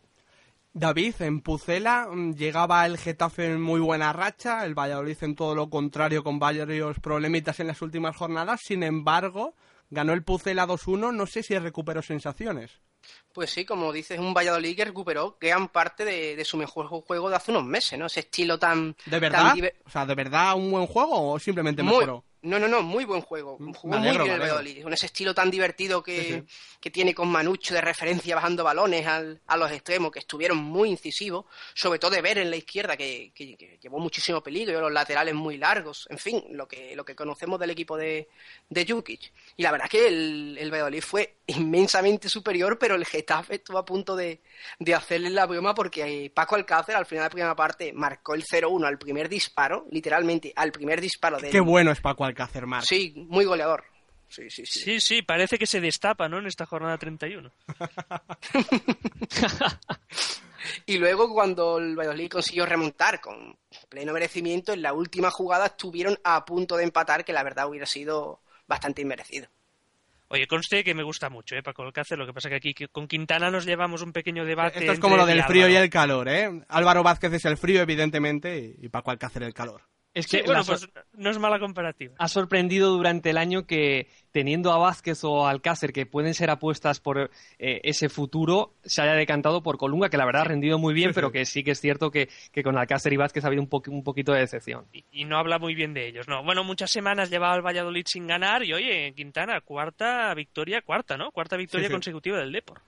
David, 0.72 1.14
en 1.20 1.40
Pucela 1.40 2.08
mm, 2.12 2.34
llegaba 2.34 2.84
el 2.84 2.98
Getafe 2.98 3.50
en 3.50 3.62
muy 3.62 3.80
buena 3.80 4.12
racha, 4.12 4.66
el 4.66 4.78
Valladolid 4.78 5.16
en 5.22 5.34
todo 5.34 5.54
lo 5.54 5.70
contrario 5.70 6.22
con 6.22 6.38
varios 6.38 7.00
problemitas 7.00 7.58
en 7.60 7.68
las 7.68 7.80
últimas 7.80 8.14
jornadas, 8.14 8.60
sin 8.62 8.82
embargo, 8.82 9.54
ganó 9.88 10.12
el 10.12 10.22
Pucela 10.22 10.66
2-1, 10.66 11.14
no 11.14 11.24
sé 11.24 11.42
si 11.42 11.58
recuperó 11.58 12.02
sensaciones. 12.02 12.82
Pues 13.32 13.50
sí, 13.50 13.64
como 13.64 13.92
dices, 13.92 14.18
un 14.18 14.34
Valladolid 14.34 14.76
que 14.76 14.84
recuperó 14.84 15.36
gran 15.40 15.68
parte 15.68 16.04
de, 16.04 16.44
su 16.44 16.56
mejor 16.56 16.86
juego 16.86 17.30
de 17.30 17.36
hace 17.36 17.52
unos 17.52 17.64
meses, 17.64 17.98
¿no? 17.98 18.06
Ese 18.06 18.20
estilo 18.20 18.58
tan... 18.58 18.96
¿De 19.06 19.20
verdad? 19.20 19.54
o 19.84 19.90
sea, 19.90 20.04
¿de 20.04 20.14
verdad 20.14 20.56
un 20.56 20.70
buen 20.70 20.86
juego 20.86 21.32
o 21.32 21.38
simplemente 21.38 21.82
mejoró? 21.82 22.24
No, 22.42 22.58
no, 22.58 22.68
no, 22.68 22.82
muy 22.82 23.04
buen 23.04 23.20
juego. 23.20 23.58
Jugó 23.76 23.98
muy 23.98 24.10
bien 24.10 24.30
el 24.30 24.40
Valladolid. 24.40 24.82
Con 24.82 24.92
ese 24.94 25.06
estilo 25.06 25.34
tan 25.34 25.50
divertido 25.50 26.02
que, 26.02 26.44
tiene 26.90 27.14
con 27.14 27.28
Manucho 27.28 27.74
de 27.74 27.82
referencia 27.82 28.34
bajando 28.34 28.64
balones 28.64 29.06
a 29.06 29.56
los 29.56 29.70
extremos, 29.70 30.10
que 30.10 30.20
estuvieron 30.20 30.56
muy 30.56 30.88
incisivos. 30.88 31.44
Sobre 31.74 31.98
todo 31.98 32.12
de 32.12 32.22
ver 32.22 32.38
en 32.38 32.48
la 32.48 32.56
izquierda, 32.56 32.96
que, 32.96 33.32
llevó 33.80 33.98
muchísimo 33.98 34.42
peligro, 34.42 34.80
los 34.80 34.92
laterales 34.92 35.34
muy 35.34 35.58
largos. 35.58 36.06
En 36.10 36.18
fin, 36.18 36.42
lo 36.52 36.66
que, 36.66 36.96
lo 36.96 37.04
que 37.04 37.14
conocemos 37.14 37.60
del 37.60 37.70
equipo 37.70 37.98
de, 37.98 38.28
de 38.70 38.86
Jukic. 38.86 39.32
Y 39.56 39.62
la 39.62 39.72
verdad 39.72 39.86
es 39.86 39.90
que 39.90 40.08
el, 40.08 40.56
el 40.58 40.70
Valladolid 40.70 41.02
fue 41.02 41.39
inmensamente 41.56 42.28
superior, 42.28 42.78
pero 42.78 42.94
el 42.94 43.04
Getafe 43.04 43.56
estuvo 43.56 43.78
a 43.78 43.84
punto 43.84 44.16
de, 44.16 44.40
de 44.78 44.94
hacerle 44.94 45.30
la 45.30 45.46
broma 45.46 45.74
porque 45.74 46.24
eh, 46.24 46.30
Paco 46.30 46.54
Alcácer 46.54 46.96
al 46.96 47.06
final 47.06 47.22
de 47.22 47.26
la 47.26 47.30
primera 47.30 47.56
parte 47.56 47.92
marcó 47.92 48.34
el 48.34 48.44
0-1 48.44 48.86
al 48.86 48.98
primer 48.98 49.28
disparo, 49.28 49.86
literalmente 49.90 50.52
al 50.56 50.72
primer 50.72 51.00
disparo 51.00 51.38
de... 51.38 51.50
Qué 51.50 51.60
bueno 51.60 51.90
es 51.90 52.00
Paco 52.00 52.24
Alcácer, 52.24 52.66
Marc. 52.66 52.86
Sí, 52.86 53.12
muy 53.28 53.44
goleador. 53.44 53.84
Sí, 54.28 54.48
sí, 54.48 54.64
sí. 54.64 54.80
Sí, 54.80 55.00
sí, 55.00 55.22
parece 55.22 55.58
que 55.58 55.66
se 55.66 55.80
destapa, 55.80 56.28
¿no? 56.28 56.38
En 56.38 56.46
esta 56.46 56.64
jornada 56.64 56.96
31. 56.98 57.50
y 60.86 60.98
luego 60.98 61.34
cuando 61.34 61.78
el 61.78 61.96
Valladolid 61.96 62.30
consiguió 62.30 62.64
remontar 62.64 63.20
con 63.20 63.58
pleno 63.88 64.12
merecimiento, 64.12 64.72
en 64.72 64.82
la 64.82 64.92
última 64.92 65.32
jugada 65.32 65.66
estuvieron 65.66 66.16
a 66.22 66.44
punto 66.44 66.76
de 66.76 66.84
empatar, 66.84 67.24
que 67.24 67.32
la 67.32 67.42
verdad 67.42 67.68
hubiera 67.68 67.86
sido 67.86 68.40
bastante 68.68 69.02
inmerecido. 69.02 69.48
Oye, 70.32 70.46
conste 70.46 70.84
que 70.84 70.94
me 70.94 71.02
gusta 71.02 71.28
mucho, 71.28 71.56
¿eh? 71.56 71.62
Paco 71.62 71.82
Alcácer. 71.82 72.16
Lo 72.16 72.24
que 72.24 72.32
pasa 72.32 72.48
que 72.48 72.54
aquí 72.54 72.72
con 72.92 73.08
Quintana 73.08 73.50
nos 73.50 73.66
llevamos 73.66 74.00
un 74.02 74.12
pequeño 74.12 74.44
debate. 74.44 74.78
Esto 74.78 74.92
es 74.92 75.00
como 75.00 75.16
lo 75.16 75.26
del 75.26 75.42
frío 75.42 75.68
y 75.68 75.74
el 75.74 75.90
calor, 75.90 76.28
¿eh? 76.28 76.48
Álvaro 76.68 77.02
Vázquez 77.02 77.32
es 77.32 77.44
el 77.46 77.56
frío, 77.56 77.82
evidentemente, 77.82 78.76
y 78.78 78.88
Paco 78.90 79.10
Alcácer 79.10 79.42
el 79.42 79.52
calor. 79.52 79.82
Es 80.12 80.26
que 80.26 80.42
bueno, 80.42 80.62
pues 80.66 80.88
no 81.12 81.30
es 81.30 81.38
mala 81.38 81.60
comparativa. 81.60 82.14
Ha 82.18 82.26
sorprendido 82.26 82.90
durante 82.90 83.30
el 83.30 83.38
año 83.38 83.66
que 83.66 84.08
teniendo 84.32 84.72
a 84.72 84.78
Vázquez 84.78 85.22
o 85.22 85.46
Alcácer 85.46 85.92
que 85.92 86.04
pueden 86.04 86.34
ser 86.34 86.50
apuestas 86.50 86.98
por 86.98 87.30
eh, 87.58 87.80
ese 87.84 88.08
futuro, 88.08 88.74
se 88.82 89.02
haya 89.02 89.14
decantado 89.14 89.62
por 89.62 89.78
Colunga, 89.78 90.08
que 90.08 90.16
la 90.16 90.24
verdad 90.24 90.42
ha 90.42 90.46
rendido 90.46 90.78
muy 90.78 90.94
bien, 90.94 91.12
pero 91.14 91.30
que 91.30 91.44
sí 91.44 91.62
que 91.62 91.72
es 91.72 91.80
cierto 91.80 92.10
que, 92.10 92.28
con 92.64 92.76
Alcácer 92.76 93.12
y 93.12 93.16
Vázquez 93.16 93.44
ha 93.44 93.48
habido 93.48 93.62
un, 93.62 93.68
un 93.88 94.02
poquito 94.02 94.32
de 94.32 94.40
decepción. 94.40 94.86
Y, 94.92 95.24
no 95.24 95.38
habla 95.38 95.60
muy 95.60 95.76
bien 95.76 95.94
de 95.94 96.08
ellos, 96.08 96.26
¿no? 96.26 96.42
Bueno, 96.42 96.64
muchas 96.64 96.90
semanas 96.90 97.30
llevaba 97.30 97.54
el 97.54 97.62
Valladolid 97.62 98.04
sin 98.06 98.26
ganar 98.26 98.64
y 98.64 98.72
oye, 98.72 99.12
Quintana, 99.14 99.60
cuarta 99.60 100.34
victoria, 100.34 100.82
cuarta, 100.82 101.16
¿no? 101.16 101.30
Cuarta 101.30 101.56
victoria 101.56 101.88
consecutiva 101.88 102.38
del 102.38 102.50
Depor. 102.50 102.80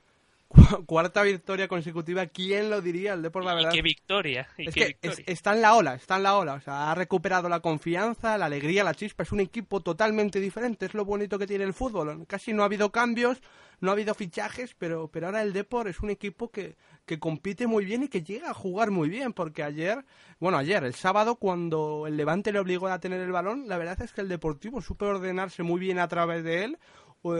Cuarta 0.86 1.22
victoria 1.22 1.68
consecutiva, 1.68 2.26
¿quién 2.26 2.70
lo 2.70 2.80
diría? 2.80 3.14
El 3.14 3.22
Depor, 3.22 3.44
la 3.44 3.54
verdad. 3.54 3.72
¿Y 3.72 3.76
qué 3.76 3.82
victoria? 3.82 4.48
es 4.56 4.74
que 4.74 4.96
está 5.26 5.54
en 5.54 5.62
la 5.62 5.74
ola, 5.74 5.94
está 5.94 6.16
en 6.16 6.22
la 6.22 6.36
ola. 6.36 6.54
O 6.54 6.60
sea, 6.60 6.90
ha 6.90 6.94
recuperado 6.94 7.48
la 7.48 7.60
confianza, 7.60 8.38
la 8.38 8.46
alegría, 8.46 8.84
la 8.84 8.94
chispa. 8.94 9.22
Es 9.22 9.32
un 9.32 9.40
equipo 9.40 9.80
totalmente 9.80 10.40
diferente. 10.40 10.86
Es 10.86 10.94
lo 10.94 11.04
bonito 11.04 11.38
que 11.38 11.46
tiene 11.46 11.64
el 11.64 11.74
fútbol. 11.74 12.26
Casi 12.26 12.52
no 12.52 12.62
ha 12.62 12.66
habido 12.66 12.90
cambios, 12.90 13.40
no 13.80 13.90
ha 13.90 13.94
habido 13.94 14.14
fichajes, 14.14 14.74
pero, 14.78 15.08
pero 15.08 15.26
ahora 15.26 15.42
el 15.42 15.52
Depor 15.52 15.88
es 15.88 16.00
un 16.00 16.10
equipo 16.10 16.50
que, 16.50 16.76
que 17.06 17.18
compite 17.18 17.66
muy 17.66 17.84
bien 17.84 18.04
y 18.04 18.08
que 18.08 18.22
llega 18.22 18.50
a 18.50 18.54
jugar 18.54 18.90
muy 18.90 19.08
bien. 19.08 19.32
Porque 19.32 19.62
ayer, 19.62 20.04
bueno, 20.38 20.58
ayer, 20.58 20.84
el 20.84 20.94
sábado, 20.94 21.36
cuando 21.36 22.06
el 22.06 22.16
Levante 22.16 22.52
le 22.52 22.58
obligó 22.58 22.88
a 22.88 23.00
tener 23.00 23.20
el 23.20 23.32
balón, 23.32 23.68
la 23.68 23.78
verdad 23.78 24.00
es 24.02 24.12
que 24.12 24.20
el 24.20 24.28
Deportivo 24.28 24.80
supo 24.80 25.06
ordenarse 25.06 25.62
muy 25.62 25.80
bien 25.80 25.98
a 25.98 26.08
través 26.08 26.44
de 26.44 26.64
él 26.64 26.78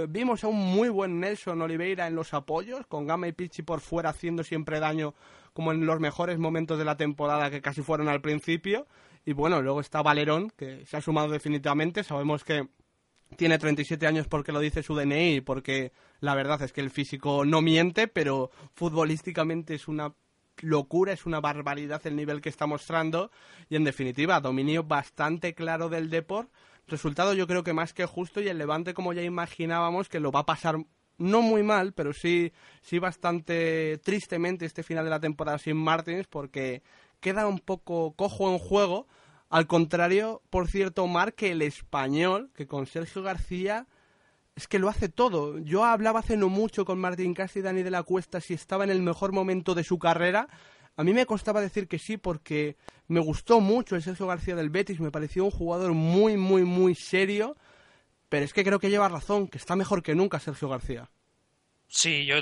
vimos 0.08 0.44
a 0.44 0.48
un 0.48 0.56
muy 0.56 0.88
buen 0.88 1.20
Nelson 1.20 1.60
Oliveira 1.60 2.06
en 2.06 2.14
los 2.14 2.34
apoyos, 2.34 2.86
con 2.86 3.06
Gama 3.06 3.28
y 3.28 3.32
Pichi 3.32 3.62
por 3.62 3.80
fuera 3.80 4.10
haciendo 4.10 4.44
siempre 4.44 4.80
daño, 4.80 5.14
como 5.52 5.72
en 5.72 5.84
los 5.84 6.00
mejores 6.00 6.38
momentos 6.38 6.78
de 6.78 6.84
la 6.84 6.96
temporada 6.96 7.50
que 7.50 7.60
casi 7.60 7.82
fueron 7.82 8.08
al 8.08 8.20
principio. 8.20 8.86
Y 9.24 9.32
bueno, 9.32 9.60
luego 9.62 9.80
está 9.80 10.02
Valerón, 10.02 10.50
que 10.56 10.86
se 10.86 10.96
ha 10.96 11.00
sumado 11.00 11.28
definitivamente. 11.28 12.04
Sabemos 12.04 12.44
que 12.44 12.68
tiene 13.36 13.58
37 13.58 14.06
años 14.06 14.28
porque 14.28 14.52
lo 14.52 14.60
dice 14.60 14.82
su 14.82 14.94
DNI, 14.94 15.40
porque 15.40 15.92
la 16.20 16.34
verdad 16.34 16.62
es 16.62 16.72
que 16.72 16.80
el 16.80 16.90
físico 16.90 17.44
no 17.44 17.60
miente, 17.60 18.08
pero 18.08 18.50
futbolísticamente 18.74 19.74
es 19.74 19.88
una 19.88 20.14
locura, 20.60 21.12
es 21.12 21.26
una 21.26 21.40
barbaridad 21.40 22.06
el 22.06 22.16
nivel 22.16 22.40
que 22.40 22.48
está 22.48 22.66
mostrando. 22.66 23.30
Y 23.68 23.76
en 23.76 23.84
definitiva, 23.84 24.40
dominio 24.40 24.84
bastante 24.84 25.54
claro 25.54 25.88
del 25.88 26.10
deporte 26.10 26.52
Resultado 26.86 27.34
yo 27.34 27.46
creo 27.46 27.62
que 27.62 27.72
más 27.72 27.92
que 27.92 28.06
justo 28.06 28.40
y 28.40 28.48
el 28.48 28.58
Levante 28.58 28.94
como 28.94 29.12
ya 29.12 29.22
imaginábamos 29.22 30.08
que 30.08 30.20
lo 30.20 30.32
va 30.32 30.40
a 30.40 30.46
pasar 30.46 30.76
no 31.18 31.42
muy 31.42 31.62
mal, 31.62 31.92
pero 31.92 32.12
sí, 32.12 32.52
sí 32.82 32.98
bastante 32.98 33.98
tristemente 33.98 34.64
este 34.64 34.82
final 34.82 35.04
de 35.04 35.10
la 35.10 35.20
temporada 35.20 35.58
sin 35.58 35.76
Martins 35.76 36.26
porque 36.26 36.82
queda 37.20 37.46
un 37.46 37.58
poco 37.58 38.12
cojo 38.14 38.50
en 38.50 38.58
juego. 38.58 39.06
Al 39.48 39.66
contrario, 39.66 40.42
por 40.50 40.68
cierto, 40.68 41.06
Mar, 41.06 41.34
que 41.34 41.52
el 41.52 41.62
español, 41.62 42.50
que 42.54 42.66
con 42.66 42.86
Sergio 42.86 43.22
García 43.22 43.86
es 44.54 44.68
que 44.68 44.78
lo 44.78 44.88
hace 44.88 45.08
todo. 45.08 45.58
Yo 45.58 45.84
hablaba 45.84 46.20
hace 46.20 46.36
no 46.36 46.48
mucho 46.48 46.84
con 46.84 46.98
Martín 46.98 47.34
Casi 47.34 47.60
y 47.60 47.62
Dani 47.62 47.82
de 47.82 47.90
la 47.90 48.02
Cuesta 48.02 48.40
si 48.40 48.54
estaba 48.54 48.84
en 48.84 48.90
el 48.90 49.02
mejor 49.02 49.32
momento 49.32 49.74
de 49.74 49.84
su 49.84 49.98
carrera 49.98 50.48
a 50.96 51.04
mí 51.04 51.12
me 51.12 51.26
costaba 51.26 51.60
decir 51.60 51.88
que 51.88 51.98
sí 51.98 52.16
porque 52.16 52.76
me 53.08 53.20
gustó 53.20 53.60
mucho 53.60 53.96
el 53.96 54.02
Sergio 54.02 54.26
García 54.26 54.54
del 54.54 54.70
Betis, 54.70 55.00
me 55.00 55.10
pareció 55.10 55.44
un 55.44 55.50
jugador 55.50 55.92
muy, 55.92 56.36
muy, 56.36 56.64
muy 56.64 56.94
serio, 56.94 57.56
pero 58.28 58.44
es 58.44 58.52
que 58.52 58.64
creo 58.64 58.78
que 58.78 58.90
lleva 58.90 59.08
razón, 59.08 59.48
que 59.48 59.58
está 59.58 59.76
mejor 59.76 60.02
que 60.02 60.14
nunca 60.14 60.40
Sergio 60.40 60.68
García. 60.68 61.10
Sí, 61.94 62.24
yo, 62.24 62.36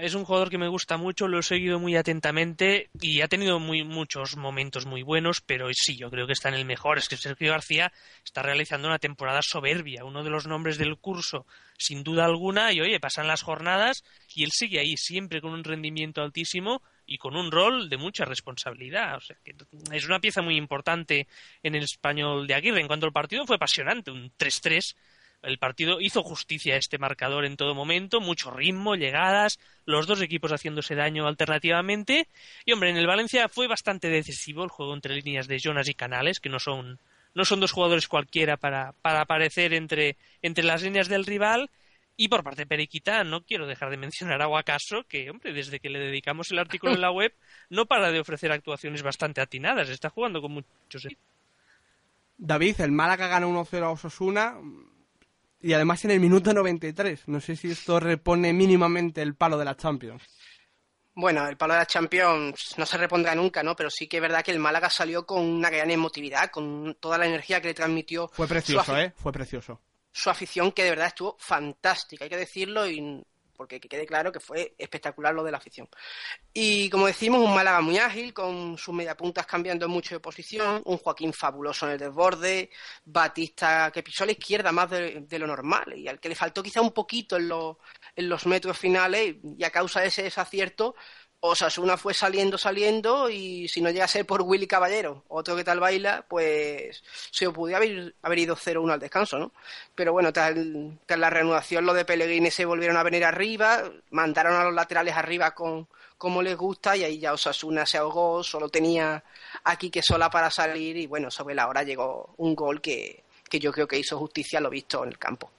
es 0.00 0.14
un 0.14 0.24
jugador 0.24 0.50
que 0.50 0.58
me 0.58 0.66
gusta 0.66 0.96
mucho, 0.96 1.28
lo 1.28 1.38
he 1.38 1.42
seguido 1.44 1.78
muy 1.78 1.94
atentamente 1.94 2.90
y 3.00 3.20
ha 3.20 3.28
tenido 3.28 3.60
muchos 3.60 4.36
momentos 4.36 4.84
muy 4.84 5.04
buenos, 5.04 5.40
pero 5.40 5.68
sí, 5.72 5.96
yo 5.96 6.10
creo 6.10 6.26
que 6.26 6.32
está 6.32 6.48
en 6.48 6.56
el 6.56 6.64
mejor. 6.64 6.98
Es 6.98 7.08
que 7.08 7.16
Sergio 7.16 7.52
García 7.52 7.92
está 8.24 8.42
realizando 8.42 8.88
una 8.88 8.98
temporada 8.98 9.42
soberbia, 9.42 10.04
uno 10.04 10.24
de 10.24 10.30
los 10.30 10.48
nombres 10.48 10.76
del 10.76 10.96
curso, 10.98 11.46
sin 11.78 12.02
duda 12.02 12.24
alguna, 12.24 12.72
y 12.72 12.80
oye, 12.80 12.98
pasan 12.98 13.28
las 13.28 13.42
jornadas 13.42 14.02
y 14.34 14.42
él 14.42 14.50
sigue 14.52 14.80
ahí, 14.80 14.96
siempre 14.96 15.40
con 15.40 15.52
un 15.52 15.62
rendimiento 15.62 16.20
altísimo 16.20 16.82
y 17.06 17.18
con 17.18 17.36
un 17.36 17.50
rol 17.50 17.88
de 17.88 17.96
mucha 17.96 18.24
responsabilidad. 18.24 19.16
O 19.16 19.20
sea, 19.20 19.36
que 19.44 19.54
es 19.92 20.04
una 20.04 20.20
pieza 20.20 20.42
muy 20.42 20.56
importante 20.56 21.26
en 21.62 21.74
el 21.74 21.84
español 21.84 22.46
de 22.46 22.54
Aguirre. 22.54 22.80
En 22.80 22.88
cuanto 22.88 23.06
al 23.06 23.12
partido, 23.12 23.46
fue 23.46 23.56
apasionante, 23.56 24.10
un 24.10 24.32
3-3. 24.36 24.96
El 25.42 25.58
partido 25.58 26.00
hizo 26.00 26.22
justicia 26.22 26.74
a 26.74 26.78
este 26.78 26.98
marcador 26.98 27.44
en 27.44 27.56
todo 27.56 27.74
momento, 27.74 28.20
mucho 28.20 28.50
ritmo, 28.50 28.96
llegadas, 28.96 29.60
los 29.84 30.06
dos 30.06 30.20
equipos 30.20 30.50
haciéndose 30.50 30.94
daño 30.94 31.28
alternativamente. 31.28 32.28
Y 32.64 32.72
hombre, 32.72 32.90
en 32.90 32.96
el 32.96 33.06
Valencia 33.06 33.48
fue 33.48 33.68
bastante 33.68 34.08
decisivo 34.08 34.64
el 34.64 34.70
juego 34.70 34.94
entre 34.94 35.14
líneas 35.14 35.46
de 35.46 35.60
Jonas 35.60 35.88
y 35.88 35.94
Canales, 35.94 36.40
que 36.40 36.48
no 36.48 36.58
son, 36.58 36.98
no 37.34 37.44
son 37.44 37.60
dos 37.60 37.70
jugadores 37.70 38.08
cualquiera 38.08 38.56
para, 38.56 38.92
para 39.02 39.20
aparecer 39.20 39.72
entre, 39.74 40.16
entre 40.42 40.64
las 40.64 40.82
líneas 40.82 41.08
del 41.08 41.26
rival 41.26 41.70
y 42.16 42.28
por 42.28 42.42
parte 42.42 42.62
de 42.62 42.66
Periquita, 42.66 43.24
no 43.24 43.44
quiero 43.44 43.66
dejar 43.66 43.90
de 43.90 43.98
mencionar 43.98 44.40
a 44.40 44.46
Guacaso, 44.46 45.04
que, 45.06 45.28
hombre, 45.30 45.52
desde 45.52 45.80
que 45.80 45.90
le 45.90 45.98
dedicamos 45.98 46.50
el 46.50 46.58
artículo 46.58 46.94
en 46.94 47.00
la 47.00 47.10
web, 47.10 47.34
no 47.68 47.86
para 47.86 48.10
de 48.10 48.20
ofrecer 48.20 48.52
actuaciones 48.52 49.02
bastante 49.02 49.40
atinadas. 49.40 49.90
Está 49.90 50.08
jugando 50.08 50.40
con 50.40 50.52
muchos. 50.52 51.06
David, 52.38 52.80
el 52.80 52.92
Málaga 52.92 53.28
gana 53.28 53.46
1-0 53.46 53.82
a 53.82 53.90
Osasuna 53.90 54.58
y 55.60 55.72
además 55.74 56.04
en 56.06 56.12
el 56.12 56.20
minuto 56.20 56.54
93. 56.54 57.28
No 57.28 57.40
sé 57.40 57.54
si 57.56 57.70
esto 57.70 58.00
repone 58.00 58.52
mínimamente 58.52 59.20
el 59.20 59.34
palo 59.34 59.58
de 59.58 59.64
la 59.66 59.76
Champions. 59.76 60.22
Bueno, 61.14 61.46
el 61.48 61.56
palo 61.56 61.74
de 61.74 61.80
la 61.80 61.86
Champions 61.86 62.74
no 62.76 62.84
se 62.84 62.98
repondrá 62.98 63.34
nunca, 63.34 63.62
¿no? 63.62 63.74
Pero 63.74 63.90
sí 63.90 64.06
que 64.06 64.18
es 64.18 64.22
verdad 64.22 64.44
que 64.44 64.52
el 64.52 64.58
Málaga 64.58 64.90
salió 64.90 65.24
con 65.24 65.42
una 65.42 65.70
gran 65.70 65.90
emotividad, 65.90 66.50
con 66.50 66.96
toda 67.00 67.16
la 67.16 67.26
energía 67.26 67.60
que 67.60 67.68
le 67.68 67.74
transmitió. 67.74 68.28
Fue 68.28 68.46
precioso, 68.46 68.98
¿eh? 68.98 69.12
Fue 69.16 69.32
precioso 69.32 69.80
su 70.16 70.30
afición 70.30 70.72
que 70.72 70.82
de 70.82 70.90
verdad 70.90 71.08
estuvo 71.08 71.36
fantástica, 71.38 72.24
hay 72.24 72.30
que 72.30 72.38
decirlo, 72.38 72.88
y 72.88 73.22
porque 73.54 73.78
quede 73.80 74.06
claro 74.06 74.32
que 74.32 74.40
fue 74.40 74.74
espectacular 74.78 75.34
lo 75.34 75.44
de 75.44 75.50
la 75.50 75.58
afición. 75.58 75.88
Y 76.54 76.88
como 76.88 77.06
decimos, 77.06 77.40
un 77.40 77.54
Málaga 77.54 77.82
muy 77.82 77.98
ágil, 77.98 78.32
con 78.32 78.78
sus 78.78 78.94
mediapuntas 78.94 79.46
cambiando 79.46 79.88
mucho 79.88 80.14
de 80.14 80.20
posición, 80.20 80.80
un 80.86 80.96
Joaquín 80.96 81.34
fabuloso 81.34 81.86
en 81.86 81.92
el 81.92 81.98
desborde, 81.98 82.70
Batista 83.04 83.90
que 83.92 84.02
pisó 84.02 84.24
a 84.24 84.26
la 84.26 84.32
izquierda 84.32 84.72
más 84.72 84.90
de, 84.90 85.38
lo 85.38 85.46
normal 85.46 85.94
y 85.96 86.08
al 86.08 86.18
que 86.18 86.30
le 86.30 86.34
faltó 86.34 86.62
quizá 86.62 86.80
un 86.80 86.92
poquito 86.92 87.36
en, 87.36 87.50
en 88.16 88.28
los 88.28 88.46
metros 88.46 88.78
finales 88.78 89.36
y 89.42 89.64
a 89.64 89.70
causa 89.70 90.00
de 90.00 90.08
ese 90.08 90.22
desacierto 90.22 90.94
Osasuna 91.40 91.96
fue 91.96 92.14
saliendo, 92.14 92.58
saliendo, 92.58 93.28
y 93.30 93.68
si 93.68 93.80
no 93.80 93.90
llega 93.90 94.04
a 94.04 94.08
ser 94.08 94.26
por 94.26 94.42
Willy 94.42 94.66
Caballero, 94.66 95.24
otro 95.28 95.54
que 95.54 95.64
tal 95.64 95.80
baila, 95.80 96.24
pues 96.28 97.02
se 97.30 97.50
podía 97.50 97.76
haber, 97.76 98.14
haber 98.22 98.38
ido 98.38 98.56
0-1 98.56 98.92
al 98.92 99.00
descanso, 99.00 99.38
¿no? 99.38 99.52
Pero 99.94 100.12
bueno, 100.12 100.32
tras, 100.32 100.54
la 100.54 101.30
reanudación, 101.30 101.86
lo 101.86 101.94
de 101.94 102.04
Pellegrini 102.04 102.50
se 102.50 102.64
volvieron 102.64 102.96
a 102.96 103.02
venir 103.02 103.24
arriba, 103.24 103.84
mandaron 104.10 104.54
a 104.54 104.64
los 104.64 104.74
laterales 104.74 105.14
arriba 105.14 105.54
con 105.54 105.88
como 106.18 106.42
les 106.42 106.56
gusta, 106.56 106.96
y 106.96 107.04
ahí 107.04 107.18
ya 107.18 107.34
Osasuna 107.34 107.84
se 107.84 107.98
ahogó, 107.98 108.42
solo 108.42 108.70
tenía 108.70 109.22
aquí 109.64 109.90
que 109.90 110.02
sola 110.02 110.30
para 110.30 110.50
salir, 110.50 110.96
y 110.96 111.06
bueno, 111.06 111.30
sobre 111.30 111.54
la 111.54 111.68
hora 111.68 111.82
llegó 111.82 112.34
un 112.38 112.54
gol 112.54 112.80
que, 112.80 113.24
que 113.50 113.60
yo 113.60 113.70
creo 113.70 113.86
que 113.86 113.98
hizo 113.98 114.18
justicia 114.18 114.58
a 114.58 114.62
lo 114.62 114.70
visto 114.70 115.02
en 115.04 115.10
el 115.10 115.18
campo. 115.18 115.50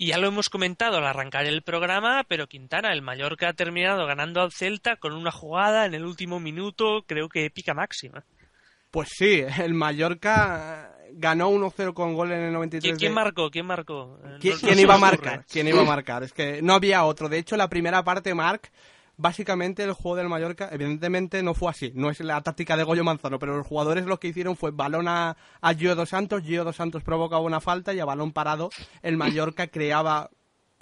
Y 0.00 0.06
ya 0.06 0.16
lo 0.16 0.28
hemos 0.28 0.48
comentado 0.48 0.96
al 0.96 1.04
arrancar 1.04 1.44
el 1.44 1.60
programa, 1.60 2.24
pero 2.26 2.46
Quintana, 2.46 2.90
el 2.90 3.02
Mallorca 3.02 3.50
ha 3.50 3.52
terminado 3.52 4.06
ganando 4.06 4.40
al 4.40 4.50
Celta 4.50 4.96
con 4.96 5.12
una 5.12 5.30
jugada 5.30 5.84
en 5.84 5.92
el 5.92 6.06
último 6.06 6.40
minuto, 6.40 7.04
creo 7.06 7.28
que 7.28 7.44
épica 7.44 7.74
máxima. 7.74 8.24
Pues 8.90 9.10
sí, 9.10 9.44
el 9.58 9.74
Mallorca 9.74 10.96
ganó 11.12 11.50
1-0 11.50 11.92
con 11.92 12.14
gol 12.14 12.32
en 12.32 12.44
el 12.44 12.52
93. 12.54 12.96
¿Quién, 12.96 13.12
marcó? 13.12 13.50
¿Quién 13.50 13.66
marcó? 13.66 14.18
¿Quién, 14.40 14.78
iba 14.78 14.94
a 14.94 14.98
marcar? 14.98 15.44
¿Quién 15.46 15.68
iba 15.68 15.82
a 15.82 15.84
marcar? 15.84 16.22
Es 16.22 16.32
que 16.32 16.62
no 16.62 16.72
había 16.72 17.04
otro. 17.04 17.28
De 17.28 17.36
hecho, 17.36 17.58
la 17.58 17.68
primera 17.68 18.02
parte, 18.02 18.32
Marc, 18.32 18.72
básicamente 19.20 19.84
el 19.84 19.92
juego 19.92 20.16
del 20.16 20.28
Mallorca, 20.28 20.68
evidentemente 20.72 21.42
no 21.42 21.54
fue 21.54 21.70
así, 21.70 21.92
no 21.94 22.10
es 22.10 22.20
la 22.20 22.40
táctica 22.40 22.76
de 22.76 22.84
Goyo 22.84 23.04
Manzano, 23.04 23.38
pero 23.38 23.56
los 23.56 23.66
jugadores 23.66 24.06
lo 24.06 24.18
que 24.18 24.28
hicieron 24.28 24.56
fue 24.56 24.70
balón 24.70 25.08
a, 25.08 25.36
a 25.60 25.74
Gio 25.74 25.94
dos 25.94 26.08
Santos, 26.08 26.42
Gio 26.42 26.64
dos 26.64 26.76
Santos 26.76 27.02
provocaba 27.02 27.42
una 27.42 27.60
falta 27.60 27.92
y 27.92 28.00
a 28.00 28.04
balón 28.04 28.32
parado 28.32 28.70
el 29.02 29.16
Mallorca 29.16 29.66
creaba 29.66 30.30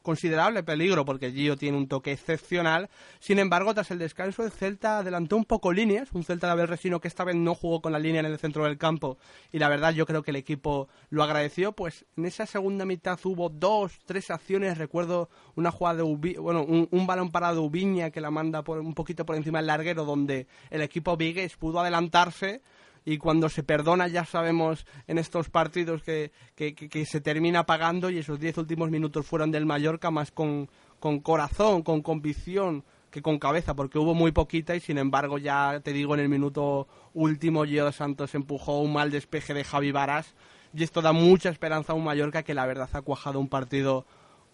considerable 0.09 0.62
peligro 0.62 1.04
porque 1.04 1.32
Gio 1.32 1.59
tiene 1.59 1.76
un 1.76 1.86
toque 1.86 2.12
excepcional. 2.12 2.88
Sin 3.20 3.38
embargo, 3.38 3.74
tras 3.74 3.90
el 3.90 3.98
descanso, 3.98 4.42
el 4.42 4.50
Celta 4.50 5.00
adelantó 5.00 5.36
un 5.36 5.44
poco 5.44 5.70
líneas. 5.70 6.09
Un 6.14 6.24
Celta 6.24 6.46
de 6.46 6.54
Abel 6.54 6.66
Resino 6.66 6.98
que 6.98 7.09
esta 7.09 7.24
vez 7.24 7.36
no 7.36 7.54
jugó 7.54 7.82
con 7.82 7.92
la 7.92 7.98
línea 7.98 8.20
en 8.20 8.24
el 8.24 8.38
centro 8.38 8.64
del 8.64 8.78
campo. 8.78 9.18
Y 9.52 9.59
la 9.59 9.68
verdad, 9.68 9.92
yo 9.92 10.06
creo 10.06 10.22
que 10.22 10.30
el 10.30 10.36
equipo 10.36 10.88
lo 11.11 11.22
agradeció. 11.22 11.72
Pues 11.72 12.06
en 12.16 12.24
esa 12.24 12.46
segunda 12.46 12.86
mitad 12.86 13.18
hubo 13.24 13.50
dos, 13.50 13.98
tres 14.06 14.30
acciones. 14.30 14.78
Recuerdo 14.78 15.28
una 15.56 15.70
jugada 15.70 15.98
de 15.98 16.02
bueno, 16.38 16.62
un, 16.64 17.06
balón 17.06 17.30
parado 17.30 17.62
Ubiña 17.62 18.09
que 18.09 18.22
la 18.22 18.30
manda 18.30 18.62
por, 18.62 18.78
un 18.78 18.94
poquito 18.94 19.26
por 19.26 19.36
encima 19.36 19.59
del 19.59 19.66
larguero, 19.66 20.06
donde 20.06 20.46
el 20.70 20.80
equipo 20.80 21.18
Vigues 21.18 21.59
pudo 21.59 21.80
adelantarse 21.80 22.62
y 23.09 23.16
cuando 23.16 23.48
se 23.48 23.62
perdona 23.62 24.06
ya 24.06 24.26
sabemos 24.26 24.84
en 25.06 25.16
estos 25.16 25.48
partidos 25.48 26.02
que, 26.02 26.30
se 27.06 27.20
termina 27.22 27.64
pagando 27.64 28.11
y 28.11 28.18
esos 28.18 28.38
diez 28.38 28.59
últimos 28.59 28.90
minutos 28.90 29.24
fueron 29.24 29.50
del 29.50 29.64
Mallorca 29.64 30.11
más 30.11 30.30
con, 30.30 30.68
con 31.00 31.20
corazón, 31.20 31.82
con 31.82 32.02
convicción 32.02 32.84
que 33.11 33.22
con 33.22 33.38
cabeza, 33.38 33.74
porque 33.74 33.98
hubo 33.98 34.12
muy 34.12 34.32
poquita 34.32 34.76
y 34.76 34.80
sin 34.80 34.98
embargo 34.98 35.38
ya 35.38 35.80
te 35.82 35.94
digo 35.94 36.12
en 36.12 36.20
el 36.20 36.28
minuto 36.28 36.86
último 37.14 37.64
Gio 37.64 37.90
Santos 37.92 38.34
empujó 38.34 38.80
un 38.80 38.92
mal 38.92 39.11
despeje 39.11 39.54
de 39.54 39.64
Javi 39.64 39.90
Varas 39.90 40.34
y 40.74 40.82
esto 40.82 41.00
da 41.00 41.12
mucha 41.12 41.48
esperanza 41.48 41.94
a 41.94 41.96
un 41.96 42.04
Mallorca 42.04 42.42
que 42.42 42.52
la 42.52 42.66
verdad 42.66 42.90
ha 42.92 43.00
cuajado 43.00 43.40
un 43.40 43.48
partido 43.48 44.04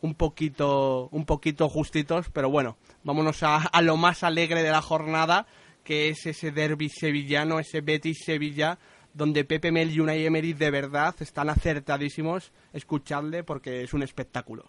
un 0.01 0.15
poquito 0.15 1.09
un 1.11 1.25
poquito 1.25 1.69
justitos, 1.69 2.31
pero 2.33 2.51
bueno, 2.51 2.77
vámonos 3.03 3.43
a, 3.43 3.57
a 3.57 3.83
lo 3.83 3.97
más 3.97 4.23
alegre 4.23 4.63
de 4.63 4.71
la 4.71 4.81
jornada 4.81 5.49
que 5.85 6.09
es 6.09 6.27
ese 6.27 6.51
derby 6.51 6.89
sevillano, 6.89 7.61
ese 7.61 7.83
Betis-Sevilla, 7.83 8.79
donde 9.13 9.45
Pepe 9.45 9.71
Mel 9.71 9.93
y 9.93 10.01
Unai 10.01 10.27
Emery 10.27 10.55
de 10.55 10.71
verdad 10.71 11.15
están 11.21 11.51
acertadísimos. 11.51 12.53
Escuchadle 12.73 13.45
porque 13.45 13.83
es 13.83 13.95
un 13.95 14.03
espectáculo. 14.03 14.65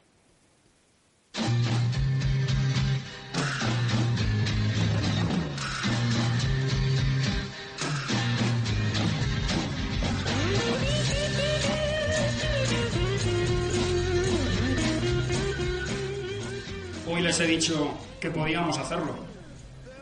Hoy 17.07 17.22
les 17.22 17.39
he 17.39 17.47
dicho 17.47 17.97
que 18.20 18.30
podíamos 18.30 18.78
hacerlo 18.78 19.34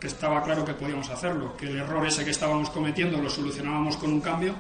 que 0.04 0.08
estaba 0.08 0.44
claro 0.44 0.66
que 0.66 0.74
podíamos 0.74 1.10
hacerlo, 1.10 1.56
que 1.56 1.66
el 1.66 1.78
error 1.78 2.06
ese 2.06 2.26
que 2.26 2.32
estábamos 2.32 2.70
cometiendo 2.72 3.22
lo 3.22 3.30
solucionábamos 3.30 3.96
con 3.96 4.12
un 4.12 4.20
cambio. 4.20 4.54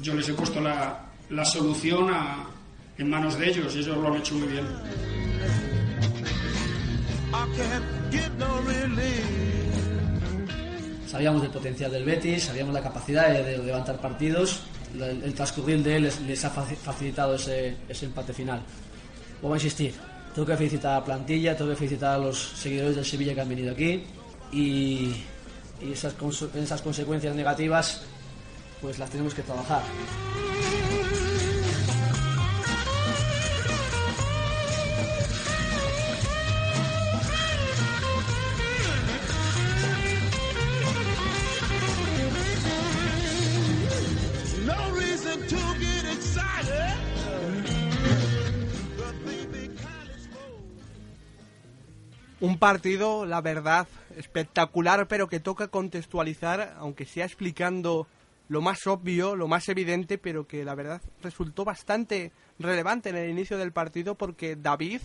Yo 0.00 0.14
les 0.14 0.26
he 0.26 0.32
puesto 0.32 0.58
la, 0.58 1.04
la 1.28 1.44
solución 1.44 2.08
a, 2.10 2.46
en 2.96 3.10
manos 3.10 3.38
de 3.38 3.46
ellos 3.46 3.76
y 3.76 3.80
ellos 3.80 3.98
lo 3.98 4.08
han 4.08 4.16
hecho 4.16 4.34
muy 4.36 4.48
bien. 4.48 4.64
Sabíamos 11.08 11.42
del 11.42 11.50
potencial 11.50 11.92
del 11.92 12.04
Betis, 12.06 12.44
sabíamos 12.44 12.72
la 12.72 12.82
capacidad 12.82 13.28
de, 13.28 13.58
levantar 13.58 14.00
partidos, 14.00 14.62
el, 14.98 15.34
transcurrir 15.34 15.82
de 15.82 15.96
él 15.96 16.10
les, 16.26 16.42
ha 16.42 16.48
facilitado 16.48 17.34
ese, 17.34 17.76
ese 17.86 18.06
empate 18.06 18.32
final. 18.32 18.62
Voy 19.42 19.52
a 19.52 19.56
insistir, 19.56 19.92
tengo 20.34 20.46
que 20.46 20.56
felicitar 20.56 20.92
a 20.92 21.00
la 21.00 21.04
plantilla, 21.04 21.54
tengo 21.54 21.72
que 21.72 21.76
felicitar 21.76 22.14
a 22.14 22.18
los 22.18 22.38
seguidores 22.56 22.96
del 22.96 23.04
Sevilla 23.04 23.34
que 23.34 23.42
han 23.42 23.48
venido 23.50 23.70
aquí, 23.70 24.02
y, 24.54 25.24
esas, 25.80 26.14
esas 26.54 26.80
consecuencias 26.80 27.34
negativas 27.34 28.02
pues 28.80 28.98
las 28.98 29.10
tenemos 29.10 29.34
que 29.34 29.42
trabajar. 29.42 29.82
Un 52.40 52.58
partido, 52.58 53.24
la 53.24 53.40
verdad, 53.40 53.86
espectacular, 54.16 55.06
pero 55.08 55.28
que 55.28 55.40
toca 55.40 55.68
contextualizar, 55.68 56.74
aunque 56.78 57.06
sea 57.06 57.24
explicando 57.24 58.06
lo 58.48 58.60
más 58.60 58.86
obvio, 58.86 59.36
lo 59.36 59.48
más 59.48 59.68
evidente, 59.68 60.18
pero 60.18 60.46
que 60.46 60.64
la 60.64 60.74
verdad 60.74 61.00
resultó 61.22 61.64
bastante 61.64 62.32
relevante 62.58 63.08
en 63.08 63.16
el 63.16 63.30
inicio 63.30 63.58
del 63.58 63.72
partido 63.72 64.14
porque 64.14 64.56
David, 64.56 65.00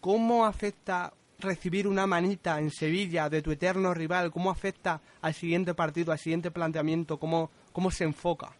¿cómo 0.00 0.44
afecta 0.44 1.12
recibir 1.38 1.86
una 1.86 2.06
manita 2.06 2.58
en 2.58 2.70
Sevilla 2.70 3.28
de 3.28 3.42
tu 3.42 3.52
eterno 3.52 3.94
rival? 3.94 4.30
¿Cómo 4.30 4.50
afecta 4.50 5.00
al 5.20 5.34
siguiente 5.34 5.74
partido, 5.74 6.12
al 6.12 6.18
siguiente 6.18 6.50
planteamiento? 6.50 7.18
¿Cómo, 7.18 7.50
cómo 7.72 7.90
se 7.90 8.04
enfoca? 8.04 8.56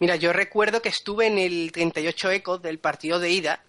Mira, 0.00 0.16
yo 0.16 0.32
recuerdo 0.32 0.80
que 0.80 0.88
estuve 0.88 1.26
en 1.26 1.38
el 1.38 1.70
38 1.72 2.30
Ecos 2.30 2.62
del 2.62 2.78
partido 2.78 3.20
de 3.20 3.30
ida 3.30 3.62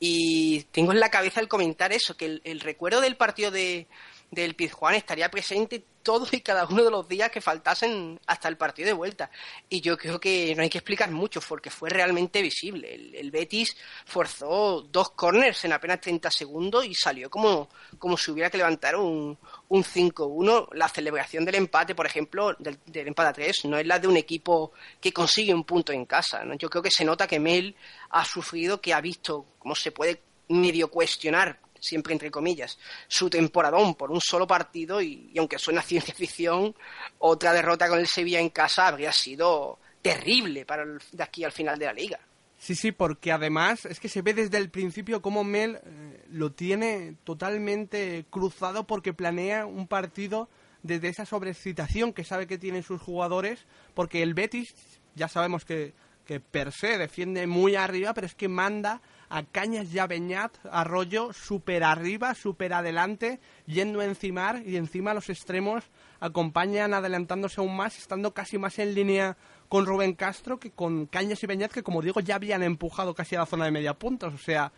y 0.00 0.64
tengo 0.72 0.92
en 0.92 0.98
la 0.98 1.10
cabeza 1.10 1.40
el 1.40 1.46
comentar 1.46 1.92
eso, 1.92 2.16
que 2.16 2.40
el 2.42 2.60
recuerdo 2.60 3.00
del 3.00 3.16
partido 3.16 3.52
de, 3.52 3.86
del 4.30 4.54
Pizjuán 4.54 4.94
estaría 4.94 5.30
presente 5.30 5.84
todos 6.04 6.32
y 6.32 6.40
cada 6.40 6.66
uno 6.66 6.84
de 6.84 6.90
los 6.90 7.08
días 7.08 7.30
que 7.30 7.40
faltasen 7.40 8.20
hasta 8.26 8.46
el 8.48 8.56
partido 8.56 8.86
de 8.86 8.92
vuelta. 8.92 9.30
Y 9.68 9.80
yo 9.80 9.96
creo 9.96 10.20
que 10.20 10.54
no 10.54 10.62
hay 10.62 10.70
que 10.70 10.78
explicar 10.78 11.10
mucho 11.10 11.40
porque 11.40 11.70
fue 11.70 11.90
realmente 11.90 12.42
visible. 12.42 12.94
El, 12.94 13.30
Betis 13.32 13.76
forzó 14.04 14.82
dos 14.82 15.10
corners 15.10 15.64
en 15.64 15.72
apenas 15.72 16.00
30 16.00 16.30
segundos 16.30 16.84
y 16.84 16.94
salió 16.94 17.28
como, 17.28 17.68
como 17.98 18.16
si 18.16 18.30
hubiera 18.30 18.50
que 18.50 18.58
levantar 18.58 18.94
un, 18.94 19.36
un 19.68 19.82
5-1. 19.82 20.68
La 20.74 20.88
celebración 20.88 21.44
del 21.44 21.56
empate, 21.56 21.94
por 21.94 22.06
ejemplo, 22.06 22.54
del, 22.58 22.78
empate 22.86 23.28
a 23.28 23.32
3, 23.32 23.64
no 23.64 23.78
es 23.78 23.86
la 23.86 23.98
de 23.98 24.06
un 24.06 24.16
equipo 24.16 24.72
que 25.00 25.12
consigue 25.12 25.54
un 25.54 25.64
punto 25.64 25.92
en 25.92 26.04
casa. 26.04 26.44
Yo 26.58 26.68
creo 26.68 26.82
que 26.82 26.90
se 26.90 27.04
nota 27.04 27.26
que 27.26 27.40
Mel 27.40 27.74
ha 28.10 28.24
sufrido, 28.24 28.80
que 28.80 28.92
ha 28.92 29.00
visto 29.00 29.46
cómo 29.58 29.74
se 29.74 29.90
puede 29.90 30.20
medio 30.48 30.90
cuestionar 30.90 31.58
siempre 31.84 32.12
entre 32.12 32.30
comillas, 32.30 32.78
su 33.06 33.28
temporadón 33.30 33.94
por 33.94 34.10
un 34.10 34.20
solo 34.20 34.46
partido 34.46 35.00
y, 35.02 35.32
aunque 35.38 35.58
suena 35.58 35.82
ciencia 35.82 36.14
ficción, 36.14 36.74
otra 37.18 37.52
derrota 37.52 37.88
con 37.88 37.98
el 37.98 38.06
Sevilla 38.06 38.40
en 38.40 38.50
casa 38.50 38.88
habría 38.88 39.12
sido 39.12 39.78
terrible 40.02 40.66
para 40.66 40.84
de 40.84 41.22
aquí 41.22 41.44
al 41.44 41.52
final 41.52 41.78
de 41.78 41.86
la 41.86 41.92
liga. 41.92 42.20
Sí, 42.58 42.74
sí, 42.74 42.92
porque 42.92 43.30
además 43.30 43.84
es 43.84 44.00
que 44.00 44.08
se 44.08 44.22
ve 44.22 44.32
desde 44.32 44.56
el 44.56 44.70
principio 44.70 45.20
cómo 45.20 45.44
Mel 45.44 45.80
eh, 45.84 46.24
lo 46.30 46.52
tiene 46.52 47.16
totalmente 47.24 48.24
cruzado 48.30 48.86
porque 48.86 49.12
planea 49.12 49.66
un 49.66 49.86
partido 49.86 50.48
desde 50.82 51.08
esa 51.08 51.26
sobrecitación 51.26 52.12
que 52.12 52.24
sabe 52.24 52.46
que 52.46 52.58
tienen 52.58 52.82
sus 52.82 53.00
jugadores, 53.00 53.66
porque 53.94 54.22
el 54.22 54.34
Betis 54.34 54.74
ya 55.14 55.28
sabemos 55.28 55.64
que, 55.64 55.92
que 56.24 56.40
per 56.40 56.72
se 56.72 56.98
defiende 56.98 57.46
muy 57.46 57.74
arriba, 57.74 58.14
pero 58.14 58.26
es 58.26 58.34
que 58.34 58.48
manda 58.48 59.02
a 59.28 59.42
Cañas 59.42 59.92
y 59.92 59.98
a 59.98 60.06
Beñat, 60.06 60.56
Arroyo, 60.70 61.32
súper 61.32 61.84
arriba, 61.84 62.34
súper 62.34 62.72
adelante, 62.72 63.40
yendo 63.66 64.00
a 64.00 64.04
encimar 64.04 64.62
y 64.64 64.76
encima 64.76 65.14
los 65.14 65.30
extremos 65.30 65.84
acompañan 66.20 66.94
adelantándose 66.94 67.60
aún 67.60 67.76
más, 67.76 67.98
estando 67.98 68.32
casi 68.32 68.56
más 68.58 68.78
en 68.78 68.94
línea 68.94 69.36
con 69.68 69.86
Rubén 69.86 70.14
Castro 70.14 70.58
que 70.58 70.70
con 70.70 71.06
Cañas 71.06 71.42
y 71.42 71.46
Beñat, 71.46 71.72
que 71.72 71.82
como 71.82 72.02
digo 72.02 72.20
ya 72.20 72.36
habían 72.36 72.62
empujado 72.62 73.14
casi 73.14 73.36
a 73.36 73.40
la 73.40 73.46
zona 73.46 73.64
de 73.66 73.70
media 73.70 73.94
puntos. 73.94 74.32
O 74.32 74.38
sea, 74.38 74.72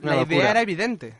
la 0.00 0.22
idea 0.22 0.50
era 0.50 0.62
evidente. 0.62 1.14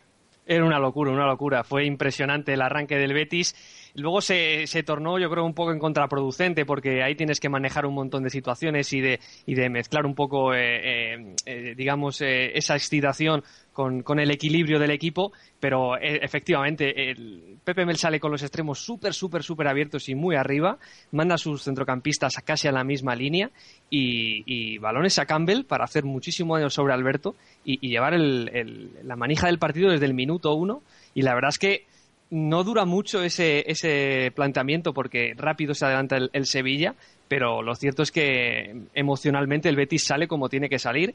Era 0.47 0.65
una 0.65 0.79
locura, 0.79 1.11
una 1.11 1.27
locura. 1.27 1.65
Fue 1.65 1.87
impresionante 1.87 2.53
el 2.53 2.61
arranque 2.61 2.97
del 2.97 3.15
Betis. 3.15 3.55
Luego 3.97 4.21
se, 4.21 4.67
se, 4.67 4.83
tornó, 4.83 5.19
yo 5.19 5.31
creo, 5.31 5.45
un 5.45 5.55
poco 5.55 5.73
en 5.73 5.79
contraproducente 5.79 6.67
porque 6.67 7.03
ahí 7.03 7.15
tienes 7.15 7.39
que 7.39 7.49
manejar 7.49 7.87
un 7.87 7.95
montón 7.95 8.25
de 8.25 8.31
situaciones 8.31 8.93
y 8.93 9.01
de, 9.01 9.21
y 9.47 9.55
de 9.55 9.71
mezclar 9.71 10.05
un 10.05 10.17
poco, 10.17 10.53
eh, 10.53 11.15
eh, 11.15 11.35
eh 11.47 11.75
digamos, 11.77 12.21
eh, 12.21 12.57
esa 12.59 12.75
excitación 12.75 13.45
con, 13.73 14.03
con, 14.03 14.19
el 14.19 14.33
equilibrio 14.33 14.81
del 14.81 14.91
equipo. 14.91 15.33
Pero 15.61 15.97
eh, 15.97 16.19
efectivamente, 16.23 17.11
el 17.11 17.59
Pepe 17.63 17.87
Mel 17.87 17.97
sale 17.97 18.19
con 18.19 18.33
los 18.33 18.43
extremos 18.43 18.81
súper, 18.81 19.15
súper, 19.15 19.45
súper 19.45 19.69
abiertos 19.69 20.09
y 20.09 20.17
muy 20.17 20.35
arriba. 20.35 20.79
Manda 21.13 21.37
a 21.37 21.39
sus 21.39 21.63
centrocampistas 21.63 22.35
casi 22.45 22.67
a 22.67 22.73
la 22.73 22.83
misma 22.83 23.15
línea 23.15 23.53
y, 23.91 24.43
y 24.47 24.79
balones 24.79 25.21
a 25.21 25.27
Campbell 25.27 25.65
para 25.65 25.85
hacer 25.85 26.05
muchísimo 26.05 26.57
daño 26.57 26.69
sobre 26.69 26.95
Alberto 26.95 27.37
y, 27.65 27.79
llevar 27.89 28.15
el, 28.15 28.91
la 29.05 29.15
manija 29.15 29.47
del 29.47 29.61
partido 29.61 29.91
desde 29.91 30.07
el 30.07 30.15
minuto 30.15 30.53
uno. 30.55 30.83
Y 31.15 31.23
la 31.23 31.35
verdad 31.35 31.51
es 31.51 31.59
que 31.59 31.87
no 32.31 32.65
dura 32.65 32.85
mucho 32.85 33.23
ese, 33.23 33.71
ese 33.71 34.33
planteamiento 34.35 34.93
porque 34.93 35.35
rápido 35.37 35.75
se 35.75 35.85
adelanta 35.85 36.17
el, 36.17 36.31
el, 36.33 36.47
Sevilla, 36.47 36.95
pero 37.29 37.63
lo 37.63 37.75
cierto 37.75 38.03
es 38.03 38.11
que 38.11 38.87
emocionalmente 38.95 39.69
el 39.69 39.77
Betis 39.77 40.05
sale 40.05 40.27
como 40.27 40.49
tiene 40.49 40.69
que 40.69 40.79
salir, 40.79 41.15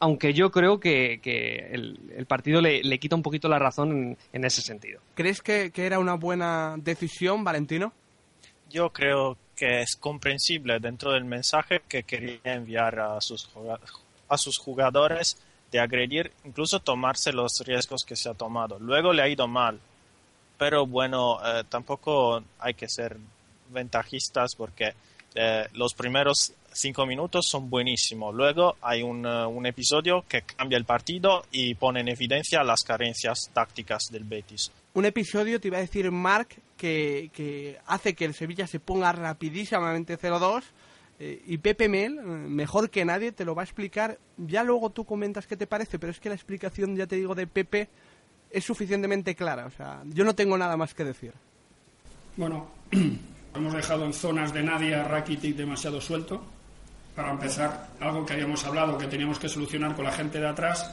aunque 0.00 0.32
yo 0.32 0.50
creo 0.50 0.80
que, 0.80 1.20
que 1.22 1.68
el, 1.72 1.98
el, 2.16 2.26
partido 2.26 2.60
le, 2.60 2.82
le, 2.82 2.98
quita 2.98 3.16
un 3.16 3.22
poquito 3.22 3.48
la 3.48 3.58
razón 3.58 3.90
en, 3.92 4.18
en 4.32 4.44
ese 4.44 4.62
sentido. 4.62 5.00
¿Crees 5.14 5.42
que, 5.42 5.70
que, 5.70 5.86
era 5.86 5.98
una 5.98 6.14
buena 6.14 6.76
decisión, 6.78 7.44
Valentino? 7.44 7.92
Yo 8.70 8.90
creo 8.90 9.36
que 9.56 9.80
es 9.80 9.96
comprensible 9.96 10.78
dentro 10.78 11.12
del 11.12 11.24
mensaje 11.24 11.82
que 11.88 12.04
quería 12.04 12.38
enviar 12.44 13.00
a 13.00 13.20
sus, 13.20 13.50
a 14.28 14.38
sus 14.38 14.58
jugadores 14.58 15.42
de 15.72 15.80
agredir, 15.80 16.32
incluso 16.44 16.80
tomarse 16.80 17.32
los 17.32 17.60
riesgos 17.66 18.04
que 18.04 18.16
se 18.16 18.28
ha 18.28 18.34
tomado. 18.34 18.78
Luego 18.78 19.12
le 19.12 19.22
ha 19.22 19.28
ido 19.28 19.48
mal, 19.48 19.80
pero 20.58 20.86
bueno, 20.86 21.38
eh, 21.44 21.64
tampoco 21.68 22.42
hay 22.58 22.74
que 22.74 22.88
ser 22.88 23.16
ventajistas 23.70 24.54
porque 24.56 24.92
eh, 25.34 25.66
los 25.74 25.94
primeros 25.94 26.52
cinco 26.72 27.06
minutos 27.06 27.46
son 27.48 27.70
buenísimos. 27.70 28.34
Luego 28.34 28.76
hay 28.80 29.02
un, 29.02 29.24
uh, 29.24 29.48
un, 29.48 29.66
episodio 29.66 30.24
que 30.28 30.42
cambia 30.42 30.78
el 30.78 30.84
partido 30.84 31.44
y 31.50 31.74
pone 31.74 32.00
en 32.00 32.08
evidencia 32.08 32.62
las 32.62 32.82
carencias 32.82 33.50
tácticas 33.52 34.08
del 34.10 34.24
Betis. 34.24 34.70
Un 34.94 35.04
episodio, 35.04 35.60
te 35.60 35.68
iba 35.68 35.78
a 35.78 35.80
decir 35.80 36.10
Mark, 36.10 36.48
que, 36.76 37.30
que 37.32 37.78
hace 37.86 38.14
que 38.14 38.24
el 38.24 38.34
Sevilla 38.34 38.66
se 38.66 38.80
ponga 38.80 39.12
rapidísimamente 39.12 40.18
0-2 40.18 40.62
eh, 41.20 41.42
y 41.46 41.58
Pepe 41.58 41.88
Mel, 41.88 42.14
mejor 42.14 42.90
que 42.90 43.04
nadie, 43.04 43.32
te 43.32 43.44
lo 43.44 43.54
va 43.54 43.62
a 43.62 43.64
explicar. 43.64 44.18
Ya 44.36 44.62
luego 44.62 44.90
tú 44.90 45.04
comentas 45.04 45.46
qué 45.46 45.56
te 45.56 45.66
parece, 45.66 45.98
pero 45.98 46.12
es 46.12 46.20
que 46.20 46.28
la 46.28 46.36
explicación, 46.36 46.96
ya 46.96 47.06
te 47.06 47.16
digo, 47.16 47.34
de 47.34 47.46
Pepe 47.46 47.88
es 48.50 48.64
suficientemente 48.64 49.34
clara. 49.34 49.66
O 49.66 49.70
sea, 49.70 50.02
yo 50.06 50.24
no 50.24 50.34
tengo 50.34 50.56
nada 50.56 50.76
más 50.76 50.94
que 50.94 51.04
decir. 51.04 51.32
Bueno, 52.36 52.68
hemos 53.54 53.72
dejado 53.72 54.04
en 54.04 54.12
zonas 54.12 54.52
de 54.52 54.62
nadie 54.62 54.94
a 54.94 55.04
Rakitic 55.04 55.56
demasiado 55.56 56.00
suelto. 56.00 56.42
Para 57.14 57.32
empezar, 57.32 57.88
algo 58.00 58.24
que 58.24 58.34
habíamos 58.34 58.64
hablado 58.64 58.96
que 58.96 59.08
teníamos 59.08 59.38
que 59.38 59.48
solucionar 59.48 59.96
con 59.96 60.04
la 60.04 60.12
gente 60.12 60.38
de 60.38 60.46
atrás, 60.46 60.88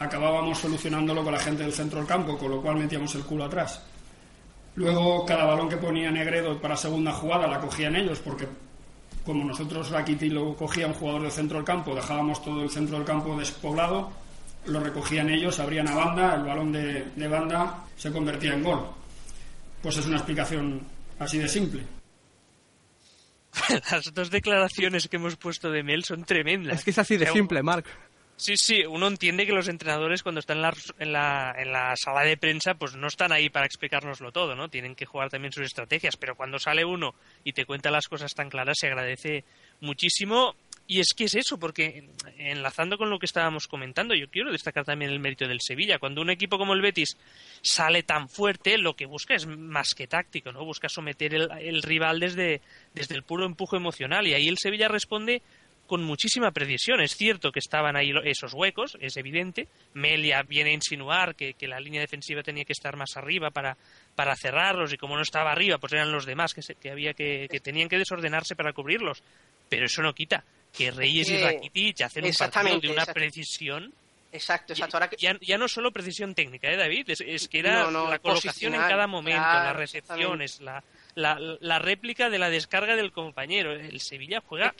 acabábamos 0.00 0.58
solucionándolo 0.58 1.22
con 1.22 1.32
la 1.32 1.38
gente 1.38 1.62
del 1.62 1.72
centro 1.72 1.98
del 2.00 2.08
campo, 2.08 2.36
con 2.36 2.50
lo 2.50 2.60
cual 2.60 2.76
metíamos 2.76 3.14
el 3.14 3.22
culo 3.22 3.44
atrás. 3.44 3.80
Luego, 4.74 5.24
cada 5.24 5.44
balón 5.44 5.68
que 5.68 5.76
ponía 5.76 6.10
Negredo 6.10 6.60
para 6.60 6.76
segunda 6.76 7.12
jugada 7.12 7.46
la 7.46 7.60
cogían 7.60 7.94
ellos, 7.94 8.18
porque 8.18 8.48
como 9.24 9.44
nosotros 9.44 9.90
Rakitic 9.90 10.32
lo 10.32 10.56
cogía 10.56 10.88
un 10.88 10.94
jugador 10.94 11.22
del 11.22 11.30
centro 11.30 11.58
del 11.58 11.66
campo, 11.66 11.94
dejábamos 11.94 12.42
todo 12.42 12.62
el 12.62 12.70
centro 12.70 12.96
del 12.96 13.06
campo 13.06 13.36
despoblado 13.36 14.10
lo 14.66 14.80
recogían 14.80 15.30
ellos, 15.30 15.58
abrían 15.58 15.88
a 15.88 15.94
banda, 15.94 16.34
el 16.36 16.44
balón 16.44 16.72
de, 16.72 17.04
de, 17.14 17.28
banda 17.28 17.84
se 17.96 18.10
convertía 18.12 18.54
en 18.54 18.62
gol. 18.62 18.86
Pues 19.82 19.96
es 19.96 20.06
una 20.06 20.16
explicación 20.16 20.80
así 21.18 21.38
de 21.38 21.48
simple. 21.48 21.82
Las 23.90 24.12
dos 24.12 24.30
declaraciones 24.30 25.08
que 25.08 25.16
hemos 25.16 25.36
puesto 25.36 25.70
de 25.70 25.82
Mel 25.82 26.04
son 26.04 26.24
tremendas. 26.24 26.78
Es 26.78 26.84
que 26.84 26.90
es 26.90 26.98
así 26.98 27.16
de 27.16 27.26
simple, 27.26 27.62
Marc. 27.62 27.86
Sí, 28.40 28.56
sí, 28.56 28.86
uno 28.86 29.06
entiende 29.06 29.44
que 29.44 29.52
los 29.52 29.68
entrenadores 29.68 30.22
cuando 30.22 30.38
están 30.38 30.56
en 30.56 30.62
la, 30.62 30.74
en, 30.98 31.12
la, 31.12 31.54
en 31.58 31.72
la 31.72 31.94
sala 31.94 32.22
de 32.22 32.38
prensa 32.38 32.72
pues 32.72 32.94
no 32.96 33.06
están 33.06 33.32
ahí 33.32 33.50
para 33.50 33.66
explicárnoslo 33.66 34.32
todo, 34.32 34.56
¿no? 34.56 34.70
Tienen 34.70 34.94
que 34.94 35.04
jugar 35.04 35.28
también 35.28 35.52
sus 35.52 35.66
estrategias, 35.66 36.16
pero 36.16 36.34
cuando 36.34 36.58
sale 36.58 36.82
uno 36.82 37.14
y 37.44 37.52
te 37.52 37.66
cuenta 37.66 37.90
las 37.90 38.08
cosas 38.08 38.34
tan 38.34 38.48
claras 38.48 38.78
se 38.80 38.86
agradece 38.86 39.44
muchísimo 39.80 40.54
y 40.90 40.98
es 40.98 41.14
que 41.14 41.22
es 41.22 41.36
eso, 41.36 41.56
porque 41.56 42.08
enlazando 42.36 42.98
con 42.98 43.10
lo 43.10 43.20
que 43.20 43.26
estábamos 43.26 43.68
comentando, 43.68 44.12
yo 44.12 44.28
quiero 44.28 44.50
destacar 44.50 44.84
también 44.84 45.12
el 45.12 45.20
mérito 45.20 45.46
del 45.46 45.60
Sevilla. 45.60 46.00
Cuando 46.00 46.20
un 46.20 46.30
equipo 46.30 46.58
como 46.58 46.72
el 46.72 46.80
Betis 46.80 47.16
sale 47.62 48.02
tan 48.02 48.28
fuerte, 48.28 48.76
lo 48.76 48.96
que 48.96 49.06
busca 49.06 49.36
es 49.36 49.46
más 49.46 49.94
que 49.94 50.08
táctico, 50.08 50.50
¿no? 50.50 50.64
Busca 50.64 50.88
someter 50.88 51.32
el, 51.32 51.82
rival 51.84 52.18
desde, 52.18 52.60
desde 52.92 53.14
el 53.14 53.22
puro 53.22 53.46
empujo 53.46 53.76
emocional. 53.76 54.26
Y 54.26 54.34
ahí 54.34 54.48
el 54.48 54.58
Sevilla 54.58 54.88
responde 54.88 55.42
con 55.90 56.04
muchísima 56.04 56.52
precisión. 56.52 57.00
Es 57.00 57.16
cierto 57.16 57.50
que 57.50 57.58
estaban 57.58 57.96
ahí 57.96 58.12
esos 58.22 58.54
huecos, 58.54 58.96
es 59.00 59.16
evidente. 59.16 59.66
Melia 59.94 60.44
viene 60.44 60.70
a 60.70 60.74
insinuar 60.74 61.34
que, 61.34 61.54
que 61.54 61.66
la 61.66 61.80
línea 61.80 62.00
defensiva 62.00 62.44
tenía 62.44 62.64
que 62.64 62.74
estar 62.74 62.96
más 62.96 63.16
arriba 63.16 63.50
para, 63.50 63.76
para 64.14 64.36
cerrarlos 64.36 64.92
y 64.92 64.96
como 64.96 65.16
no 65.16 65.22
estaba 65.22 65.50
arriba, 65.50 65.78
pues 65.78 65.92
eran 65.92 66.12
los 66.12 66.26
demás 66.26 66.54
que, 66.54 66.62
se, 66.62 66.76
que 66.76 66.92
había 66.92 67.12
que, 67.12 67.48
que 67.50 67.58
tenían 67.58 67.88
que 67.88 67.98
desordenarse 67.98 68.54
para 68.54 68.72
cubrirlos. 68.72 69.20
Pero 69.68 69.86
eso 69.86 70.00
no 70.00 70.14
quita 70.14 70.44
que 70.72 70.92
Reyes 70.92 71.28
y 71.28 71.42
Rakitic 71.42 72.02
hacen 72.02 72.24
un 72.24 72.34
partido 72.34 72.78
de 72.78 72.88
una 72.88 73.06
precisión. 73.06 73.92
Exacto, 74.30 74.74
exacto. 74.74 74.96
Ahora 74.96 75.10
que... 75.10 75.16
ya, 75.16 75.36
ya, 75.40 75.58
no 75.58 75.66
solo 75.66 75.90
precisión 75.90 76.36
técnica, 76.36 76.70
¿eh, 76.70 76.76
David? 76.76 77.10
Es, 77.10 77.20
es 77.20 77.48
que 77.48 77.58
era 77.58 77.82
no, 77.82 77.90
no, 77.90 78.10
la 78.10 78.20
colocación 78.20 78.76
en 78.76 78.82
cada 78.82 79.08
momento, 79.08 79.42
claro, 79.42 79.70
las 79.70 79.76
recepciones, 79.76 80.60
la, 80.60 80.84
la, 81.16 81.36
la, 81.58 81.78
réplica 81.80 82.30
de 82.30 82.38
la 82.38 82.48
descarga 82.48 82.94
del 82.94 83.10
compañero. 83.10 83.72
El 83.72 84.00
Sevilla 84.00 84.40
juega. 84.46 84.72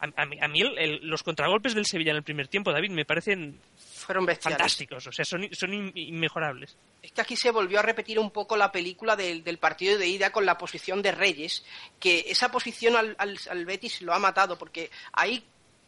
A, 0.00 0.06
a, 0.06 0.22
a 0.22 0.48
mí 0.48 0.60
el, 0.60 0.78
el, 0.78 1.00
los 1.02 1.22
contragolpes 1.22 1.74
del 1.74 1.84
Sevilla 1.86 2.12
en 2.12 2.18
el 2.18 2.22
primer 2.22 2.48
tiempo, 2.48 2.72
David, 2.72 2.90
me 2.90 3.04
parecen 3.04 3.60
fueron 3.76 4.26
bestiales. 4.26 4.58
fantásticos, 4.58 5.06
o 5.06 5.12
sea, 5.12 5.24
son, 5.24 5.48
son 5.52 5.92
inmejorables. 5.94 6.76
Es 7.02 7.12
que 7.12 7.20
aquí 7.20 7.36
se 7.36 7.50
volvió 7.50 7.80
a 7.80 7.82
repetir 7.82 8.18
un 8.18 8.30
poco 8.30 8.56
la 8.56 8.70
película 8.72 9.16
del, 9.16 9.42
del 9.42 9.58
partido 9.58 9.98
de 9.98 10.06
ida 10.06 10.30
con 10.30 10.46
la 10.46 10.56
posición 10.56 11.02
de 11.02 11.12
Reyes, 11.12 11.64
que 11.98 12.24
esa 12.28 12.50
posición 12.50 12.96
al, 12.96 13.16
al, 13.18 13.38
al 13.50 13.66
Betis 13.66 14.00
lo 14.02 14.14
ha 14.14 14.18
matado, 14.18 14.56
porque 14.56 14.90
ahí 15.12 15.44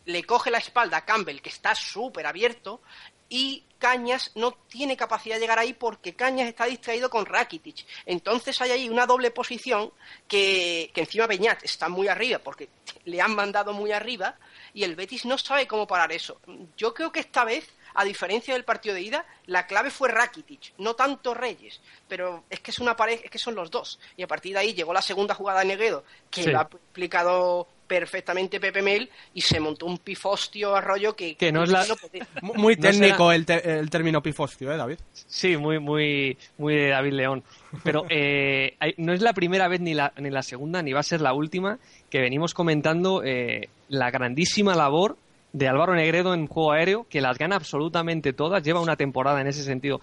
le 0.06 0.24
coge 0.24 0.50
la 0.50 0.58
espalda 0.58 0.98
a 0.98 1.04
Campbell, 1.04 1.40
que 1.40 1.50
está 1.50 1.74
súper 1.74 2.26
abierto, 2.26 2.82
y 3.30 3.64
Cañas 3.78 4.32
no 4.34 4.52
tiene 4.68 4.94
capacidad 4.94 5.36
de 5.36 5.40
llegar 5.40 5.58
ahí 5.58 5.72
porque 5.72 6.14
Cañas 6.14 6.48
está 6.48 6.66
distraído 6.66 7.08
con 7.08 7.24
Rakitic. 7.24 7.86
Entonces 8.04 8.60
hay 8.60 8.72
ahí 8.72 8.88
una 8.90 9.06
doble 9.06 9.30
posición 9.30 9.90
que, 10.28 10.90
que 10.92 11.00
encima 11.00 11.26
Beñat 11.26 11.64
está 11.64 11.88
muy 11.88 12.06
arriba 12.08 12.40
porque 12.40 12.68
le 13.06 13.22
han 13.22 13.34
mandado 13.34 13.72
muy 13.72 13.92
arriba 13.92 14.36
y 14.74 14.84
el 14.84 14.96
Betis 14.96 15.24
no 15.24 15.38
sabe 15.38 15.66
cómo 15.66 15.86
parar 15.86 16.12
eso. 16.12 16.38
Yo 16.76 16.92
creo 16.92 17.10
que 17.10 17.20
esta 17.20 17.44
vez 17.44 17.66
a 17.94 18.04
diferencia 18.04 18.54
del 18.54 18.64
partido 18.64 18.94
de 18.94 19.02
ida, 19.02 19.24
la 19.46 19.66
clave 19.66 19.90
fue 19.90 20.10
Rakitic, 20.10 20.74
no 20.78 20.94
tanto 20.94 21.34
Reyes, 21.34 21.80
pero 22.08 22.44
es 22.50 22.60
que 22.60 22.70
es 22.70 22.78
una 22.78 22.96
pareja, 22.96 23.22
es 23.24 23.30
que 23.30 23.38
son 23.38 23.54
los 23.54 23.70
dos. 23.70 23.98
Y 24.16 24.22
a 24.22 24.28
partir 24.28 24.52
de 24.52 24.60
ahí 24.60 24.74
llegó 24.74 24.92
la 24.92 25.02
segunda 25.02 25.34
jugada 25.34 25.60
de 25.60 25.66
Negredo, 25.66 26.04
que 26.30 26.44
sí. 26.44 26.50
lo 26.50 26.60
ha 26.60 26.62
explicado 26.62 27.66
perfectamente 27.90 28.60
Pepe 28.60 28.82
Mel 28.82 29.10
y 29.34 29.40
se 29.40 29.58
montó 29.58 29.86
un 29.86 29.98
pifostio 29.98 30.76
arroyo 30.76 31.16
que, 31.16 31.34
que 31.34 31.50
no 31.50 31.64
es 31.64 31.70
la... 31.70 31.84
no 31.84 31.96
muy 32.54 32.76
técnico 32.76 33.24
no 33.24 33.32
el, 33.32 33.44
te 33.44 33.78
el, 33.80 33.90
término 33.90 34.22
pifostio, 34.22 34.72
¿eh, 34.72 34.76
David? 34.76 34.98
Sí, 35.12 35.56
muy, 35.56 35.80
muy, 35.80 36.38
muy 36.56 36.76
de 36.76 36.88
David 36.90 37.12
León. 37.14 37.42
Pero 37.82 38.06
eh, 38.08 38.76
no 38.98 39.12
es 39.12 39.22
la 39.22 39.32
primera 39.32 39.66
vez 39.66 39.80
ni 39.80 39.94
la, 39.94 40.12
ni 40.18 40.30
la 40.30 40.42
segunda 40.42 40.82
ni 40.82 40.92
va 40.92 41.00
a 41.00 41.02
ser 41.02 41.20
la 41.20 41.32
última 41.32 41.80
que 42.08 42.20
venimos 42.20 42.54
comentando 42.54 43.24
eh, 43.24 43.68
la 43.88 44.12
grandísima 44.12 44.76
labor 44.76 45.16
de 45.52 45.66
Álvaro 45.66 45.96
Negredo 45.96 46.32
en 46.32 46.46
juego 46.46 46.70
aéreo, 46.70 47.06
que 47.10 47.20
las 47.20 47.38
gana 47.38 47.56
absolutamente 47.56 48.32
todas, 48.32 48.62
lleva 48.62 48.80
una 48.80 48.94
temporada 48.94 49.40
en 49.40 49.48
ese 49.48 49.64
sentido 49.64 50.00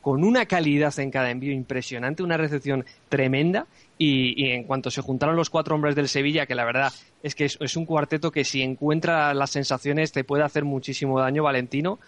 con 0.00 0.24
una 0.24 0.46
calidad 0.46 0.98
en 0.98 1.12
cada 1.12 1.30
envío 1.30 1.52
impresionante, 1.52 2.24
una 2.24 2.36
recepción 2.36 2.84
tremenda. 3.08 3.66
Y, 4.00 4.52
en 4.52 4.62
cuanto 4.62 4.90
se 4.92 5.02
juntaron 5.02 5.34
los 5.34 5.50
cuatro 5.50 5.74
hombres 5.74 5.96
del 5.96 6.08
Sevilla, 6.08 6.46
que 6.46 6.54
la 6.54 6.64
verdad 6.64 6.92
es 7.22 7.34
que 7.34 7.46
es, 7.46 7.76
un 7.76 7.84
cuarteto 7.84 8.30
que 8.30 8.44
si 8.44 8.62
encuentra 8.62 9.34
las 9.34 9.50
sensaciones 9.50 10.12
te 10.12 10.22
puede 10.22 10.44
hacer 10.44 10.64
muchísimo 10.64 11.18
daño, 11.18 11.42
Valentino, 11.42 11.98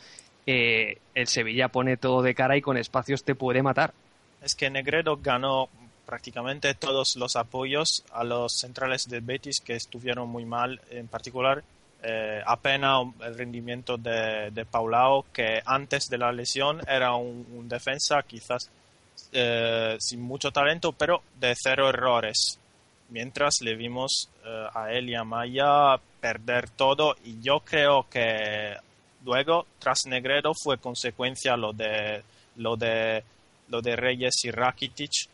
eh, 0.47 0.99
el 1.14 1.26
Sevilla 1.26 1.68
pone 1.68 1.97
todo 1.97 2.22
de 2.22 2.34
cara 2.34 2.57
y 2.57 2.62
con 2.62 2.76
espacios 2.76 3.24
te 3.24 3.34
puede 3.34 3.62
matar. 3.62 3.93
Es 4.41 4.55
que 4.55 4.70
Negredo 4.70 5.18
ganó 5.20 5.68
prácticamente 6.07 6.74
todos 6.74 7.16
los 7.16 7.34
apoyos 7.34 8.05
a 8.12 8.22
los 8.22 8.53
centrales 8.53 9.09
de 9.09 9.20
Betis 9.20 9.61
que 9.61 9.74
estuvieron 9.74 10.28
muy 10.28 10.45
mal, 10.45 10.80
en 10.91 11.09
particular 11.09 11.64
eh, 12.03 12.41
apenas 12.47 13.07
el 13.20 13.36
rendimiento 13.36 13.99
de, 13.99 14.51
de, 14.53 14.64
Paulao, 14.64 15.26
que 15.32 15.61
antes 15.66 16.09
de 16.09 16.18
la 16.18 16.32
lesión 16.32 16.80
era 16.88 17.14
un 17.14 17.68
defensa 17.68 18.22
quizás 18.22 18.70
eh, 19.33 19.97
sin 19.99 20.21
mucho 20.21 20.51
talento, 20.51 20.93
pero 20.93 21.23
de 21.39 21.55
cero 21.57 21.89
errores. 21.89 22.59
Mientras 23.11 23.61
le 23.62 23.75
vimos 23.75 24.29
eh, 24.45 24.66
a 24.73 24.93
él 24.93 25.11
y 25.11 25.14
a 25.14 25.25
Maya 25.25 25.97
perder 26.21 26.71
todo 26.71 27.16
y 27.25 27.41
yo 27.41 27.61
creo 27.61 28.07
que 28.09 28.77
luego 29.25 29.66
tras 29.79 30.07
Negredo 30.07 30.53
fue 30.55 30.79
consecuencia 30.79 31.57
lo 31.57 31.73
de 31.73 32.23
lo 32.57 32.77
de 32.77 33.25
lo 33.68 33.81
de 33.81 33.97
Reyes 33.97 34.45
y 34.45 34.51
Rakitic, 34.51 35.29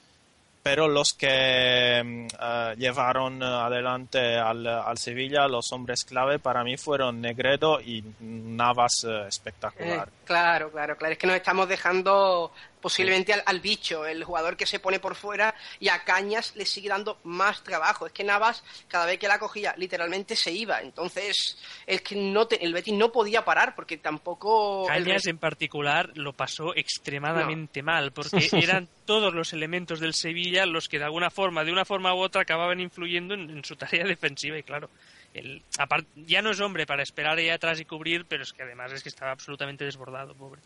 pero 0.63 0.89
los 0.89 1.15
que 1.15 2.03
mm, 2.05 2.27
eh, 2.41 2.75
llevaron 2.79 3.43
adelante 3.43 4.37
al, 4.37 4.67
al, 4.67 4.99
Sevilla, 4.99 5.49
los 5.49 5.73
hombres 5.73 6.05
clave, 6.05 6.39
para 6.39 6.65
mí 6.65 6.77
fueron 6.77 7.21
Negredo 7.21 7.81
y 7.81 8.05
Navas 8.21 9.05
espectacular. 9.29 10.09
Claro, 10.25 10.71
claro, 10.71 10.97
claro. 10.97 11.13
Es 11.13 11.19
que 11.19 11.27
nos 11.27 11.37
estamos 11.37 11.69
dejando 11.69 12.53
posiblemente 12.87 13.33
al, 13.33 13.43
al, 13.47 13.59
bicho, 13.59 14.07
el 14.07 14.23
jugador 14.23 14.57
que 14.57 14.65
se 14.65 14.79
pone 14.79 15.01
por 15.01 15.17
fuera 15.17 15.57
y 15.81 15.89
a 15.89 16.05
Cañas 16.05 16.55
le 16.55 16.65
sigue 16.65 16.89
dando 16.89 17.19
más 17.25 17.65
trabajo. 17.65 18.07
Es 18.07 18.13
que 18.13 18.23
Navas, 18.23 18.63
cada 18.87 19.07
vez 19.07 19.19
que 19.19 19.27
la 19.27 19.41
cogía, 19.41 19.75
literalmente 19.77 20.37
se 20.37 20.53
iba. 20.53 20.81
Entonces, 20.81 21.59
es 21.85 22.01
que 22.03 22.15
no 22.15 22.47
te, 22.47 22.65
el 22.65 22.73
Betis 22.73 22.95
no 22.95 23.11
podía 23.11 23.45
parar 23.45 23.75
porque 23.75 23.97
tampoco. 23.97 24.87
Cañas 24.87 25.27
el... 25.27 25.31
en 25.31 25.39
particular 25.39 26.13
lo 26.15 26.33
pasó 26.33 26.77
extremadamente 26.77 27.83
no. 27.83 27.87
mal 27.87 28.13
porque 28.13 28.49
eran 28.53 28.89
todos 29.05 29.35
los 29.35 29.53
elementos 29.53 29.99
del 29.99 30.15
Sevilla 30.15 30.65
los 30.65 30.89
que 30.89 31.01
de 31.01 31.07
alguna 31.07 31.31
forma, 31.31 31.65
de 31.65 31.73
una 31.73 31.85
forma 31.85 32.15
u 32.15 32.19
otra, 32.19 32.43
acababan 32.43 32.79
influyendo 32.79 33.35
en, 33.35 33.51
en 33.51 33.65
su 33.65 33.75
tarea 33.75 34.05
defensiva 34.07 34.57
y 34.57 34.63
claro. 34.63 34.91
El, 35.35 35.61
apart, 35.77 36.07
ya 36.15 36.41
no 36.41 36.53
es 36.53 36.61
hombre 36.61 36.87
para 36.87 37.03
esperar 37.03 37.37
ahí 37.37 37.51
atrás 37.51 37.81
y 37.81 37.85
cubrir, 37.85 38.27
pero 38.27 38.45
es 38.45 38.53
que 38.53 38.63
además 38.63 38.93
es 38.93 39.03
que 39.03 39.09
estaba 39.09 39.33
absolutamente 39.33 39.85
desbordado, 39.85 40.37
pobre. 40.37 40.63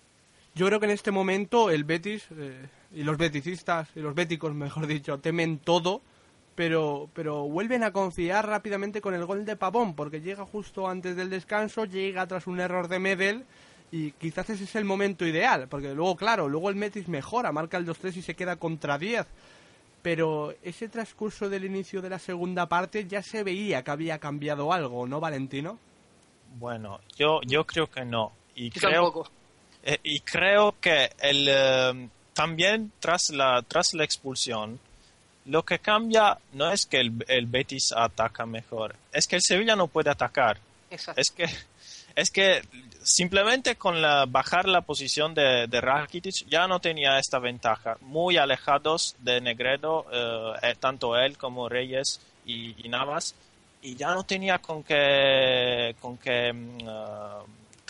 Yo 0.54 0.66
creo 0.66 0.80
que 0.80 0.86
en 0.86 0.92
este 0.92 1.10
momento 1.10 1.70
el 1.70 1.84
Betis 1.84 2.26
eh, 2.36 2.66
y 2.92 3.02
los 3.02 3.16
beticistas 3.16 3.88
y 3.94 4.00
los 4.00 4.14
béticos, 4.14 4.54
mejor 4.54 4.86
dicho, 4.86 5.18
temen 5.18 5.58
todo, 5.58 6.02
pero, 6.54 7.08
pero 7.14 7.44
vuelven 7.44 7.84
a 7.84 7.92
confiar 7.92 8.46
rápidamente 8.46 9.00
con 9.00 9.14
el 9.14 9.24
gol 9.24 9.44
de 9.44 9.56
Pavón, 9.56 9.94
porque 9.94 10.20
llega 10.20 10.44
justo 10.44 10.88
antes 10.88 11.16
del 11.16 11.30
descanso, 11.30 11.84
llega 11.84 12.26
tras 12.26 12.46
un 12.46 12.60
error 12.60 12.88
de 12.88 12.98
Medel 12.98 13.44
y 13.92 14.12
quizás 14.12 14.50
ese 14.50 14.64
es 14.64 14.76
el 14.76 14.84
momento 14.84 15.26
ideal, 15.26 15.66
porque 15.68 15.94
luego, 15.94 16.16
claro, 16.16 16.48
luego 16.48 16.70
el 16.70 16.76
Betis 16.76 17.08
mejora, 17.08 17.50
marca 17.52 17.76
el 17.76 17.86
2-3 17.86 18.16
y 18.16 18.22
se 18.22 18.34
queda 18.34 18.56
contra 18.56 18.98
10. 18.98 19.26
Pero 20.02 20.54
ese 20.62 20.88
transcurso 20.88 21.50
del 21.50 21.64
inicio 21.64 22.00
de 22.00 22.08
la 22.08 22.18
segunda 22.18 22.66
parte 22.66 23.06
ya 23.06 23.22
se 23.22 23.42
veía 23.42 23.82
que 23.82 23.90
había 23.90 24.18
cambiado 24.18 24.72
algo, 24.72 25.06
¿no, 25.06 25.20
Valentino? 25.20 25.78
Bueno, 26.58 27.00
yo, 27.16 27.40
yo 27.42 27.66
creo 27.66 27.90
que 27.90 28.04
no. 28.04 28.32
Y 28.54 28.70
Yo 28.70 28.80
creo, 28.80 29.02
tampoco. 29.02 29.30
Eh, 29.82 29.98
y 30.02 30.20
creo 30.20 30.74
que 30.80 31.10
el, 31.20 31.46
eh, 31.48 32.08
también 32.34 32.92
tras 33.00 33.30
la, 33.30 33.62
tras 33.66 33.94
la 33.94 34.04
expulsión, 34.04 34.78
lo 35.46 35.64
que 35.64 35.78
cambia 35.78 36.38
no 36.52 36.70
es 36.70 36.86
que 36.86 37.00
el, 37.00 37.24
el 37.28 37.46
Betis 37.46 37.92
ataca 37.96 38.46
mejor, 38.46 38.94
es 39.12 39.26
que 39.26 39.36
el 39.36 39.42
Sevilla 39.42 39.76
no 39.76 39.88
puede 39.88 40.10
atacar. 40.10 40.58
Exacto. 40.90 41.20
Es 41.20 41.30
que, 41.30 41.46
es 42.14 42.30
que 42.30 42.62
simplemente 43.02 43.76
con 43.76 44.02
la, 44.02 44.26
bajar 44.26 44.68
la 44.68 44.82
posición 44.82 45.34
de, 45.34 45.66
de 45.66 45.80
Rakitic 45.80 46.46
ya 46.48 46.66
no 46.66 46.80
tenía 46.80 47.18
esta 47.18 47.38
ventaja. 47.38 47.96
Muy 48.00 48.36
alejados 48.36 49.16
de 49.20 49.40
Negredo, 49.40 50.06
eh, 50.12 50.52
eh, 50.62 50.74
tanto 50.78 51.16
él 51.16 51.38
como 51.38 51.68
Reyes 51.68 52.20
y, 52.44 52.74
y, 52.84 52.88
Navas, 52.88 53.34
y 53.82 53.96
ya 53.96 54.12
no 54.14 54.24
tenía 54.24 54.58
con 54.58 54.82
qué, 54.82 55.94
con 56.00 56.18
qué 56.18 56.52
uh, 56.52 57.39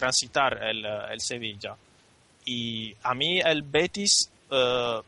transitar 0.01 0.63
el, 0.65 0.85
el, 0.85 1.21
Sevilla. 1.21 1.77
Y 2.47 2.95
a 3.03 3.15
mí 3.15 3.39
el 3.39 3.63
Betis, 3.63 4.31
uh, 4.51 5.03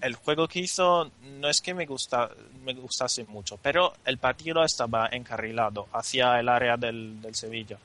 el 0.00 0.14
juego 0.14 0.48
que 0.48 0.60
hizo 0.60 1.10
no 1.38 1.48
es 1.48 1.60
que 1.60 1.74
me, 1.74 1.84
gusta, 1.84 2.30
me 2.64 2.72
gustase 2.72 3.24
mucho, 3.24 3.58
pero 3.62 3.92
el 4.06 4.16
partido 4.16 4.64
estaba 4.64 5.08
encarrilado 5.12 5.86
hacia 5.92 6.40
el 6.40 6.48
área 6.48 6.78
del, 6.78 7.20
del 7.20 7.34
Sevilla. 7.34 7.78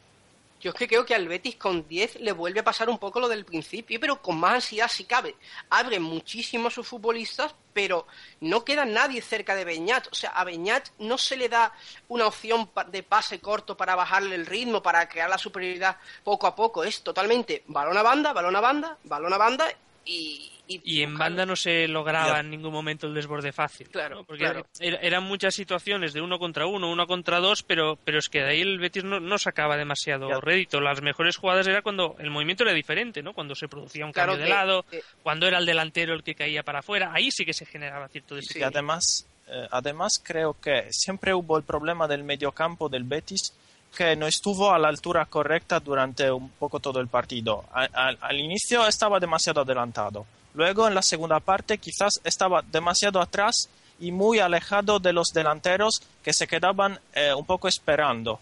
Yo 0.64 0.70
es 0.70 0.78
que 0.78 0.88
creo 0.88 1.06
que 1.06 1.14
al 1.14 1.28
Betis 1.28 1.58
con 1.58 1.86
10 1.90 2.22
le 2.22 2.32
vuelve 2.32 2.62
a 2.62 2.64
pasar 2.64 2.90
un 2.90 2.98
poco 2.98 3.20
lo 3.20 3.28
del 3.28 3.44
principio, 3.44 4.00
pero 4.00 4.22
con 4.22 4.40
más 4.40 4.54
ansiedad 4.54 4.88
si 4.88 5.04
cabe. 5.04 5.36
Abre 5.70 6.00
muchísimo 6.00 6.70
a 6.70 6.72
sus 6.72 6.88
futbolistas, 6.88 7.54
pero 7.74 8.08
no 8.40 8.64
queda 8.64 8.86
nadie 8.86 9.22
cerca 9.22 9.56
de 9.56 9.66
Beñat. 9.66 10.08
O 10.10 10.16
sea, 10.16 10.30
a 10.30 10.46
Beñat 10.46 10.88
no 11.00 11.18
se 11.18 11.36
le 11.36 11.50
da 11.50 11.74
una 12.08 12.28
opción 12.28 12.70
de 12.92 13.04
pase 13.04 13.42
corto 13.42 13.76
para 13.76 13.96
bajarle 13.96 14.36
el 14.36 14.46
ritmo, 14.46 14.82
para 14.82 15.10
crear 15.10 15.30
la 15.30 15.38
superioridad 15.38 15.98
poco 16.24 16.48
a 16.48 16.56
poco. 16.56 16.86
Es 16.86 17.02
totalmente 17.04 17.64
balón 17.68 17.98
a 17.98 18.02
banda, 18.02 18.32
balón 18.32 18.56
a 18.56 18.62
banda, 18.62 18.98
balón 19.04 19.34
a 19.34 19.38
banda 19.38 19.68
y, 20.06 20.53
y, 20.68 20.82
y, 20.84 21.02
en 21.02 21.18
banda 21.18 21.46
no 21.46 21.56
se 21.56 21.88
lograba 21.90 22.40
en 22.40 22.50
ningún 22.50 22.72
momento 22.72 23.08
el 23.08 23.14
desborde 23.14 23.52
fácil. 23.52 23.90
Claro, 23.90 24.18
¿no? 24.18 24.24
Porque 24.24 24.44
claro. 24.44 24.66
Er, 24.80 24.98
eran 25.02 25.24
muchas 25.24 25.54
situaciones 25.56 26.14
de 26.14 26.22
uno 26.22 26.40
contra 26.40 26.66
uno, 26.66 26.90
uno 26.90 27.06
contra 27.06 27.40
dos, 27.40 27.64
pero, 27.64 27.98
pero 28.06 28.20
es 28.20 28.30
que 28.30 28.40
de 28.40 28.50
ahí 28.50 28.62
el 28.62 28.80
Betis 28.80 29.04
no, 29.04 29.20
no 29.20 29.38
sacaba 29.38 29.76
demasiado 29.76 30.28
claro. 30.28 30.42
rédito. 30.42 30.80
Las 30.80 31.02
mejores 31.02 31.36
jugadas 31.36 31.68
era 31.68 31.82
cuando 31.82 32.16
el 32.20 32.30
movimiento 32.30 32.64
era 32.64 32.72
diferente, 32.72 33.22
¿no? 33.22 33.34
Cuando 33.34 33.56
se 33.56 33.68
producía 33.68 34.06
un 34.06 34.14
cambio 34.14 34.38
de 34.38 34.48
lado, 34.48 34.86
eh, 34.92 35.04
cuando 35.22 35.48
era 35.48 35.58
el 35.58 35.66
delantero 35.66 36.14
el 36.14 36.24
que 36.24 36.34
caía 36.34 36.64
para 36.64 36.80
afuera, 36.80 37.12
ahí 37.14 37.30
sí 37.30 37.46
que 37.46 37.54
se 37.54 37.66
generaba 37.66 38.08
cierto 38.08 38.42
sí, 38.42 38.60
y 38.60 38.64
además, 38.64 39.28
eh, 39.48 39.68
además 39.70 40.22
creo 40.24 40.56
que 40.62 40.88
siempre 40.92 41.34
hubo 41.34 41.58
el 41.58 41.64
problema 41.64 42.08
del 42.08 42.24
mediocampo 42.24 42.88
del 42.88 43.04
Betis 43.04 43.54
que 43.96 44.16
no 44.16 44.28
estuvo 44.28 44.74
a 44.74 44.80
la 44.80 44.88
altura 44.88 45.26
correcta 45.26 45.80
durante 45.80 46.32
un 46.32 46.50
poco 46.52 46.80
todo 46.80 47.00
el 47.00 47.08
partido. 47.08 47.66
A, 47.74 47.84
a, 47.94 48.08
al 48.22 48.40
inicio 48.40 48.88
estaba 48.88 49.20
demasiado 49.20 49.62
adelantado. 49.62 50.26
Luego 50.54 50.88
en 50.88 50.96
la 50.96 51.02
segunda 51.02 51.40
parte 51.40 51.78
quizás 51.78 52.22
estaba 52.24 52.62
demasiado 52.62 53.20
atrás 53.22 53.70
y 54.00 54.12
muy 54.12 54.40
alejado 54.40 55.00
de 55.00 55.14
los 55.14 55.30
delanteros 55.34 56.02
que 56.24 56.34
se 56.34 56.48
quedaban 56.48 57.00
eh, 57.14 57.34
un 57.34 57.46
poco 57.46 57.68
esperando. 57.68 58.40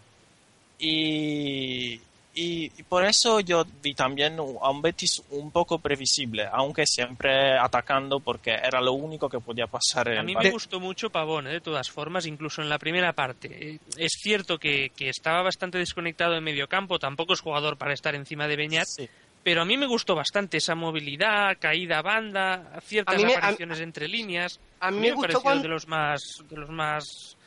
Y, 0.79 2.01
y, 2.33 2.69
por 2.89 3.05
eso 3.05 3.39
yo 3.39 3.65
vi 3.83 3.93
también 3.93 4.39
a 4.39 4.69
un 4.69 4.81
Betis 4.81 5.21
un 5.29 5.51
poco 5.51 5.77
previsible, 5.77 6.47
aunque 6.51 6.87
siempre 6.87 7.57
atacando 7.57 8.19
porque 8.19 8.51
era 8.51 8.81
lo 8.81 8.93
único 8.93 9.29
que 9.29 9.39
podía 9.39 9.67
pasar. 9.67 10.07
En 10.07 10.17
a 10.17 10.23
mí 10.23 10.33
el 10.33 10.45
me 10.45 10.51
gustó 10.51 10.79
mucho 10.79 11.11
Pavón, 11.11 11.45
¿eh? 11.47 11.51
de 11.51 11.61
todas 11.61 11.91
formas, 11.91 12.25
incluso 12.25 12.61
en 12.63 12.69
la 12.69 12.79
primera 12.79 13.13
parte. 13.13 13.79
Es 13.95 14.13
cierto 14.19 14.57
que, 14.57 14.91
que 14.95 15.09
estaba 15.09 15.43
bastante 15.43 15.77
desconectado 15.77 16.35
en 16.35 16.43
medio 16.43 16.67
campo, 16.67 16.97
tampoco 16.97 17.33
es 17.33 17.41
jugador 17.41 17.77
para 17.77 17.93
estar 17.93 18.15
encima 18.15 18.47
de 18.47 18.55
Beñat. 18.55 18.87
Sí 18.87 19.07
pero 19.43 19.61
a 19.61 19.65
mí 19.65 19.77
me 19.77 19.87
gustó 19.87 20.15
bastante 20.15 20.57
esa 20.57 20.75
movilidad, 20.75 21.57
caída 21.59 21.99
a 21.99 22.01
banda, 22.01 22.79
ciertas 22.83 23.21
me, 23.21 23.35
apariciones 23.35 23.79
a, 23.79 23.83
entre 23.83 24.07
líneas. 24.07 24.59
A 24.79 24.91
mí 24.91 24.99
me, 24.99 25.09
me 25.09 25.13
gustó 25.13 25.41
cuando... 25.41 25.63
de 25.63 25.69
los 25.69 25.87
más 25.87 26.43
de 26.49 26.57
los 26.57 26.69
más 26.69 27.37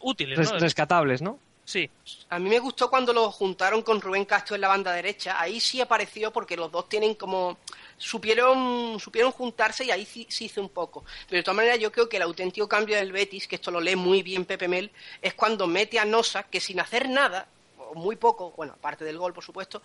útiles, 0.00 0.38
Res, 0.38 0.52
¿no? 0.52 0.58
rescatables, 0.58 1.22
¿no? 1.22 1.38
Sí. 1.66 1.90
A 2.30 2.38
mí 2.38 2.48
me 2.48 2.60
gustó 2.60 2.88
cuando 2.88 3.12
lo 3.12 3.32
juntaron 3.32 3.82
con 3.82 4.00
Rubén 4.00 4.24
Castro 4.24 4.54
en 4.54 4.60
la 4.60 4.68
banda 4.68 4.92
derecha. 4.92 5.40
Ahí 5.40 5.58
sí 5.58 5.80
apareció 5.80 6.32
porque 6.32 6.56
los 6.56 6.70
dos 6.70 6.88
tienen 6.88 7.16
como 7.16 7.58
supieron 7.98 9.00
supieron 9.00 9.32
juntarse 9.32 9.84
y 9.84 9.90
ahí 9.90 10.06
sí, 10.06 10.26
sí 10.30 10.44
hizo 10.44 10.60
un 10.60 10.68
poco. 10.68 11.04
Pero 11.28 11.38
de 11.38 11.42
todas 11.42 11.56
maneras 11.56 11.80
yo 11.80 11.90
creo 11.90 12.08
que 12.08 12.18
el 12.18 12.22
auténtico 12.22 12.68
cambio 12.68 12.96
del 12.96 13.10
Betis, 13.10 13.48
que 13.48 13.56
esto 13.56 13.72
lo 13.72 13.80
lee 13.80 13.96
muy 13.96 14.22
bien 14.22 14.44
Pepe 14.44 14.68
Mel, 14.68 14.92
es 15.20 15.34
cuando 15.34 15.66
mete 15.66 15.98
a 15.98 16.04
Nosa 16.04 16.44
que 16.44 16.60
sin 16.60 16.78
hacer 16.78 17.08
nada 17.08 17.48
o 17.78 17.94
muy 17.94 18.14
poco, 18.14 18.52
bueno, 18.56 18.74
aparte 18.74 19.04
del 19.04 19.18
gol, 19.18 19.32
por 19.32 19.42
supuesto, 19.42 19.82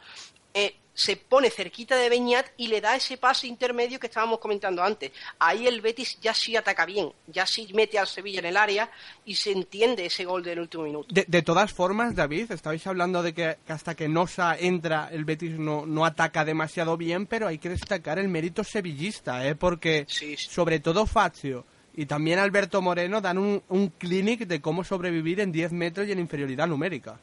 eh, 0.54 0.76
se 0.94 1.16
pone 1.16 1.50
cerquita 1.50 1.96
de 1.96 2.10
Beñat 2.10 2.48
y 2.58 2.68
le 2.68 2.82
da 2.82 2.96
ese 2.96 3.18
pase 3.18 3.48
intermedio 3.48 4.00
que 4.00 4.08
estábamos 4.08 4.40
comentando 4.40 4.84
antes. 4.84 5.12
Ahí 5.40 5.66
el 5.66 5.82
Betis 5.82 6.20
ya 6.22 6.34
sí 6.34 6.56
ataca 6.56 6.86
bien, 6.86 7.12
ya 7.28 7.46
sí 7.46 7.68
mete 7.74 7.98
al 7.98 8.08
Sevilla 8.08 8.40
en 8.40 8.46
el 8.46 8.58
área 8.58 8.90
y 9.26 9.36
se 9.36 9.52
entiende 9.52 10.06
ese 10.06 10.26
gol 10.26 10.44
del 10.44 10.60
último 10.60 10.84
minuto. 10.84 11.08
De, 11.14 11.26
de 11.28 11.42
todas 11.42 11.72
formas, 11.72 12.16
David, 12.16 12.52
estabais 12.52 12.86
hablando 12.86 13.24
de 13.24 13.34
que, 13.34 13.58
que, 13.66 13.74
hasta 13.74 13.96
que 13.96 14.08
Nosa 14.08 14.58
entra 14.58 15.10
el 15.12 15.26
Betis 15.26 15.58
no, 15.58 15.86
no 15.86 16.06
ataca 16.06 16.46
demasiado 16.46 16.98
bien, 16.98 17.26
pero 17.26 17.48
hay 17.48 17.58
que 17.58 17.70
destacar 17.70 18.20
el 18.20 18.28
mérito 18.28 18.64
sevillista, 18.64 19.48
¿eh? 19.48 19.56
porque 19.56 20.06
sí, 20.08 20.36
sí. 20.38 20.50
sobre 20.50 20.80
todo 20.80 21.06
Fazio 21.06 21.66
y 21.94 22.06
también 22.06 22.40
Alberto 22.40 22.82
Moreno 22.82 23.22
dan 23.22 23.38
un, 23.38 23.64
un 23.68 23.90
clinic 23.90 24.42
de 24.42 24.62
cómo 24.62 24.84
sobrevivir 24.84 25.40
en 25.40 25.52
10 25.52 25.74
metros 25.74 26.08
y 26.08 26.12
en 26.12 26.20
inferioridad 26.20 26.68
numérica. 26.68 27.20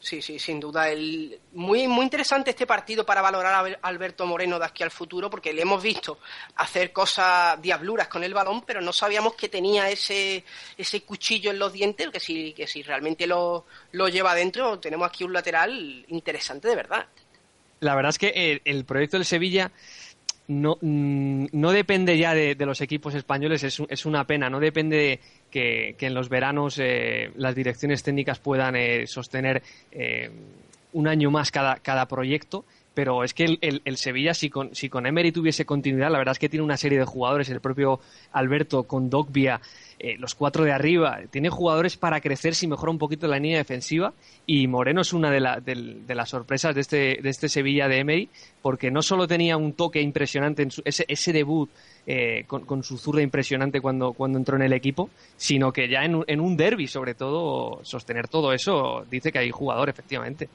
Sí, 0.00 0.22
sí, 0.22 0.38
sin 0.38 0.58
duda. 0.58 0.88
El... 0.88 1.38
Muy, 1.52 1.86
muy 1.86 2.04
interesante 2.04 2.50
este 2.50 2.66
partido 2.66 3.04
para 3.04 3.20
valorar 3.20 3.54
a 3.54 3.88
Alberto 3.88 4.26
Moreno 4.26 4.58
de 4.58 4.64
aquí 4.64 4.82
al 4.82 4.90
futuro, 4.90 5.28
porque 5.28 5.52
le 5.52 5.62
hemos 5.62 5.82
visto 5.82 6.18
hacer 6.56 6.90
cosas 6.90 7.60
diabluras 7.60 8.08
con 8.08 8.24
el 8.24 8.32
balón, 8.32 8.62
pero 8.62 8.80
no 8.80 8.94
sabíamos 8.94 9.34
que 9.34 9.50
tenía 9.50 9.90
ese, 9.90 10.42
ese 10.76 11.02
cuchillo 11.02 11.50
en 11.50 11.58
los 11.58 11.72
dientes, 11.72 12.08
que 12.08 12.18
si, 12.18 12.54
que 12.54 12.66
si 12.66 12.82
realmente 12.82 13.26
lo, 13.26 13.66
lo 13.92 14.08
lleva 14.08 14.32
adentro, 14.32 14.78
tenemos 14.80 15.06
aquí 15.06 15.22
un 15.22 15.34
lateral 15.34 16.04
interesante 16.08 16.68
de 16.68 16.76
verdad. 16.76 17.06
La 17.80 17.94
verdad 17.94 18.10
es 18.10 18.18
que 18.18 18.28
el, 18.28 18.62
el 18.64 18.84
proyecto 18.86 19.18
del 19.18 19.26
Sevilla 19.26 19.70
no, 20.50 20.78
no 20.80 21.70
depende 21.70 22.18
ya 22.18 22.34
de, 22.34 22.56
de 22.56 22.66
los 22.66 22.80
equipos 22.80 23.14
españoles, 23.14 23.62
es, 23.62 23.80
es, 23.88 24.04
una 24.04 24.26
pena, 24.26 24.50
no 24.50 24.58
depende 24.58 25.20
que, 25.50 25.94
que 25.98 26.06
en 26.06 26.14
los 26.14 26.28
veranos 26.28 26.78
eh, 26.78 27.30
las 27.36 27.54
direcciones 27.54 28.02
técnicas 28.02 28.38
puedan 28.38 28.76
eh, 28.76 29.06
sostener 29.06 29.62
eh, 29.92 30.30
un 30.92 31.08
año 31.08 31.30
más 31.30 31.50
cada, 31.50 31.76
cada 31.76 32.06
proyecto, 32.06 32.64
pero 32.94 33.22
es 33.22 33.34
que 33.34 33.58
el, 33.60 33.96
Sevilla, 33.96 34.34
si 34.34 34.50
con, 34.50 34.74
si 34.74 34.88
con 34.88 35.06
Emery 35.06 35.32
tuviese 35.32 35.64
continuidad, 35.64 36.10
la 36.10 36.18
verdad 36.18 36.32
es 36.32 36.38
que 36.38 36.48
tiene 36.48 36.64
una 36.64 36.76
serie 36.76 36.98
de 36.98 37.04
jugadores, 37.04 37.48
el 37.48 37.60
propio 37.60 38.00
Alberto 38.32 38.82
con 38.84 39.08
Dogbia, 39.08 39.60
eh, 39.98 40.16
los 40.18 40.34
cuatro 40.34 40.64
de 40.64 40.72
arriba, 40.72 41.20
tiene 41.30 41.50
jugadores 41.50 41.96
para 41.96 42.20
crecer 42.20 42.54
si 42.54 42.66
mejora 42.66 42.90
un 42.90 42.98
poquito 42.98 43.28
la 43.28 43.38
línea 43.38 43.58
defensiva 43.58 44.12
y 44.46 44.66
Moreno 44.66 45.02
es 45.02 45.12
una 45.12 45.30
de, 45.30 46.04
de, 46.06 46.14
las 46.14 46.30
sorpresas 46.30 46.74
de 46.74 46.80
este, 46.80 47.18
de 47.22 47.28
este 47.28 47.48
Sevilla 47.48 47.86
de 47.86 47.98
Emery, 47.98 48.28
porque 48.62 48.90
no 48.90 49.02
solo 49.02 49.28
tenía 49.28 49.56
un 49.56 49.74
toque 49.74 50.00
impresionante 50.00 50.62
en 50.62 50.70
ese, 50.84 51.04
ese 51.06 51.32
debut 51.32 51.70
eh, 52.06 52.44
con, 52.46 52.82
su 52.82 52.98
zurda 52.98 53.22
impresionante 53.22 53.80
cuando, 53.80 54.14
cuando 54.14 54.38
entró 54.38 54.56
en 54.56 54.62
el 54.62 54.72
equipo, 54.72 55.10
sino 55.36 55.72
que 55.72 55.88
ya 55.88 56.04
en, 56.04 56.24
en 56.26 56.40
un 56.40 56.56
derby, 56.56 56.86
sobre 56.86 57.14
todo, 57.14 57.84
sostener 57.84 58.26
todo 58.26 58.52
eso, 58.52 59.04
dice 59.10 59.30
que 59.30 59.38
hay 59.38 59.50
jugador, 59.50 59.90
efectivamente. 59.90 60.48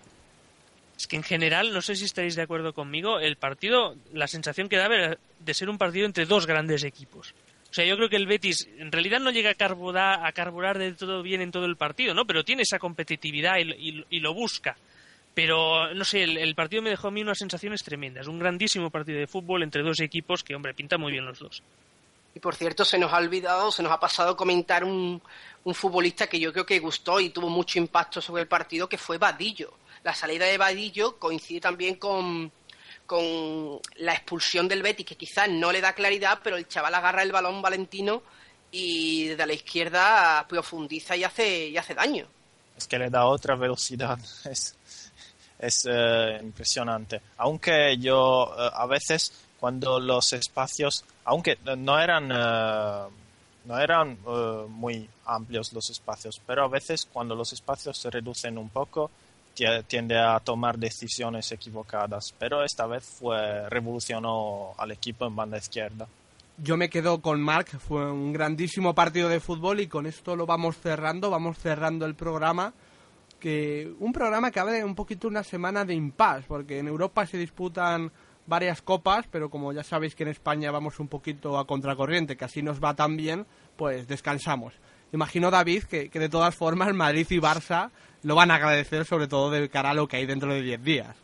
Es 0.97 1.07
que 1.07 1.17
en 1.17 1.23
general, 1.23 1.73
no 1.73 1.81
sé 1.81 1.95
si 1.95 2.05
estáis 2.05 2.35
de 2.35 2.41
acuerdo 2.41 2.73
conmigo, 2.73 3.19
el 3.19 3.35
partido, 3.35 3.95
la 4.13 4.27
sensación 4.27 4.69
que 4.69 4.77
daba 4.77 4.95
era 4.95 5.17
de 5.39 5.53
ser 5.53 5.69
un 5.69 5.77
partido 5.77 6.05
entre 6.05 6.25
dos 6.25 6.47
grandes 6.47 6.83
equipos. 6.83 7.33
O 7.69 7.73
sea, 7.75 7.85
yo 7.85 7.97
creo 7.97 8.07
que 8.07 8.15
el 8.15 8.27
Betis 8.27 8.69
en 8.77 8.89
realidad 8.89 9.19
no 9.19 9.31
llega 9.31 9.49
a 9.49 9.55
carburar, 9.55 10.25
a 10.25 10.31
carburar 10.31 10.77
de 10.77 10.93
todo 10.93 11.21
bien 11.21 11.41
en 11.41 11.51
todo 11.51 11.65
el 11.65 11.75
partido, 11.75 12.13
¿no? 12.13 12.25
Pero 12.25 12.45
tiene 12.45 12.61
esa 12.61 12.79
competitividad 12.79 13.57
y, 13.57 14.19
lo 14.21 14.33
busca. 14.33 14.77
Pero, 15.33 15.93
no 15.93 16.05
sé, 16.05 16.23
el, 16.23 16.55
partido 16.55 16.81
me 16.81 16.91
dejó 16.91 17.09
a 17.09 17.11
mí 17.11 17.21
unas 17.21 17.37
sensaciones 17.37 17.83
tremendas. 17.83 18.27
Un 18.27 18.39
grandísimo 18.39 18.89
partido 18.89 19.19
de 19.19 19.27
fútbol 19.27 19.63
entre 19.63 19.83
dos 19.83 19.99
equipos 19.99 20.41
que, 20.41 20.55
hombre, 20.55 20.73
pinta 20.73 20.97
muy 20.97 21.11
bien 21.11 21.25
los 21.25 21.39
dos. 21.39 21.61
Y 22.33 22.39
por 22.39 22.55
cierto, 22.55 22.85
se 22.85 22.97
nos 22.97 23.11
ha 23.11 23.17
olvidado, 23.17 23.69
se 23.73 23.83
nos 23.83 23.91
ha 23.91 23.99
pasado 23.99 24.37
comentar 24.37 24.85
un, 24.85 25.21
un 25.65 25.75
futbolista 25.75 26.27
que 26.27 26.39
yo 26.39 26.53
creo 26.53 26.65
que 26.65 26.79
gustó 26.79 27.19
y 27.19 27.31
tuvo 27.31 27.49
mucho 27.49 27.77
impacto 27.77 28.21
sobre 28.21 28.43
el 28.43 28.47
partido, 28.47 28.87
que 28.87 28.97
fue 28.97 29.17
Vadillo 29.17 29.73
la 30.05 30.13
salida 30.13 30.45
de 30.45 30.59
Vadillo 30.59 31.17
coincide 31.17 31.59
también 31.59 31.95
con, 31.95 32.51
la 33.95 34.13
expulsión 34.13 34.67
del 34.67 34.83
Betis, 34.83 35.05
que 35.05 35.15
quizás 35.15 35.49
no 35.49 35.71
le 35.71 35.81
da 35.81 35.93
claridad, 35.93 36.39
pero 36.43 36.57
el 36.57 36.67
chaval 36.67 36.93
agarra 36.93 37.23
el 37.23 37.31
balón 37.31 37.59
Valentino 37.59 38.21
y 38.71 39.25
desde 39.29 39.47
la 39.47 39.53
izquierda 39.53 40.45
profundiza 40.47 41.15
y 41.15 41.23
hace, 41.23 41.69
y 41.69 41.77
hace 41.77 41.95
daño. 41.95 42.27
Es 42.77 42.85
que 42.85 42.99
le 42.99 43.09
da 43.09 43.25
otra 43.25 43.55
velocidad, 43.55 44.19
es, 44.45 44.75
es 45.57 45.87
eh, 45.89 46.39
impresionante. 46.39 47.19
Aunque 47.37 47.97
yo 47.97 48.53
eh, 48.59 48.69
a 48.73 48.85
veces 48.85 49.33
cuando 49.59 49.99
los 49.99 50.33
espacios, 50.33 51.03
aunque 51.25 51.57
no 51.77 51.99
eran... 51.99 52.31
Eh, 52.31 53.09
no 53.65 53.79
eran 53.79 54.19
muy 54.69 55.09
amplios 55.25 55.73
los 55.73 55.89
espacios, 55.89 56.39
pero 56.45 56.65
a 56.65 56.67
veces 56.67 57.07
cuando 57.11 57.33
los 57.33 57.51
espacios 57.51 57.97
se 57.97 58.11
reducen 58.11 58.59
un 58.59 58.69
poco, 58.69 59.09
tiende 59.87 60.17
a 60.17 60.39
tomar 60.39 60.77
decisiones 60.77 61.51
equivocadas, 61.51 62.33
pero 62.37 62.63
esta 62.63 62.85
vez 62.85 63.03
fue 63.03 63.69
revolucionó 63.69 64.73
al 64.77 64.91
equipo 64.91 65.25
en 65.25 65.35
banda 65.35 65.57
izquierda. 65.57 66.07
Yo 66.57 66.77
me 66.77 66.89
quedo 66.89 67.21
con 67.21 67.41
Mark, 67.41 67.67
fue 67.79 68.09
un 68.11 68.31
grandísimo 68.31 68.95
partido 68.95 69.27
de 69.27 69.41
fútbol 69.41 69.81
y 69.81 69.87
con 69.87 70.05
esto 70.05 70.35
lo 70.35 70.45
vamos 70.45 70.77
cerrando, 70.77 71.29
vamos 71.29 71.57
cerrando 71.57 72.05
el 72.05 72.15
programa, 72.15 72.73
que 73.39 73.91
un 73.99 74.13
programa 74.13 74.51
que 74.51 74.59
abre 74.59 74.83
un 74.83 74.95
poquito 74.95 75.27
una 75.27 75.43
semana 75.43 75.83
de 75.83 75.95
impasse, 75.95 76.45
porque 76.47 76.79
en 76.79 76.87
Europa 76.87 77.25
se 77.25 77.37
disputan 77.37 78.11
varias 78.47 78.81
copas, 78.81 79.25
pero 79.29 79.49
como 79.49 79.73
ya 79.73 79.83
sabéis 79.83 80.15
que 80.15 80.23
en 80.23 80.29
España 80.29 80.71
vamos 80.71 80.99
un 80.99 81.07
poquito 81.07 81.57
a 81.57 81.67
contracorriente, 81.67 82.37
que 82.37 82.45
así 82.45 82.61
nos 82.61 82.81
va 82.81 82.93
tan 82.93 83.17
bien, 83.17 83.45
pues 83.75 84.07
descansamos. 84.07 84.73
Imagino, 85.15 85.49
David, 85.49 85.85
que, 85.85 86.09
que 86.09 86.19
de 86.19 86.27
todas 86.27 86.53
formas 86.53 86.93
Madrid 86.93 87.25
y 87.29 87.37
Barça 87.37 87.89
lo 88.23 88.35
van 88.35 88.51
a 88.51 88.55
agradecer 88.55 89.05
sobre 89.05 89.27
todo 89.27 89.49
del 89.49 89.69
cara 89.69 89.91
a 89.91 89.93
lo 89.93 90.09
que 90.09 90.17
hay 90.17 90.25
dentro 90.25 90.53
de 90.53 90.61
10 90.61 90.83
días. 90.83 91.15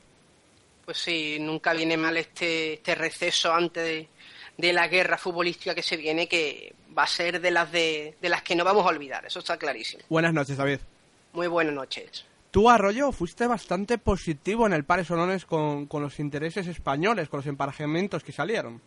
Pues 0.86 0.98
sí, 0.98 1.38
nunca 1.42 1.74
viene 1.74 1.98
mal 1.98 2.16
este, 2.16 2.76
este 2.76 2.96
receso 2.96 3.54
antes 3.54 4.08
de, 4.56 4.74
la 4.74 4.88
guerra 4.88 5.18
futbolística 5.18 5.76
que 5.76 5.84
se 5.84 5.98
viene, 5.98 6.30
que 6.30 6.74
va 6.98 7.04
a 7.04 7.08
ser 7.08 7.42
de 7.42 7.52
las, 7.52 7.70
de, 7.70 8.16
las 8.22 8.44
que 8.44 8.56
no 8.56 8.64
vamos 8.64 8.86
a 8.86 8.90
olvidar, 8.90 9.26
eso 9.26 9.40
está 9.40 9.58
clarísimo. 9.58 10.04
Buenas 10.08 10.34
noches, 10.34 10.56
David. 10.56 10.80
Muy 11.34 11.48
buenas 11.48 11.74
noches. 11.74 12.26
Tú, 12.50 12.70
Arroyo, 12.70 13.12
fuiste 13.12 13.46
bastante 13.46 13.98
positivo 13.98 14.68
en 14.68 14.72
el 14.74 14.86
Pares 14.86 15.08
Sonones 15.08 15.46
con, 15.46 15.86
con 15.88 16.02
los 16.02 16.18
intereses 16.22 16.66
españoles, 16.68 17.28
con 17.28 17.40
los 17.40 17.48
emparejamientos 17.48 18.24
que 18.24 18.32
salieron. 18.32 18.82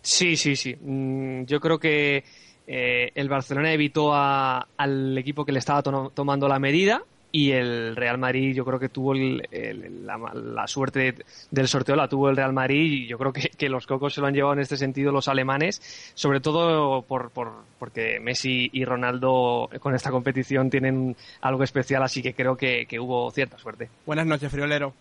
Sí, 0.00 0.36
sí, 0.36 0.54
sí. 0.54 0.76
Mm, 0.80 1.44
yo 1.44 1.60
creo 1.60 1.80
que 1.80 2.24
eh, 2.66 3.10
el 3.14 3.28
Barcelona 3.28 3.72
evitó 3.72 4.14
al 4.14 5.18
equipo 5.18 5.44
que 5.44 5.52
le 5.52 5.58
estaba 5.58 5.82
tomando 5.82 6.48
la 6.48 6.58
medida 6.58 7.02
y 7.32 7.52
el 7.52 7.96
Real 7.96 8.18
Madrid 8.18 8.54
yo 8.54 8.64
creo 8.64 8.78
que 8.78 8.90
tuvo 8.90 9.14
la, 9.14 10.66
suerte 10.66 11.14
del 11.50 11.66
sorteo 11.66 11.96
la 11.96 12.06
tuvo 12.06 12.28
el 12.28 12.36
Real 12.36 12.52
Madrid 12.52 12.92
y 12.92 13.06
yo 13.06 13.18
creo 13.18 13.32
que, 13.32 13.68
los 13.70 13.86
cocos 13.86 14.12
se 14.12 14.20
lo 14.20 14.26
han 14.26 14.34
llevado 14.34 14.52
en 14.52 14.60
este 14.60 14.76
sentido 14.76 15.10
los 15.10 15.28
alemanes 15.28 16.12
sobre 16.14 16.40
todo 16.40 17.02
por, 17.02 17.32
porque 17.78 18.20
Messi 18.20 18.68
y 18.72 18.84
Ronaldo 18.84 19.70
con 19.80 19.94
esta 19.94 20.10
competición 20.10 20.68
tienen 20.68 21.16
algo 21.40 21.64
especial 21.64 22.02
así 22.02 22.22
que 22.22 22.34
creo 22.34 22.56
que, 22.56 22.86
hubo 23.00 23.30
cierta 23.30 23.58
suerte. 23.58 23.88
Buenas 24.04 24.26
noches 24.26 24.52
friolero. 24.52 24.92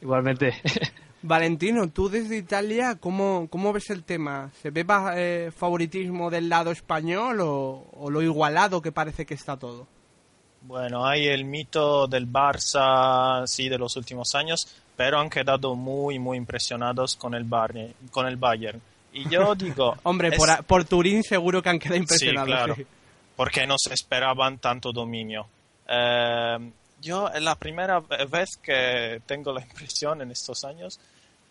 Igualmente 0.00 0.52
Valentino, 1.22 1.88
tú 1.88 2.08
desde 2.08 2.36
Italia, 2.36 2.96
¿cómo, 3.00 3.46
cómo 3.48 3.72
ves 3.72 3.90
el 3.90 4.04
tema? 4.04 4.50
¿Se 4.60 4.70
ve 4.70 4.84
eh, 5.16 5.50
favoritismo 5.56 6.30
del 6.30 6.48
lado 6.48 6.70
español 6.70 7.38
o 7.40 8.10
lo 8.10 8.22
igualado 8.22 8.82
que 8.82 8.92
parece 8.92 9.24
que 9.24 9.34
está 9.34 9.56
todo? 9.56 9.86
Bueno, 10.64 11.04
hay 11.04 11.26
el 11.26 11.44
mito 11.44 12.06
del 12.06 12.30
Barça, 12.30 13.44
sí, 13.46 13.68
de 13.68 13.78
los 13.78 13.96
últimos 13.96 14.34
años, 14.34 14.68
pero 14.96 15.18
han 15.18 15.28
quedado 15.28 15.74
muy, 15.74 16.18
muy 16.20 16.38
impresionados 16.38 17.16
con 17.16 17.34
el, 17.34 17.46
con 18.10 18.26
el 18.26 18.36
Bayern. 18.36 18.80
Y 19.12 19.28
yo 19.28 19.54
digo... 19.56 19.96
Hombre, 20.04 20.30
por, 20.66 20.84
Turín 20.84 21.24
seguro 21.24 21.62
que 21.62 21.68
han 21.68 21.78
quedado 21.78 21.96
impresionados. 21.96 22.48
Sí, 22.48 22.54
claro, 22.54 22.76
porque 23.34 23.66
no 23.66 23.74
se 23.76 23.94
esperaban 23.94 24.58
tanto 24.58 24.92
dominio. 24.92 25.48
Eh, 25.88 26.70
yo 27.00 27.28
es 27.28 27.42
la 27.42 27.56
primera 27.56 27.98
vez 27.98 28.50
que 28.62 29.20
tengo 29.26 29.52
la 29.52 29.62
impresión 29.66 30.22
en 30.22 30.30
estos 30.30 30.62
años 30.62 31.00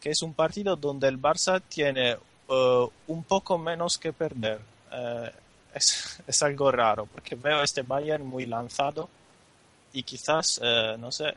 que 0.02 0.10
es 0.10 0.22
un 0.24 0.34
partido 0.34 0.76
donde 0.76 1.08
el 1.08 1.22
Barça 1.22 1.62
tiene 1.70 2.18
eh, 2.50 2.88
un 3.08 3.24
poco 3.24 3.58
menos 3.58 3.98
que 4.00 4.12
perder. 4.12 4.60
Eh, 4.92 5.32
es, 5.76 6.44
algo 6.44 6.72
raro, 6.72 7.06
porque 7.06 7.36
veo 7.36 7.62
este 7.62 7.84
Bayern 7.84 8.26
muy 8.26 8.46
lanzado 8.46 9.08
y 9.94 10.04
quizás, 10.04 10.60
eh, 10.62 10.96
no 11.00 11.12
sé, 11.12 11.34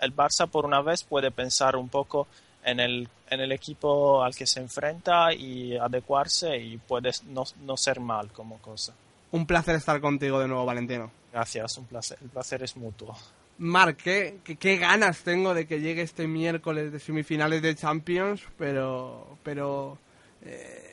el 0.00 0.14
Barça 0.14 0.48
por 0.48 0.66
una 0.66 0.82
vez 0.82 1.04
puede 1.04 1.30
pensar 1.30 1.76
un 1.76 1.88
poco 1.88 2.26
en 2.64 2.80
el, 2.80 3.08
en 3.30 3.40
el 3.40 3.52
equipo 3.52 4.22
al 4.22 4.34
que 4.34 4.46
se 4.46 4.60
enfrenta 4.60 5.32
y 5.32 5.76
adecuarse 5.76 6.58
y 6.58 6.76
puede 6.76 7.12
no, 7.28 7.44
no 7.62 7.76
ser 7.76 8.00
mal 8.00 8.30
como 8.32 8.58
cosa. 8.58 8.92
Un 9.30 9.46
placer 9.46 9.76
estar 9.76 10.00
contigo 10.00 10.40
de 10.40 10.48
nuevo, 10.48 10.64
Valentino. 10.64 11.10
Gracias, 11.32 11.78
un 11.78 11.86
placer. 11.86 12.18
El 12.20 12.30
placer 12.30 12.62
es 12.62 12.76
mutuo. 12.76 13.16
Marc, 13.58 14.02
¿qué, 14.02 14.38
qué, 14.58 14.76
ganas 14.76 15.22
tengo 15.22 15.52
de 15.52 15.66
que 15.66 15.80
llegue 15.80 16.02
este 16.02 16.26
miércoles 16.26 16.92
de 16.92 17.00
semifinales 17.00 17.60
de 17.60 17.74
Champions, 17.74 18.42
pero, 18.56 19.36
pero 19.42 19.98
eh, 20.42 20.88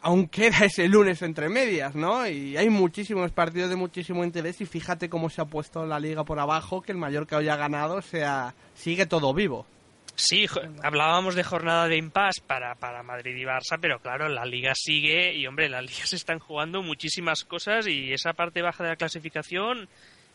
aún 0.00 0.30
ese 0.32 0.88
lunes 0.88 1.22
entre 1.22 1.48
medias, 1.48 1.94
¿no? 1.94 2.26
Y 2.26 2.56
hay 2.56 2.70
muchísimos 2.70 3.30
partidos 3.30 3.70
de 3.70 3.76
muchísimo 3.76 4.24
interés 4.24 4.60
y 4.60 4.66
fíjate 4.66 5.08
cómo 5.08 5.30
se 5.30 5.40
ha 5.42 5.44
puesto 5.44 5.86
la 5.86 6.00
liga 6.00 6.24
por 6.24 6.38
abajo, 6.38 6.82
que 6.82 6.92
el 6.92 6.98
Mallorca 6.98 7.36
hoy 7.36 7.48
ha 7.48 7.56
ganado, 7.56 8.00
sea, 8.02 8.54
sigue 8.74 9.06
todo 9.06 9.32
vivo. 9.34 9.66
Sí, 10.14 10.46
hablábamos 10.82 11.34
de 11.34 11.42
jornada 11.42 11.88
de 11.88 11.96
impasse 11.96 12.42
para, 12.46 12.74
para 12.74 13.02
Madrid 13.02 13.34
y 13.34 13.44
Barça, 13.44 13.78
pero 13.80 13.98
claro, 13.98 14.28
la 14.28 14.44
liga 14.44 14.72
sigue 14.74 15.34
y, 15.34 15.46
hombre, 15.46 15.70
las 15.70 15.82
ligas 15.82 16.12
están 16.12 16.38
jugando 16.38 16.82
muchísimas 16.82 17.44
cosas 17.44 17.86
y 17.86 18.12
esa 18.12 18.34
parte 18.34 18.60
baja 18.60 18.84
de 18.84 18.90
la 18.90 18.96
clasificación 18.96 19.88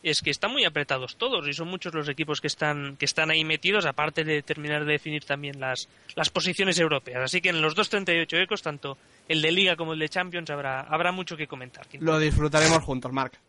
es 0.09 0.21
que 0.21 0.29
están 0.29 0.51
muy 0.51 0.65
apretados 0.65 1.17
todos 1.17 1.47
y 1.47 1.53
son 1.53 1.67
muchos 1.67 1.93
los 1.93 2.09
equipos 2.09 2.41
que 2.41 2.47
están, 2.47 2.97
que 2.97 3.05
están 3.05 3.29
ahí 3.29 3.43
metidos, 3.43 3.85
aparte 3.85 4.23
de 4.23 4.41
terminar 4.41 4.85
de 4.85 4.93
definir 4.93 5.25
también 5.25 5.59
las, 5.59 5.87
las 6.15 6.29
posiciones 6.29 6.79
europeas. 6.79 7.21
Así 7.21 7.41
que 7.41 7.49
en 7.49 7.61
los 7.61 7.75
2.38 7.75 8.43
ecos, 8.43 8.61
tanto 8.61 8.97
el 9.27 9.41
de 9.41 9.51
Liga 9.51 9.75
como 9.75 9.93
el 9.93 9.99
de 9.99 10.09
Champions, 10.09 10.49
habrá, 10.49 10.81
habrá 10.81 11.11
mucho 11.11 11.35
que 11.35 11.47
comentar. 11.47 11.85
Lo 11.99 12.19
disfrutaremos 12.19 12.83
juntos, 12.83 13.11
Marc. 13.11 13.39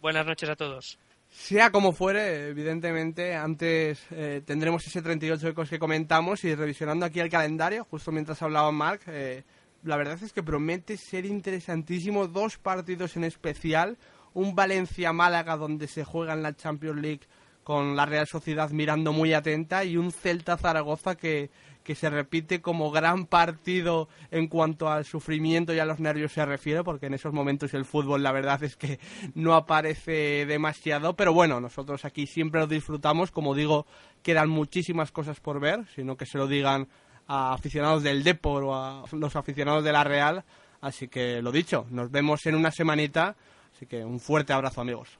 Buenas 0.00 0.26
noches 0.26 0.48
a 0.48 0.56
todos. 0.56 0.98
Sea 1.28 1.70
como 1.70 1.92
fuere, 1.92 2.48
evidentemente, 2.48 3.34
antes 3.34 4.00
eh, 4.10 4.42
tendremos 4.44 4.86
ese 4.86 5.02
38 5.02 5.48
ecos 5.48 5.68
que 5.68 5.78
comentamos 5.78 6.44
y 6.44 6.54
revisionando 6.54 7.04
aquí 7.04 7.20
el 7.20 7.28
calendario, 7.28 7.84
justo 7.84 8.12
mientras 8.12 8.40
hablaba 8.42 8.70
Marc, 8.72 9.02
eh, 9.08 9.44
la 9.82 9.96
verdad 9.96 10.18
es 10.22 10.32
que 10.32 10.42
promete 10.42 10.96
ser 10.96 11.26
interesantísimo 11.26 12.26
dos 12.26 12.58
partidos 12.58 13.16
en 13.16 13.24
especial 13.24 13.98
un 14.36 14.54
Valencia-Málaga 14.54 15.56
donde 15.56 15.88
se 15.88 16.04
juega 16.04 16.34
en 16.34 16.42
la 16.42 16.54
Champions 16.54 17.00
League 17.00 17.22
con 17.64 17.96
la 17.96 18.04
Real 18.04 18.26
Sociedad 18.26 18.70
mirando 18.70 19.12
muy 19.12 19.32
atenta 19.32 19.82
y 19.82 19.96
un 19.96 20.12
Celta-Zaragoza 20.12 21.16
que, 21.16 21.50
que 21.82 21.94
se 21.94 22.10
repite 22.10 22.60
como 22.60 22.90
gran 22.90 23.24
partido 23.24 24.10
en 24.30 24.46
cuanto 24.48 24.90
al 24.90 25.06
sufrimiento 25.06 25.72
y 25.72 25.78
a 25.78 25.86
los 25.86 26.00
nervios 26.00 26.32
se 26.32 26.44
refiere, 26.44 26.84
porque 26.84 27.06
en 27.06 27.14
esos 27.14 27.32
momentos 27.32 27.72
el 27.72 27.86
fútbol 27.86 28.22
la 28.22 28.30
verdad 28.30 28.62
es 28.62 28.76
que 28.76 29.00
no 29.34 29.54
aparece 29.54 30.44
demasiado, 30.44 31.16
pero 31.16 31.32
bueno, 31.32 31.58
nosotros 31.58 32.04
aquí 32.04 32.26
siempre 32.26 32.60
lo 32.60 32.66
disfrutamos, 32.66 33.30
como 33.30 33.54
digo, 33.54 33.86
quedan 34.22 34.50
muchísimas 34.50 35.12
cosas 35.12 35.40
por 35.40 35.60
ver, 35.60 35.86
sino 35.94 36.16
que 36.16 36.26
se 36.26 36.36
lo 36.36 36.46
digan 36.46 36.88
a 37.26 37.54
aficionados 37.54 38.02
del 38.02 38.22
Depor 38.22 38.64
o 38.64 38.74
a 38.74 39.04
los 39.12 39.34
aficionados 39.34 39.82
de 39.82 39.92
la 39.92 40.04
Real, 40.04 40.44
así 40.82 41.08
que 41.08 41.40
lo 41.40 41.50
dicho, 41.52 41.86
nos 41.90 42.10
vemos 42.10 42.44
en 42.44 42.54
una 42.54 42.70
semanita, 42.70 43.34
así 43.76 43.86
que 43.86 44.04
un 44.04 44.20
fuerte 44.20 44.52
abrazo 44.52 44.80
amigos. 44.80 45.18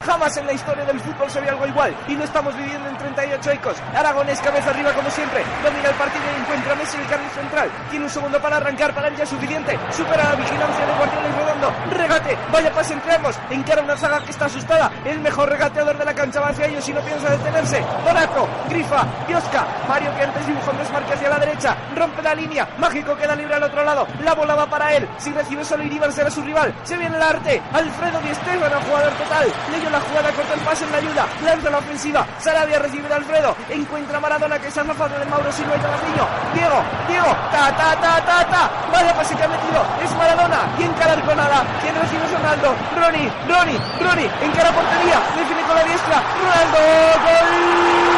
Jamás 0.00 0.36
en 0.36 0.46
la 0.46 0.52
historia 0.52 0.84
del 0.84 1.00
fútbol 1.00 1.28
se 1.28 1.40
ve 1.40 1.50
algo 1.50 1.66
igual 1.66 1.94
y 2.06 2.14
lo 2.14 2.22
estamos 2.22 2.56
viviendo 2.56 2.88
en 2.88 2.96
38 2.96 3.50
ecos. 3.50 3.76
Aragonés 3.94 4.40
cabeza 4.40 4.70
arriba 4.70 4.92
como 4.92 5.10
siempre. 5.10 5.42
Domina 5.62 5.88
el 5.88 5.94
partido 5.96 6.24
y 6.24 6.40
encuentra 6.40 6.74
Messi 6.76 6.96
en 6.96 7.02
el 7.02 7.08
carril 7.08 7.30
central. 7.30 7.70
Tiene 7.90 8.04
un 8.04 8.10
segundo 8.10 8.40
para 8.40 8.56
arrancar, 8.58 8.94
para 8.94 9.08
él 9.08 9.16
ya 9.16 9.26
suficiente. 9.26 9.76
Supera 9.90 10.30
la 10.30 10.36
vigilancia 10.36 10.86
de 10.86 10.92
Guardiola 10.94 11.28
y 11.28 11.32
Redondo. 11.32 11.72
Regate, 11.90 12.38
vaya 12.52 12.72
pase 12.72 12.94
entre 12.94 13.14
ambos. 13.16 13.38
Encara 13.50 13.82
una 13.82 13.96
zaga 13.96 14.20
que 14.20 14.30
está 14.30 14.44
asustada. 14.46 14.90
El 15.04 15.18
mejor 15.20 15.48
regateador 15.50 15.98
de 15.98 16.04
la 16.04 16.14
cancha 16.14 16.40
va 16.40 16.48
hacia 16.50 16.66
ellos 16.66 16.88
y 16.88 16.92
no 16.92 17.00
piensa 17.00 17.30
detenerse. 17.30 17.84
Donato, 18.04 18.48
Grifa, 18.70 19.04
Biosca. 19.26 19.66
Mario 19.88 20.14
que 20.16 20.22
antes 20.22 20.46
dibujó 20.46 20.70
un 20.70 20.78
desmarque 20.78 21.12
hacia 21.14 21.28
la 21.28 21.38
derecha. 21.38 21.76
Rompe 21.96 22.22
la 22.22 22.34
línea. 22.34 22.68
Mágico 22.78 23.16
queda 23.16 23.34
libre 23.34 23.56
al 23.56 23.64
otro 23.64 23.82
lado. 23.82 24.06
La 24.22 24.34
bola 24.34 24.54
va 24.54 24.70
para 24.70 24.94
él. 24.94 25.08
Si 25.18 25.32
recibe 25.32 25.64
solo 25.64 25.82
Iribar 25.82 26.12
será 26.12 26.30
su 26.30 26.40
rival. 26.40 26.72
Se 26.84 26.96
viene 26.96 27.16
el 27.16 27.22
arte. 27.22 27.60
Alfredo 27.72 28.20
Di 28.20 28.30
Esteban, 28.30 28.72
jugador 28.86 29.12
total. 29.14 29.52
La 29.88 30.00
jugada, 30.00 30.30
corta 30.32 30.52
el 30.52 30.60
pase 30.60 30.84
en 30.84 30.92
la 30.92 30.98
ayuda, 30.98 31.26
lanza 31.42 31.70
la 31.70 31.78
ofensiva, 31.78 32.26
Sarabia 32.38 32.78
recibe 32.78 33.08
de 33.08 33.14
Alfredo, 33.14 33.56
encuentra 33.70 34.18
a 34.18 34.20
Maradona 34.20 34.58
que 34.58 34.70
se 34.70 34.84
zafado 34.84 35.18
de 35.18 35.24
Mauro 35.24 35.50
Silva 35.50 35.76
y 35.76 35.80
Talaciño, 35.80 36.28
Diego, 36.52 36.82
Diego, 37.08 37.36
ta 37.50 37.74
ta 37.74 37.96
ta 37.96 38.20
ta 38.20 38.44
ta, 38.44 38.70
vaya 38.92 39.14
pase 39.14 39.34
que 39.34 39.44
ha 39.44 39.48
metido, 39.48 39.80
es 40.04 40.14
Maradona, 40.14 40.60
y 40.78 40.82
encara 40.82 41.16
nada, 41.16 41.64
quien 41.80 41.94
recibe 41.94 42.22
es 42.22 42.32
Ronaldo, 42.32 42.74
Ronnie, 43.00 43.32
Ronnie, 43.48 43.80
Ronnie, 43.98 44.30
encara 44.42 44.72
portería, 44.72 45.20
define 45.34 45.62
con 45.62 45.76
la 45.76 45.84
diestra, 45.84 46.22
Ronaldo, 46.36 46.78
gol. 47.24 48.17